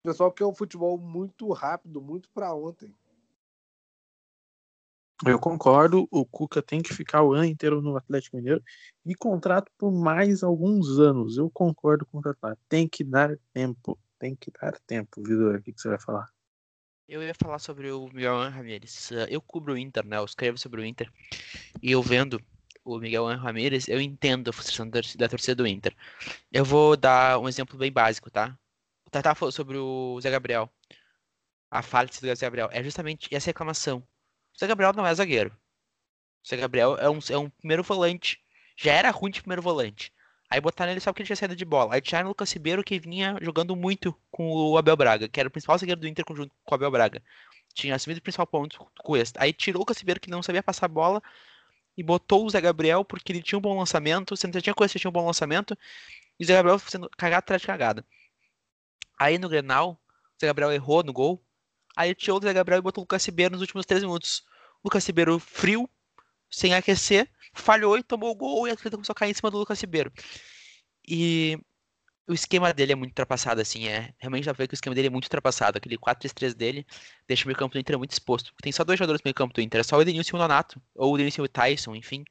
Pessoal 0.04 0.32
quer 0.32 0.46
um 0.46 0.56
futebol 0.56 0.98
muito 0.98 1.52
rápido, 1.52 2.02
muito 2.02 2.30
para 2.30 2.54
ontem. 2.54 2.96
Eu 5.26 5.38
concordo, 5.38 6.08
o 6.10 6.26
Cuca 6.26 6.62
tem 6.62 6.82
que 6.82 6.94
ficar 6.94 7.24
o 7.24 7.34
ano 7.34 7.44
inteiro 7.44 7.82
no 7.82 7.98
Atlético 7.98 8.38
Mineiro 8.38 8.64
e 9.06 9.14
contrato 9.14 9.70
por 9.78 9.92
mais 9.92 10.44
alguns 10.44 10.98
anos. 10.98 11.38
Eu 11.38 11.50
concordo 11.50 12.06
com 12.06 12.20
o 12.20 12.22
Tatá. 12.22 12.56
Tem 12.70 12.88
que 12.88 13.04
dar 13.04 13.38
tempo. 13.54 14.00
Tem 14.18 14.34
que 14.34 14.50
dar 14.50 14.80
tempo, 14.88 15.22
Vidor. 15.22 15.56
O 15.56 15.62
que, 15.62 15.74
que 15.74 15.82
você 15.82 15.90
vai 15.90 16.00
falar? 16.00 16.30
Eu 17.06 17.22
ia 17.22 17.34
falar 17.34 17.60
sobre 17.60 17.92
o 17.92 18.08
Miguel 18.14 18.50
Ramírez. 18.50 19.10
Eu 19.30 19.42
cubro 19.42 19.74
o 19.74 19.78
Inter, 19.78 20.06
né? 20.06 20.18
Eu 20.18 20.26
escrevo 20.26 20.58
sobre 20.58 20.80
o 20.80 20.86
Inter. 20.86 21.12
E 21.82 21.92
eu 21.92 22.02
vendo 22.02 22.42
o 22.86 22.98
Miguel 22.98 23.26
Ramírez, 23.36 23.90
eu 23.90 24.00
entendo 24.00 24.50
a 24.50 24.54
frustração 24.54 24.90
da 24.90 25.28
torcida 25.28 25.56
do 25.56 25.68
Inter. 25.68 25.94
Eu 26.52 26.64
vou 26.64 26.96
dar 26.96 27.40
um 27.40 27.50
exemplo 27.50 27.78
bem 27.78 27.92
básico, 27.92 28.32
tá? 28.32 28.58
O 29.10 29.12
Tata 29.12 29.34
falou 29.34 29.52
sobre 29.52 29.76
o 29.76 30.22
Zé 30.22 30.30
Gabriel. 30.30 30.72
A 31.72 31.82
falha 31.82 32.08
do 32.08 32.14
Zé 32.14 32.46
Gabriel. 32.46 32.70
É 32.72 32.84
justamente 32.84 33.28
essa 33.34 33.48
reclamação. 33.48 34.08
O 34.56 34.60
Zé 34.60 34.68
Gabriel 34.68 34.94
não 34.94 35.04
é 35.04 35.12
zagueiro. 35.16 35.50
O 36.46 36.48
Zé 36.48 36.56
Gabriel 36.58 36.96
é 36.96 37.10
um, 37.10 37.18
é 37.28 37.38
um 37.40 37.50
primeiro 37.50 37.82
volante. 37.82 38.40
Já 38.78 38.94
era 38.94 39.10
ruim 39.10 39.32
de 39.32 39.42
primeiro 39.42 39.64
volante. 39.64 40.14
Aí 40.48 40.62
botaram 40.62 40.92
ele 40.92 41.00
só 41.00 41.12
porque 41.12 41.24
ele 41.24 41.26
tinha 41.26 41.36
saído 41.36 41.56
de 41.56 41.66
bola. 41.66 41.96
Aí 41.96 42.02
tiraram 42.02 42.28
o 42.28 42.30
Lucas 42.30 42.52
Ribeiro, 42.52 42.84
que 42.84 43.00
vinha 43.00 43.36
jogando 43.42 43.76
muito 43.76 44.16
com 44.30 44.52
o 44.52 44.78
Abel 44.78 44.96
Braga, 44.96 45.28
que 45.28 45.40
era 45.40 45.50
o 45.50 45.52
principal 45.52 45.76
zagueiro 45.80 46.00
do 46.00 46.08
Inter 46.08 46.24
junto 46.30 46.54
com 46.64 46.72
o 46.72 46.76
Abel 46.76 46.92
Braga. 46.92 47.24
Tinha 47.74 47.96
assumido 47.96 48.20
o 48.20 48.22
principal 48.22 48.46
ponto 48.46 48.78
com 48.78 48.90
Cuesta. 49.02 49.42
Aí 49.42 49.52
tirou 49.52 49.80
o 49.80 49.82
Lucas 49.82 49.98
Ribeiro, 49.98 50.20
que 50.20 50.30
não 50.30 50.44
sabia 50.44 50.62
passar 50.62 50.86
a 50.86 50.90
bola, 50.90 51.20
e 51.98 52.04
botou 52.04 52.46
o 52.46 52.50
Zé 52.52 52.62
Gabriel 52.62 53.04
porque 53.04 53.32
ele 53.32 53.42
tinha 53.42 53.58
um 53.58 53.62
bom 53.62 53.76
lançamento. 53.76 54.38
Você 54.38 54.46
não 54.46 54.62
tinha 54.62 54.76
coisa, 54.76 55.00
tinha 55.00 55.10
um 55.10 55.14
bom 55.14 55.26
lançamento. 55.26 55.76
E 56.40 56.44
o 56.44 56.46
Zé 56.46 56.54
Gabriel 56.54 56.78
sendo 56.78 57.10
cagado 57.18 57.40
atrás 57.40 57.60
de 57.62 57.66
cagada. 57.66 58.06
Aí 59.20 59.38
no 59.38 59.50
Grenal, 59.50 59.92
o 59.92 60.40
Zé 60.40 60.48
Gabriel 60.48 60.72
errou 60.72 61.04
no 61.04 61.12
gol. 61.12 61.44
Aí 61.96 62.16
tirou 62.16 62.40
o 62.40 62.42
Zé 62.42 62.54
Gabriel 62.54 62.80
e 62.80 62.82
botou 62.82 63.02
o 63.02 63.04
Lucas 63.04 63.26
Ribeiro 63.26 63.52
nos 63.52 63.62
últimos 63.62 63.86
três 63.86 64.02
minutos. 64.02 64.44
O 64.82 64.88
Lucas 64.88 65.06
Ribeiro 65.06 65.38
frio, 65.38 65.90
sem 66.50 66.74
aquecer, 66.74 67.30
falhou 67.54 67.98
e 67.98 68.04
tomou 68.04 68.32
o 68.32 68.36
gol 68.36 68.68
e 68.68 68.72
a 68.72 68.74
atleta 68.74 68.96
começou 68.96 69.12
a 69.12 69.16
cair 69.16 69.32
em 69.32 69.34
cima 69.34 69.52
do 69.52 69.58
Lucas 69.58 69.82
Ribeiro. 69.82 70.12
E 71.06 71.60
o 72.28 72.34
esquema 72.34 72.72
dele 72.74 72.94
é 72.94 72.96
muito 72.96 73.12
ultrapassado, 73.12 73.60
assim, 73.60 73.88
é. 73.88 74.14
Realmente 74.20 74.46
dá 74.46 74.54
pra 74.54 74.64
ver 74.64 74.68
que 74.68 74.74
o 74.74 74.76
esquema 74.76 74.96
dele 74.96 75.08
é 75.08 75.10
muito 75.10 75.26
ultrapassado. 75.26 75.78
Aquele 75.78 75.98
4-3-3 75.98 76.54
dele 76.54 76.86
deixa 77.28 77.44
o 77.44 77.48
meio 77.48 77.58
campo 77.58 77.74
do 77.74 77.80
Inter 77.80 77.98
muito 77.98 78.12
exposto. 78.12 78.54
Tem 78.62 78.72
só 78.72 78.84
dois 78.84 78.98
jogadores 78.98 79.22
no 79.22 79.28
meio 79.28 79.34
campo 79.34 79.54
do 79.54 79.62
Inter, 79.62 79.82
é 79.82 79.84
só 79.84 79.98
o 79.98 80.02
Edenilson 80.02 80.38
e 80.38 80.40
o 80.40 80.40
Nonato, 80.40 80.82
ou 80.96 81.12
o 81.12 81.18
Edenilson 81.18 81.42
e 81.42 81.46
o 81.46 81.50
Tyson, 81.50 81.96
enfim. 81.96 82.24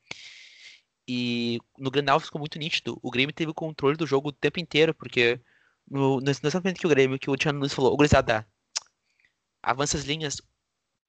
E 1.07 1.59
no 1.77 1.90
Grenal 1.90 2.20
ficou 2.20 2.38
muito 2.38 2.59
nítido. 2.59 2.98
O 3.03 3.11
Grêmio 3.11 3.33
teve 3.35 3.51
o 3.51 3.55
controle 3.55 3.96
do 3.96 4.07
jogo 4.07 4.29
o 4.29 4.33
tempo 4.33 4.61
inteiro, 4.61 4.94
porque 4.94 5.40
no, 5.90 6.20
no 6.20 6.51
momento 6.55 6.81
que 6.81 6.87
o 6.87 6.90
Grêmio, 6.90 7.18
que 7.18 7.31
o 7.31 7.37
Tiano 7.37 7.59
Nunes 7.59 7.72
falou, 7.72 7.92
o 7.92 7.96
Grisada, 7.96 8.46
avança 9.62 9.96
as 9.96 10.05
linhas, 10.05 10.38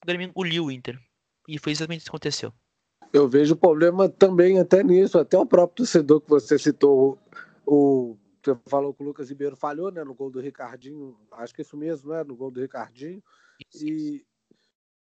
o 0.04 0.06
Grêmio 0.06 0.28
engoliu 0.28 0.66
o 0.66 0.72
Inter. 0.72 1.00
E 1.48 1.58
foi 1.58 1.72
exatamente 1.72 2.00
isso 2.00 2.06
que 2.06 2.12
aconteceu. 2.12 2.54
Eu 3.12 3.28
vejo 3.28 3.56
problema 3.56 4.08
também 4.08 4.60
até 4.60 4.84
nisso, 4.84 5.18
até 5.18 5.38
o 5.38 5.46
próprio 5.46 5.78
torcedor 5.78 6.22
que 6.22 6.30
você 6.30 6.60
citou, 6.60 7.18
o 7.66 8.18
você 8.42 8.56
falou 8.68 8.94
que 8.94 9.04
o 9.04 9.06
Lucas 9.06 9.30
Ribeiro 9.30 9.56
falhou, 9.56 9.92
né, 9.92 10.04
no 10.04 10.14
gol 10.14 10.30
do 10.30 10.40
Ricardinho, 10.40 11.18
acho 11.34 11.54
que 11.54 11.62
é 11.62 11.64
isso 11.64 11.76
mesmo, 11.76 12.12
né, 12.12 12.24
no 12.24 12.36
gol 12.36 12.50
do 12.50 12.62
Ricardinho. 12.62 13.22
E 13.76 14.26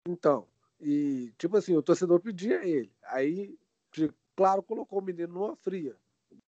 então, 0.07 0.47
e 0.79 1.33
tipo 1.37 1.57
assim, 1.57 1.75
o 1.75 1.81
torcedor 1.81 2.19
pedia 2.19 2.63
ele. 2.63 2.91
Aí, 3.05 3.57
claro, 4.35 4.61
colocou 4.61 4.99
o 4.99 5.01
menino 5.01 5.33
numa 5.33 5.55
fria. 5.55 5.95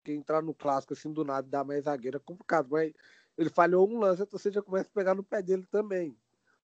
Porque 0.07 0.13
entrar 0.13 0.41
no 0.41 0.53
clássico 0.53 0.93
assim 0.93 1.11
do 1.11 1.25
nada 1.25 1.45
dar 1.45 1.65
mais 1.65 1.83
zagueiro 1.83 2.15
é 2.15 2.19
complicado, 2.21 2.69
mas 2.71 2.93
ele 3.37 3.49
falhou 3.49 3.89
um 3.89 3.99
lance, 3.99 4.21
a 4.21 4.25
torcida 4.25 4.55
já 4.55 4.61
começa 4.61 4.89
a 4.89 4.93
pegar 4.93 5.13
no 5.13 5.21
pé 5.21 5.41
dele 5.41 5.65
também. 5.69 6.17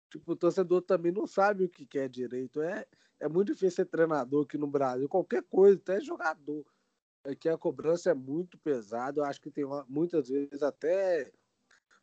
Tipo, 0.10 0.32
o 0.32 0.36
torcedor 0.36 0.82
também 0.82 1.12
não 1.12 1.28
sabe 1.28 1.66
o 1.66 1.70
que 1.70 1.86
quer 1.86 2.08
direito. 2.08 2.62
É, 2.62 2.86
é 3.20 3.28
muito 3.28 3.48
difícil 3.48 3.72
ser 3.72 3.86
treinador 3.86 4.46
aqui 4.46 4.58
no 4.58 4.66
Brasil, 4.66 5.10
qualquer 5.10 5.44
coisa, 5.44 5.78
até 5.78 6.00
jogador 6.00 6.66
é 7.26 7.36
que 7.36 7.50
a 7.50 7.58
cobrança 7.58 8.12
é 8.12 8.14
muito 8.14 8.58
pesada. 8.58 9.20
Eu 9.20 9.26
acho 9.26 9.42
que 9.42 9.52
tem 9.52 9.66
muitas 9.90 10.30
vezes 10.30 10.64
até 10.64 11.30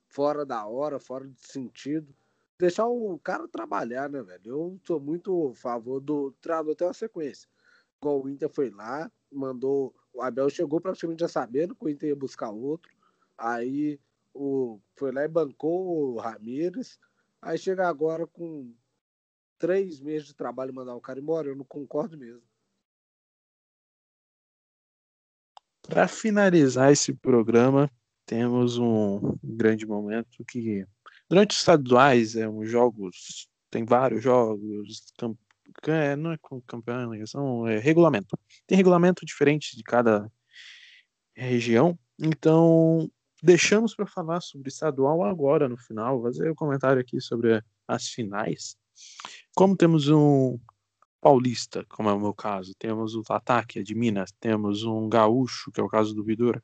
fora 0.09 0.44
da 0.44 0.66
hora, 0.66 0.98
fora 0.98 1.26
de 1.26 1.40
sentido. 1.40 2.14
Deixar 2.59 2.87
o 2.87 3.18
cara 3.18 3.48
trabalhar, 3.48 4.11
né, 4.11 4.22
velho? 4.22 4.42
Eu 4.44 4.81
sou 4.85 5.00
muito 5.00 5.53
a 5.53 5.55
favor 5.55 6.00
do 6.00 6.33
treinador 6.33 6.74
ter 6.74 6.85
uma 6.85 6.92
sequência. 6.92 7.48
Igual 7.96 8.24
o 8.24 8.29
Inter 8.29 8.50
foi 8.50 8.68
lá, 8.68 9.11
mandou. 9.33 9.94
O 10.12 10.23
Abel 10.23 10.51
chegou 10.51 10.81
praticamente 10.81 11.20
já 11.20 11.29
sabendo 11.29 11.75
que 11.75 11.85
o 11.85 11.88
Inter 11.88 12.11
ia 12.11 12.16
buscar 12.16 12.51
outro. 12.51 12.90
Aí 13.38 13.99
o, 14.35 14.81
foi 14.96 15.12
lá 15.12 15.25
e 15.25 15.29
bancou 15.29 16.14
o 16.14 16.18
Ramires. 16.18 16.99
Aí 17.40 17.57
chega 17.57 17.88
agora 17.88 18.27
com 18.27 18.75
três 19.59 20.01
meses 20.01 20.29
de 20.29 20.35
trabalho 20.35 20.75
mandar 20.75 20.94
o 20.94 21.01
cara 21.01 21.20
embora. 21.20 21.49
Eu 21.49 21.57
não 21.57 21.64
concordo 21.64 22.18
mesmo. 22.18 22.42
Para 25.83 26.07
finalizar 26.07 26.92
esse 26.92 27.13
programa, 27.15 27.90
temos 28.27 28.79
um 28.79 29.37
grande 29.42 29.87
momento 29.87 30.44
que, 30.44 30.87
durante 31.29 31.52
os 31.52 31.58
estaduais, 31.58 32.37
é 32.37 32.48
um 32.48 32.65
jogos, 32.65 33.48
tem 33.71 33.85
vários 33.85 34.23
jogos, 34.23 35.13
é, 35.87 36.16
não 36.16 36.33
é 36.33 36.38
campeão, 36.66 37.12
são 37.27 37.66
é, 37.66 37.79
regulamento. 37.79 38.38
Tem 38.66 38.77
regulamento 38.77 39.25
diferente 39.25 39.77
de 39.77 39.83
cada 39.83 40.31
região, 41.35 41.98
então 42.18 43.10
deixamos 43.42 43.94
para 43.94 44.06
falar 44.06 44.40
sobre 44.40 44.68
estadual 44.68 45.25
agora 45.25 45.68
no 45.68 45.77
final, 45.77 46.23
fazer 46.23 46.48
o 46.48 46.52
um 46.52 46.54
comentário 46.54 47.00
aqui 47.00 47.21
sobre 47.21 47.62
as 47.88 48.08
finais. 48.08 48.77
Como 49.54 49.77
temos 49.77 50.08
um 50.08 50.58
paulista, 51.21 51.85
como 51.88 52.08
é 52.08 52.12
o 52.12 52.21
meu 52.21 52.35
caso, 52.35 52.75
temos 52.79 53.14
o 53.14 53.23
Ataque 53.29 53.83
de 53.83 53.94
Minas, 53.94 54.33
temos 54.40 54.85
um 54.85 55.08
gaúcho, 55.08 55.71
que 55.71 55.81
é 55.81 55.83
o 55.85 55.88
caso 55.88 56.14
do 56.14 56.25
Vidor, 56.25 56.62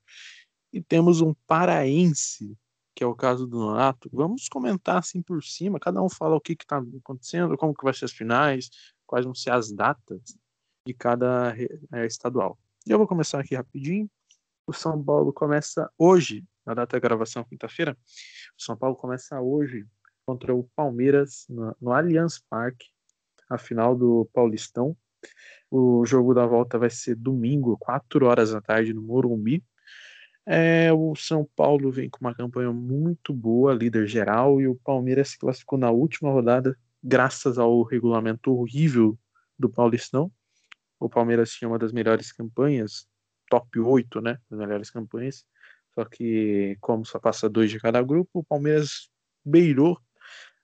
e 0.72 0.82
temos 0.82 1.20
um 1.20 1.34
paraense, 1.46 2.56
que 2.94 3.04
é 3.04 3.06
o 3.06 3.14
caso 3.14 3.46
do 3.46 3.58
Nonato. 3.58 4.08
Vamos 4.12 4.48
comentar 4.48 4.98
assim 4.98 5.22
por 5.22 5.42
cima, 5.44 5.78
cada 5.78 6.02
um 6.02 6.08
fala 6.08 6.36
o 6.36 6.40
que 6.40 6.52
está 6.52 6.78
acontecendo, 6.78 7.56
como 7.56 7.74
que 7.74 7.84
vai 7.84 7.92
ser 7.92 8.06
as 8.06 8.12
finais, 8.12 8.70
quais 9.06 9.24
vão 9.24 9.34
ser 9.34 9.50
as 9.50 9.70
datas 9.70 10.36
de 10.86 10.94
cada 10.94 11.54
é, 11.92 12.06
estadual. 12.06 12.58
Eu 12.86 12.98
vou 12.98 13.06
começar 13.06 13.40
aqui 13.40 13.54
rapidinho. 13.54 14.10
O 14.66 14.72
São 14.72 15.02
Paulo 15.02 15.32
começa 15.32 15.90
hoje, 15.98 16.44
na 16.64 16.74
data 16.74 16.96
da 16.96 17.00
gravação, 17.00 17.44
quinta-feira. 17.44 17.96
O 18.58 18.62
São 18.62 18.76
Paulo 18.76 18.96
começa 18.96 19.40
hoje 19.40 19.86
contra 20.24 20.54
o 20.54 20.64
Palmeiras 20.74 21.46
no, 21.48 21.76
no 21.80 21.92
Allianz 21.92 22.40
Parque, 22.50 22.86
a 23.48 23.56
final 23.56 23.96
do 23.96 24.28
Paulistão. 24.32 24.96
O 25.70 26.04
jogo 26.04 26.34
da 26.34 26.46
volta 26.46 26.78
vai 26.78 26.90
ser 26.90 27.14
domingo, 27.14 27.76
4 27.78 28.26
horas 28.26 28.50
da 28.50 28.60
tarde, 28.60 28.92
no 28.92 29.02
Morumbi. 29.02 29.64
É, 30.44 30.92
o 30.92 31.14
São 31.16 31.44
Paulo 31.56 31.90
vem 31.90 32.08
com 32.08 32.20
uma 32.20 32.34
campanha 32.34 32.72
muito 32.72 33.34
boa, 33.34 33.74
líder 33.74 34.06
geral, 34.06 34.60
e 34.60 34.68
o 34.68 34.76
Palmeiras 34.76 35.30
se 35.30 35.38
classificou 35.38 35.76
na 35.76 35.90
última 35.90 36.30
rodada, 36.30 36.78
graças 37.06 37.56
ao 37.56 37.82
regulamento 37.82 38.52
horrível 38.52 39.16
do 39.56 39.70
Paulistão. 39.70 40.30
O 40.98 41.08
Palmeiras 41.08 41.52
tinha 41.52 41.68
uma 41.68 41.78
das 41.78 41.92
melhores 41.92 42.32
campanhas, 42.32 43.06
top 43.48 43.78
8, 43.78 44.20
né? 44.20 44.38
Das 44.50 44.58
melhores 44.58 44.90
campanhas. 44.90 45.46
Só 45.94 46.04
que, 46.04 46.76
como 46.80 47.04
só 47.04 47.20
passa 47.20 47.48
dois 47.48 47.70
de 47.70 47.78
cada 47.78 48.02
grupo, 48.02 48.40
o 48.40 48.44
Palmeiras 48.44 49.08
beirou 49.44 49.98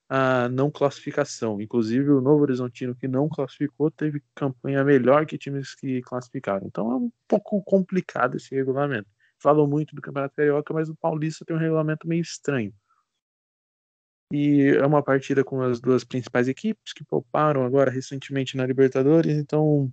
a 0.09 0.49
não 0.49 0.69
classificação. 0.69 1.61
Inclusive, 1.61 2.11
o 2.11 2.21
Novo 2.21 2.43
Horizontino, 2.43 2.95
que 2.95 3.07
não 3.07 3.29
classificou, 3.29 3.89
teve 3.91 4.21
campanha 4.35 4.83
melhor 4.83 5.25
que 5.25 5.39
times 5.39 5.77
que 5.77 6.03
classificaram. 6.03 6.67
Então, 6.67 6.91
é 6.91 6.97
um 6.97 7.13
pouco 7.29 7.63
complicado 7.63 8.37
esse 8.37 8.53
regulamento. 8.55 9.09
Falou 9.39 9.67
muito 9.69 9.95
do 9.95 10.03
Campeonato 10.03 10.35
Carioca, 10.35 10.75
mas 10.75 10.89
o 10.89 10.97
Paulista 10.97 11.45
tem 11.45 11.55
um 11.55 11.59
regulamento 11.59 12.07
meio 12.07 12.21
estranho. 12.21 12.75
E 14.35 14.69
é 14.69 14.87
uma 14.87 15.03
partida 15.03 15.45
com 15.45 15.61
as 15.61 15.79
duas 15.79 16.05
principais 16.05 16.49
equipes 16.49 16.95
que 16.95 17.05
pouparam 17.05 17.67
agora 17.67 17.91
recentemente 17.91 18.57
na 18.57 18.65
Libertadores, 18.65 19.37
então 19.37 19.93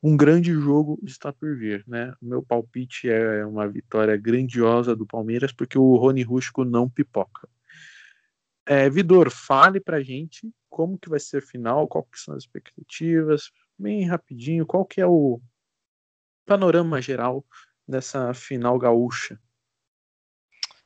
um 0.00 0.16
grande 0.16 0.52
jogo 0.52 0.96
está 1.02 1.32
por 1.32 1.56
vir, 1.58 1.82
né? 1.88 2.14
O 2.22 2.26
meu 2.26 2.40
palpite 2.40 3.10
é 3.10 3.44
uma 3.44 3.68
vitória 3.68 4.16
grandiosa 4.16 4.94
do 4.94 5.04
Palmeiras, 5.04 5.50
porque 5.52 5.76
o 5.76 5.96
Rony 5.96 6.22
Rústico 6.22 6.64
não 6.64 6.88
pipoca. 6.88 7.48
É, 8.64 8.88
Vidor, 8.88 9.28
fale 9.28 9.80
pra 9.80 10.00
gente 10.00 10.48
como 10.68 10.96
que 10.96 11.08
vai 11.08 11.18
ser 11.18 11.38
a 11.38 11.42
final, 11.42 11.88
qual 11.88 12.04
que 12.04 12.20
são 12.20 12.36
as 12.36 12.44
expectativas, 12.44 13.50
bem 13.76 14.06
rapidinho, 14.06 14.64
qual 14.64 14.84
que 14.84 15.00
é 15.00 15.06
o 15.06 15.40
panorama 16.46 17.02
geral 17.02 17.44
dessa 17.88 18.32
final 18.34 18.78
gaúcha? 18.78 19.36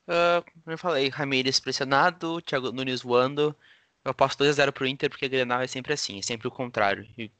Uh, 0.06 0.44
como 0.52 0.74
eu 0.74 0.78
falei, 0.78 1.08
Ramírez 1.08 1.58
pressionado, 1.58 2.40
Thiago 2.42 2.72
Nunes 2.72 3.02
voando. 3.02 3.56
Eu 4.04 4.10
aposto 4.10 4.44
2x0 4.44 4.72
pro 4.72 4.86
Inter, 4.86 5.08
porque 5.08 5.26
o 5.26 5.30
Grenal 5.30 5.62
é 5.62 5.66
sempre 5.66 5.94
assim, 5.94 6.18
é 6.18 6.22
sempre 6.22 6.46
o 6.46 6.50
contrário. 6.50 7.08
E 7.16 7.30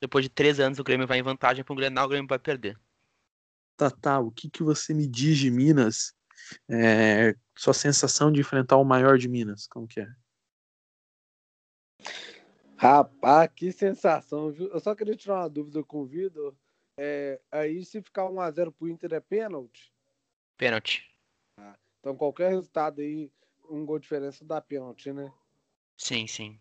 depois 0.00 0.24
de 0.24 0.28
três 0.28 0.60
anos 0.60 0.78
o 0.78 0.84
Grêmio 0.84 1.06
vai 1.06 1.18
em 1.18 1.22
vantagem 1.22 1.64
pro 1.64 1.74
Grenal, 1.74 2.06
o 2.06 2.08
Grêmio 2.08 2.28
vai 2.28 2.38
perder. 2.38 2.78
Tá, 3.76 3.90
tá, 3.90 4.18
o 4.18 4.30
que, 4.30 4.50
que 4.50 4.62
você 4.62 4.92
me 4.92 5.06
diz 5.06 5.38
de 5.38 5.50
Minas 5.50 6.14
é, 6.68 7.34
sua 7.56 7.72
sensação 7.72 8.30
de 8.30 8.40
enfrentar 8.40 8.76
o 8.76 8.84
maior 8.84 9.18
de 9.18 9.28
Minas, 9.28 9.66
como 9.66 9.86
que 9.86 10.00
é? 10.00 10.08
Rapaz, 12.76 13.50
que 13.54 13.72
sensação, 13.72 14.52
viu? 14.52 14.68
Eu 14.68 14.80
só 14.80 14.94
queria 14.94 15.16
tirar 15.16 15.40
uma 15.40 15.50
dúvida 15.50 15.82
com 15.82 16.02
o 16.02 16.06
Vitor. 16.06 16.54
É, 16.96 17.40
aí, 17.50 17.84
se 17.84 18.00
ficar 18.02 18.24
1x0 18.24 18.72
pro 18.72 18.88
Inter, 18.88 19.14
é 19.14 19.20
pênalti? 19.20 19.92
Pênalti. 20.56 21.07
Então, 22.00 22.16
qualquer 22.16 22.50
resultado 22.50 23.00
aí, 23.00 23.30
um 23.70 23.84
gol 23.84 23.98
de 23.98 24.04
diferença 24.04 24.44
dá 24.44 24.60
pênalti, 24.60 25.12
né? 25.12 25.32
Sim, 25.96 26.26
sim. 26.26 26.58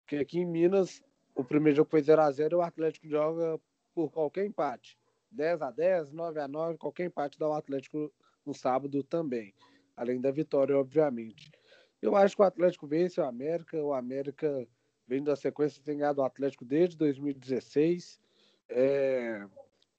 Porque 0.00 0.16
aqui 0.16 0.38
em 0.38 0.46
Minas, 0.46 1.02
o 1.34 1.44
primeiro 1.44 1.76
jogo 1.76 1.90
foi 1.90 2.00
0x0 2.00 2.52
e 2.52 2.54
o 2.54 2.62
Atlético 2.62 3.08
joga 3.08 3.60
por 3.94 4.10
qualquer 4.10 4.46
empate. 4.46 4.98
10x10, 5.34 6.12
9x9, 6.12 6.78
qualquer 6.78 7.06
empate 7.06 7.38
dá 7.38 7.48
o 7.48 7.52
Atlético 7.52 8.12
no 8.46 8.54
sábado 8.54 9.02
também. 9.02 9.54
Além 9.96 10.20
da 10.20 10.30
vitória, 10.30 10.76
obviamente. 10.78 11.50
Eu 12.00 12.16
acho 12.16 12.36
que 12.36 12.42
o 12.42 12.44
Atlético 12.44 12.86
vence 12.86 13.20
o 13.20 13.24
América. 13.24 13.76
O 13.82 13.92
América 13.92 14.66
vem 15.06 15.22
da 15.22 15.34
sequência 15.34 15.82
tem 15.82 15.98
ganhado 15.98 16.20
o 16.20 16.24
Atlético 16.24 16.64
desde 16.64 16.96
2016. 16.96 18.20
É... 18.68 19.44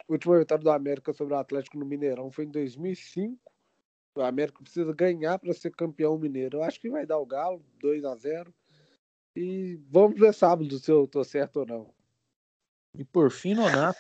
A 0.08 0.12
última 0.12 0.40
vitória 0.40 0.64
do 0.64 0.72
América 0.72 1.14
sobre 1.14 1.34
o 1.34 1.38
Atlético 1.38 1.78
no 1.78 1.86
Mineirão 1.86 2.32
foi 2.32 2.46
em 2.46 2.52
2005. 2.52 3.38
O 4.20 4.26
América 4.26 4.62
precisa 4.62 4.94
ganhar 4.94 5.40
para 5.40 5.54
ser 5.54 5.72
campeão 5.72 6.18
mineiro. 6.18 6.58
Eu 6.58 6.64
acho 6.64 6.80
que 6.80 6.90
vai 6.90 7.06
dar 7.06 7.18
o 7.18 7.26
Galo, 7.26 7.64
2 7.80 8.04
a 8.04 8.16
0 8.16 8.54
E 9.36 9.80
vamos 9.90 10.20
ver 10.20 10.34
sábado 10.34 10.78
se 10.78 10.92
eu 10.92 11.08
tô 11.08 11.24
certo 11.24 11.62
ou 11.62 11.66
não. 11.66 11.94
E 12.98 13.06
por 13.06 13.32
fim, 13.32 13.54
Nonato, 13.54 14.00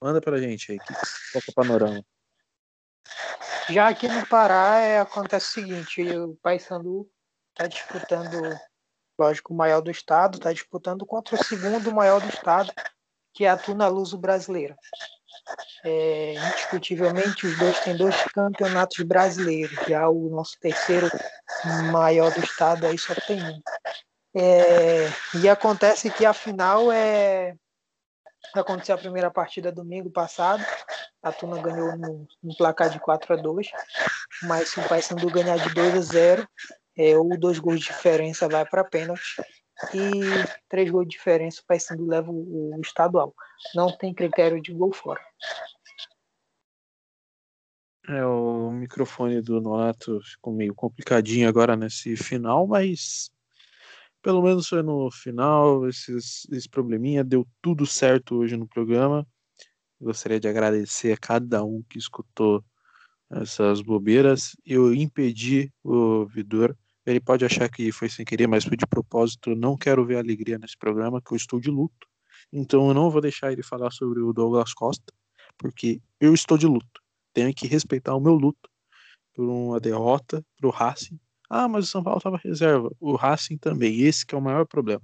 manda 0.00 0.20
pra 0.20 0.38
gente 0.38 0.72
aí. 0.72 0.78
Que, 0.78 0.94
qual 0.94 1.42
é 1.46 1.50
o 1.50 1.54
panorama? 1.54 2.04
Já 3.68 3.88
aqui 3.88 4.08
no 4.08 4.26
Pará 4.26 4.80
é, 4.80 5.00
acontece 5.00 5.46
o 5.46 5.52
seguinte, 5.52 6.02
o 6.16 6.34
Paysandu 6.36 7.08
está 7.50 7.66
disputando, 7.66 8.58
lógico, 9.18 9.52
o 9.52 9.56
maior 9.56 9.80
do 9.80 9.90
estado, 9.90 10.38
está 10.38 10.52
disputando 10.52 11.04
contra 11.04 11.36
o 11.36 11.44
segundo 11.44 11.92
maior 11.92 12.20
do 12.20 12.28
estado, 12.28 12.72
que 13.34 13.44
é 13.44 13.50
a 13.50 13.56
Tuna 13.56 13.86
Luso 13.86 14.16
Brasileira. 14.16 14.76
É, 15.84 16.34
indiscutivelmente, 16.34 17.46
os 17.46 17.58
dois 17.58 17.78
têm 17.80 17.96
dois 17.96 18.14
campeonatos 18.32 18.98
brasileiros. 19.04 19.78
Já 19.88 20.08
o 20.08 20.28
nosso 20.30 20.58
terceiro 20.60 21.10
maior 21.90 22.32
do 22.32 22.40
estado 22.40 22.86
aí 22.86 22.98
só 22.98 23.14
tem 23.14 23.42
um. 23.42 23.60
É, 24.34 25.08
e 25.42 25.48
acontece 25.48 26.10
que 26.10 26.24
a 26.24 26.32
final 26.32 26.90
é 26.90 27.54
aconteceu 28.54 28.94
a 28.94 28.98
primeira 28.98 29.30
partida 29.30 29.70
domingo 29.70 30.10
passado 30.10 30.64
a 31.22 31.30
Tuna 31.30 31.60
ganhou 31.60 31.96
no, 31.96 32.56
placar 32.56 32.90
de 32.90 32.98
4 32.98 33.34
a 33.34 33.36
2 33.36 33.70
mas 34.42 34.70
se 34.70 34.80
o 34.80 34.88
Paysandu 34.88 35.30
ganhar 35.30 35.56
de 35.58 35.72
2 35.74 35.96
a 35.96 36.00
0 36.00 36.48
é, 36.96 37.16
ou 37.16 37.38
dois 37.38 37.58
gols 37.58 37.80
de 37.80 37.86
diferença 37.86 38.48
vai 38.48 38.64
para 38.64 38.84
pênalti 38.84 39.36
e 39.94 40.10
três 40.68 40.90
gols 40.90 41.06
de 41.06 41.12
diferença 41.12 41.60
o 41.60 41.66
Paysandu 41.66 42.06
leva 42.06 42.30
o, 42.30 42.78
estadual. 42.82 43.34
Não 43.74 43.96
tem 43.96 44.14
critério 44.14 44.60
de 44.60 44.72
gol 44.72 44.92
fora. 44.92 45.20
É, 48.08 48.24
o 48.24 48.70
microfone 48.72 49.40
do 49.40 49.60
Nonato 49.60 50.20
ficou 50.22 50.52
meio 50.52 50.74
complicadinho 50.74 51.48
agora 51.48 51.76
nesse 51.76 52.16
final, 52.16 52.66
mas 52.66 53.30
pelo 54.20 54.42
menos 54.42 54.68
foi 54.68 54.82
no 54.82 55.10
final, 55.10 55.88
esses, 55.88 56.46
esse 56.50 56.68
probleminha 56.68 57.24
deu 57.24 57.46
tudo 57.60 57.84
certo 57.84 58.36
hoje 58.36 58.56
no 58.56 58.68
programa. 58.68 59.26
Gostaria 60.00 60.40
de 60.40 60.48
agradecer 60.48 61.12
a 61.12 61.16
cada 61.16 61.64
um 61.64 61.82
que 61.88 61.98
escutou 61.98 62.64
essas 63.30 63.80
bobeiras. 63.80 64.56
Eu 64.64 64.94
impedi 64.94 65.72
o 65.82 66.26
Vidor. 66.26 66.76
Ele 67.04 67.20
pode 67.20 67.44
achar 67.44 67.68
que 67.68 67.90
foi 67.90 68.08
sem 68.08 68.24
querer, 68.24 68.46
mas 68.46 68.64
foi 68.64 68.76
de 68.76 68.86
propósito. 68.86 69.50
Eu 69.50 69.56
não 69.56 69.76
quero 69.76 70.04
ver 70.06 70.16
alegria 70.16 70.58
nesse 70.58 70.76
programa, 70.76 71.20
que 71.20 71.32
eu 71.32 71.36
estou 71.36 71.60
de 71.60 71.70
luto. 71.70 72.06
Então 72.52 72.88
eu 72.88 72.94
não 72.94 73.10
vou 73.10 73.20
deixar 73.20 73.52
ele 73.52 73.62
falar 73.62 73.90
sobre 73.90 74.20
o 74.20 74.32
Douglas 74.32 74.72
Costa, 74.74 75.12
porque 75.58 76.00
eu 76.20 76.34
estou 76.34 76.56
de 76.56 76.66
luto. 76.66 77.00
Tenho 77.32 77.52
que 77.54 77.66
respeitar 77.66 78.14
o 78.14 78.20
meu 78.20 78.34
luto 78.34 78.70
por 79.34 79.44
uma 79.46 79.80
derrota 79.80 80.44
para 80.56 80.68
o 80.68 80.70
Racing. 80.70 81.18
Ah, 81.48 81.68
mas 81.68 81.86
o 81.86 81.88
São 81.88 82.02
Paulo 82.02 82.18
estava 82.18 82.38
reserva. 82.38 82.90
O 83.00 83.14
Racing 83.16 83.58
também. 83.58 84.00
Esse 84.02 84.24
que 84.24 84.34
é 84.34 84.38
o 84.38 84.42
maior 84.42 84.66
problema. 84.66 85.02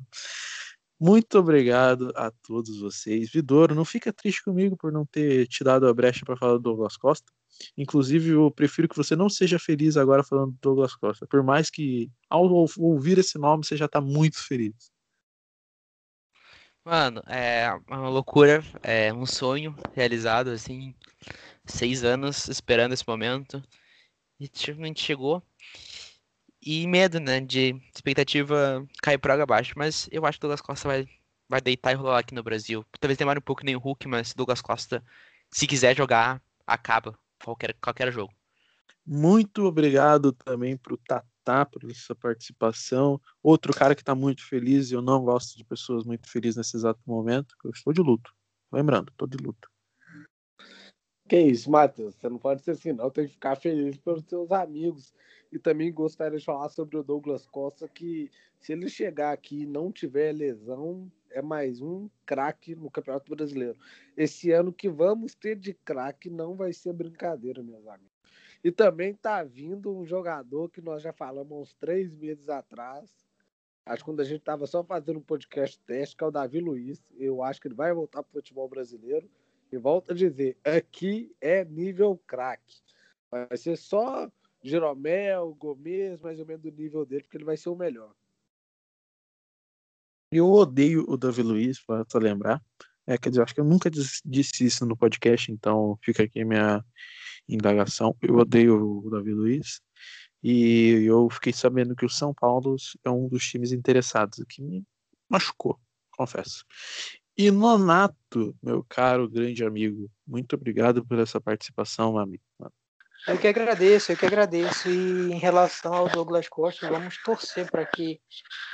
Muito 1.00 1.38
obrigado 1.38 2.12
a 2.16 2.30
todos 2.42 2.80
vocês. 2.80 3.30
Vidoro, 3.30 3.74
não 3.74 3.84
fica 3.84 4.12
triste 4.12 4.42
comigo 4.42 4.76
por 4.76 4.90
não 4.92 5.06
ter 5.06 5.46
te 5.46 5.62
dado 5.62 5.86
a 5.86 5.94
brecha 5.94 6.24
para 6.24 6.36
falar 6.36 6.54
do 6.54 6.60
Douglas 6.60 6.96
Costa. 6.96 7.32
Inclusive, 7.76 8.30
eu 8.30 8.50
prefiro 8.50 8.88
que 8.88 8.96
você 8.96 9.16
não 9.16 9.28
seja 9.28 9.58
feliz 9.58 9.96
agora 9.96 10.24
falando 10.24 10.52
do 10.52 10.58
Douglas 10.60 10.94
Costa. 10.94 11.26
Por 11.26 11.42
mais 11.42 11.70
que, 11.70 12.10
ao 12.28 12.44
ouvir 12.78 13.18
esse 13.18 13.38
nome, 13.38 13.64
você 13.64 13.76
já 13.76 13.86
está 13.86 14.00
muito 14.00 14.38
feliz. 14.38 14.90
Mano, 16.84 17.22
é 17.26 17.68
uma 17.86 18.08
loucura, 18.08 18.64
é 18.82 19.12
um 19.12 19.26
sonho 19.26 19.76
realizado, 19.94 20.48
assim, 20.50 20.94
seis 21.66 22.02
anos 22.02 22.48
esperando 22.48 22.94
esse 22.94 23.06
momento. 23.06 23.62
E 24.40 24.48
finalmente 24.52 25.02
chegou. 25.02 25.42
E 26.62 26.86
medo, 26.86 27.20
né? 27.20 27.40
De 27.40 27.74
expectativa 27.94 28.86
cair 29.02 29.18
por 29.18 29.30
água 29.30 29.44
abaixo. 29.44 29.74
Mas 29.76 30.08
eu 30.10 30.24
acho 30.24 30.38
que 30.38 30.46
o 30.46 30.48
Douglas 30.48 30.60
Costa 30.60 30.88
vai, 30.88 31.06
vai 31.48 31.60
deitar 31.60 31.92
e 31.92 31.94
rolar 31.94 32.20
aqui 32.20 32.34
no 32.34 32.42
Brasil. 32.42 32.84
Talvez 33.00 33.18
demore 33.18 33.38
um 33.38 33.42
pouco 33.42 33.64
nem 33.64 33.76
o 33.76 33.80
Hulk, 33.80 34.08
mas 34.08 34.34
Douglas 34.34 34.62
Costa, 34.62 35.04
se 35.50 35.66
quiser 35.66 35.96
jogar, 35.96 36.42
acaba 36.66 37.18
qualquer, 37.42 37.74
qualquer 37.80 38.12
jogo. 38.12 38.32
Muito 39.06 39.64
obrigado 39.64 40.32
também 40.32 40.76
pro 40.76 40.98
Tatá 40.98 41.64
por 41.64 41.90
essa 41.90 42.14
participação. 42.14 43.20
Outro 43.42 43.72
cara 43.72 43.94
que 43.94 44.04
tá 44.04 44.14
muito 44.14 44.46
feliz, 44.46 44.90
e 44.90 44.94
eu 44.94 45.00
não 45.00 45.24
gosto 45.24 45.56
de 45.56 45.64
pessoas 45.64 46.04
muito 46.04 46.30
felizes 46.30 46.56
nesse 46.56 46.76
exato 46.76 47.00
momento, 47.06 47.54
eu 47.64 47.70
estou 47.70 47.92
de 47.92 48.02
luto. 48.02 48.30
Lembrando, 48.70 49.10
estou 49.10 49.26
de 49.26 49.38
luto. 49.38 49.68
Que 51.26 51.40
isso, 51.40 51.70
Matheus? 51.70 52.14
Você 52.14 52.28
não 52.28 52.38
pode 52.38 52.62
ser 52.62 52.72
assim, 52.72 52.92
não. 52.92 53.10
Tem 53.10 53.26
que 53.26 53.32
ficar 53.32 53.56
feliz 53.56 53.96
pelos 53.98 54.24
seus 54.24 54.50
amigos 54.50 55.14
e 55.52 55.58
também 55.58 55.92
gostaria 55.92 56.38
de 56.38 56.44
falar 56.44 56.68
sobre 56.68 56.96
o 56.96 57.02
Douglas 57.02 57.46
Costa, 57.46 57.88
que 57.88 58.30
se 58.58 58.72
ele 58.72 58.88
chegar 58.88 59.32
aqui 59.32 59.62
e 59.62 59.66
não 59.66 59.92
tiver 59.92 60.32
lesão, 60.32 61.10
é 61.38 61.42
mais 61.42 61.80
um 61.80 62.08
craque 62.26 62.74
no 62.74 62.90
Campeonato 62.90 63.34
Brasileiro. 63.34 63.78
Esse 64.16 64.50
ano 64.50 64.72
que 64.72 64.88
vamos 64.88 65.34
ter 65.34 65.56
de 65.56 65.72
craque 65.72 66.28
não 66.28 66.54
vai 66.54 66.72
ser 66.72 66.92
brincadeira, 66.92 67.62
meus 67.62 67.86
amigos. 67.86 68.18
E 68.62 68.72
também 68.72 69.14
tá 69.14 69.44
vindo 69.44 69.96
um 69.96 70.04
jogador 70.04 70.68
que 70.68 70.80
nós 70.80 71.00
já 71.00 71.12
falamos 71.12 71.56
uns 71.56 71.74
três 71.74 72.12
meses 72.12 72.48
atrás. 72.48 73.24
Acho 73.86 74.02
que 74.02 74.10
quando 74.10 74.20
a 74.20 74.24
gente 74.24 74.40
estava 74.40 74.66
só 74.66 74.82
fazendo 74.82 75.20
um 75.20 75.22
podcast 75.22 75.78
teste, 75.86 76.16
que 76.16 76.24
é 76.24 76.26
o 76.26 76.30
Davi 76.30 76.58
Luiz. 76.60 77.02
Eu 77.16 77.42
acho 77.42 77.60
que 77.60 77.68
ele 77.68 77.74
vai 77.74 77.92
voltar 77.92 78.22
para 78.22 78.30
o 78.30 78.40
futebol 78.40 78.68
brasileiro. 78.68 79.30
E 79.70 79.76
volto 79.76 80.10
a 80.10 80.14
dizer, 80.14 80.56
aqui 80.64 81.34
é 81.40 81.64
nível 81.64 82.20
craque. 82.26 82.80
Vai 83.30 83.56
ser 83.56 83.76
só 83.76 84.30
Jeromel, 84.60 85.54
Gomes, 85.54 86.20
mais 86.20 86.40
ou 86.40 86.46
menos 86.46 86.62
do 86.62 86.72
nível 86.72 87.06
dele, 87.06 87.22
porque 87.22 87.36
ele 87.36 87.44
vai 87.44 87.56
ser 87.56 87.68
o 87.68 87.76
melhor. 87.76 88.12
Eu 90.30 90.50
odeio 90.52 91.04
o 91.08 91.16
Davi 91.16 91.42
Luiz, 91.42 91.80
para 91.84 92.04
lembrar. 92.14 92.62
É, 93.06 93.16
quer 93.16 93.30
dizer, 93.30 93.42
acho 93.42 93.54
que 93.54 93.60
eu 93.60 93.64
nunca 93.64 93.90
disse 93.90 94.64
isso 94.64 94.84
no 94.84 94.96
podcast, 94.96 95.50
então 95.50 95.98
fica 96.02 96.24
aqui 96.24 96.42
a 96.42 96.44
minha 96.44 96.84
indagação. 97.48 98.14
Eu 98.20 98.36
odeio 98.36 99.02
o 99.04 99.10
Davi 99.10 99.32
Luiz. 99.32 99.80
E 100.42 101.04
eu 101.04 101.28
fiquei 101.30 101.52
sabendo 101.52 101.96
que 101.96 102.04
o 102.06 102.10
São 102.10 102.32
Paulo 102.32 102.76
é 103.04 103.10
um 103.10 103.28
dos 103.28 103.44
times 103.48 103.72
interessados, 103.72 104.44
que 104.48 104.62
me 104.62 104.84
machucou, 105.28 105.80
confesso. 106.12 106.64
E 107.36 107.50
Nonato, 107.50 108.54
meu 108.62 108.84
caro 108.88 109.28
grande 109.28 109.64
amigo, 109.64 110.10
muito 110.26 110.54
obrigado 110.54 111.04
por 111.04 111.18
essa 111.18 111.40
participação, 111.40 112.18
amigo. 112.18 112.42
Eu 113.28 113.36
que 113.38 113.46
agradeço, 113.46 114.10
eu 114.10 114.16
que 114.16 114.24
agradeço. 114.24 114.88
E 114.88 115.32
em 115.32 115.38
relação 115.38 115.92
ao 115.92 116.08
Douglas 116.08 116.48
Costa, 116.48 116.88
vamos 116.88 117.22
torcer 117.22 117.70
para 117.70 117.84
que 117.84 118.18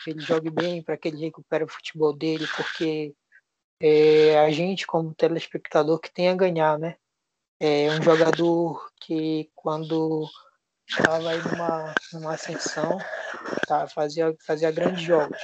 ele 0.06 0.20
jogue 0.20 0.48
bem, 0.48 0.80
para 0.80 0.96
que 0.96 1.08
ele 1.08 1.18
recupere 1.18 1.64
o 1.64 1.68
futebol 1.68 2.16
dele, 2.16 2.46
porque 2.56 3.12
é, 3.80 4.38
a 4.38 4.50
gente, 4.52 4.86
como 4.86 5.12
telespectador, 5.12 5.98
que 5.98 6.12
tem 6.12 6.28
a 6.28 6.36
ganhar, 6.36 6.78
né? 6.78 6.94
É 7.58 7.88
um 7.90 8.00
jogador 8.00 8.88
que, 9.00 9.50
quando 9.56 10.28
estava 10.88 11.30
aí 11.30 11.42
numa, 11.42 11.94
numa 12.12 12.34
ascensão, 12.34 12.98
tá, 13.66 13.88
fazia, 13.88 14.32
fazia 14.46 14.70
grandes 14.70 15.02
jogos. 15.02 15.38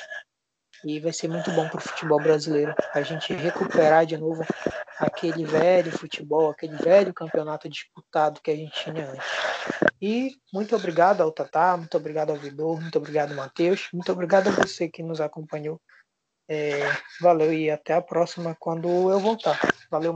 E 0.84 0.98
vai 0.98 1.12
ser 1.12 1.28
muito 1.28 1.50
bom 1.52 1.68
para 1.68 1.78
o 1.78 1.82
futebol 1.82 2.20
brasileiro. 2.20 2.74
A 2.94 3.02
gente 3.02 3.32
recuperar 3.34 4.06
de 4.06 4.16
novo 4.16 4.44
aquele 4.98 5.44
velho 5.44 5.90
futebol, 5.92 6.50
aquele 6.50 6.76
velho 6.76 7.12
campeonato 7.12 7.68
disputado 7.68 8.40
que 8.42 8.50
a 8.50 8.56
gente 8.56 8.72
tinha 8.72 9.10
antes. 9.10 9.26
E 10.00 10.36
muito 10.52 10.74
obrigado 10.74 11.22
ao 11.22 11.32
Tatá, 11.32 11.76
muito 11.76 11.96
obrigado 11.96 12.30
ao 12.30 12.36
Vidor, 12.36 12.80
muito 12.80 12.96
obrigado, 12.96 13.34
Matheus, 13.34 13.88
muito 13.92 14.10
obrigado 14.10 14.48
a 14.48 14.52
você 14.52 14.88
que 14.88 15.02
nos 15.02 15.20
acompanhou. 15.20 15.80
É, 16.48 16.80
valeu 17.20 17.52
e 17.52 17.70
até 17.70 17.94
a 17.94 18.02
próxima 18.02 18.56
quando 18.58 18.88
eu 18.88 19.20
voltar. 19.20 19.60
Valeu. 19.90 20.08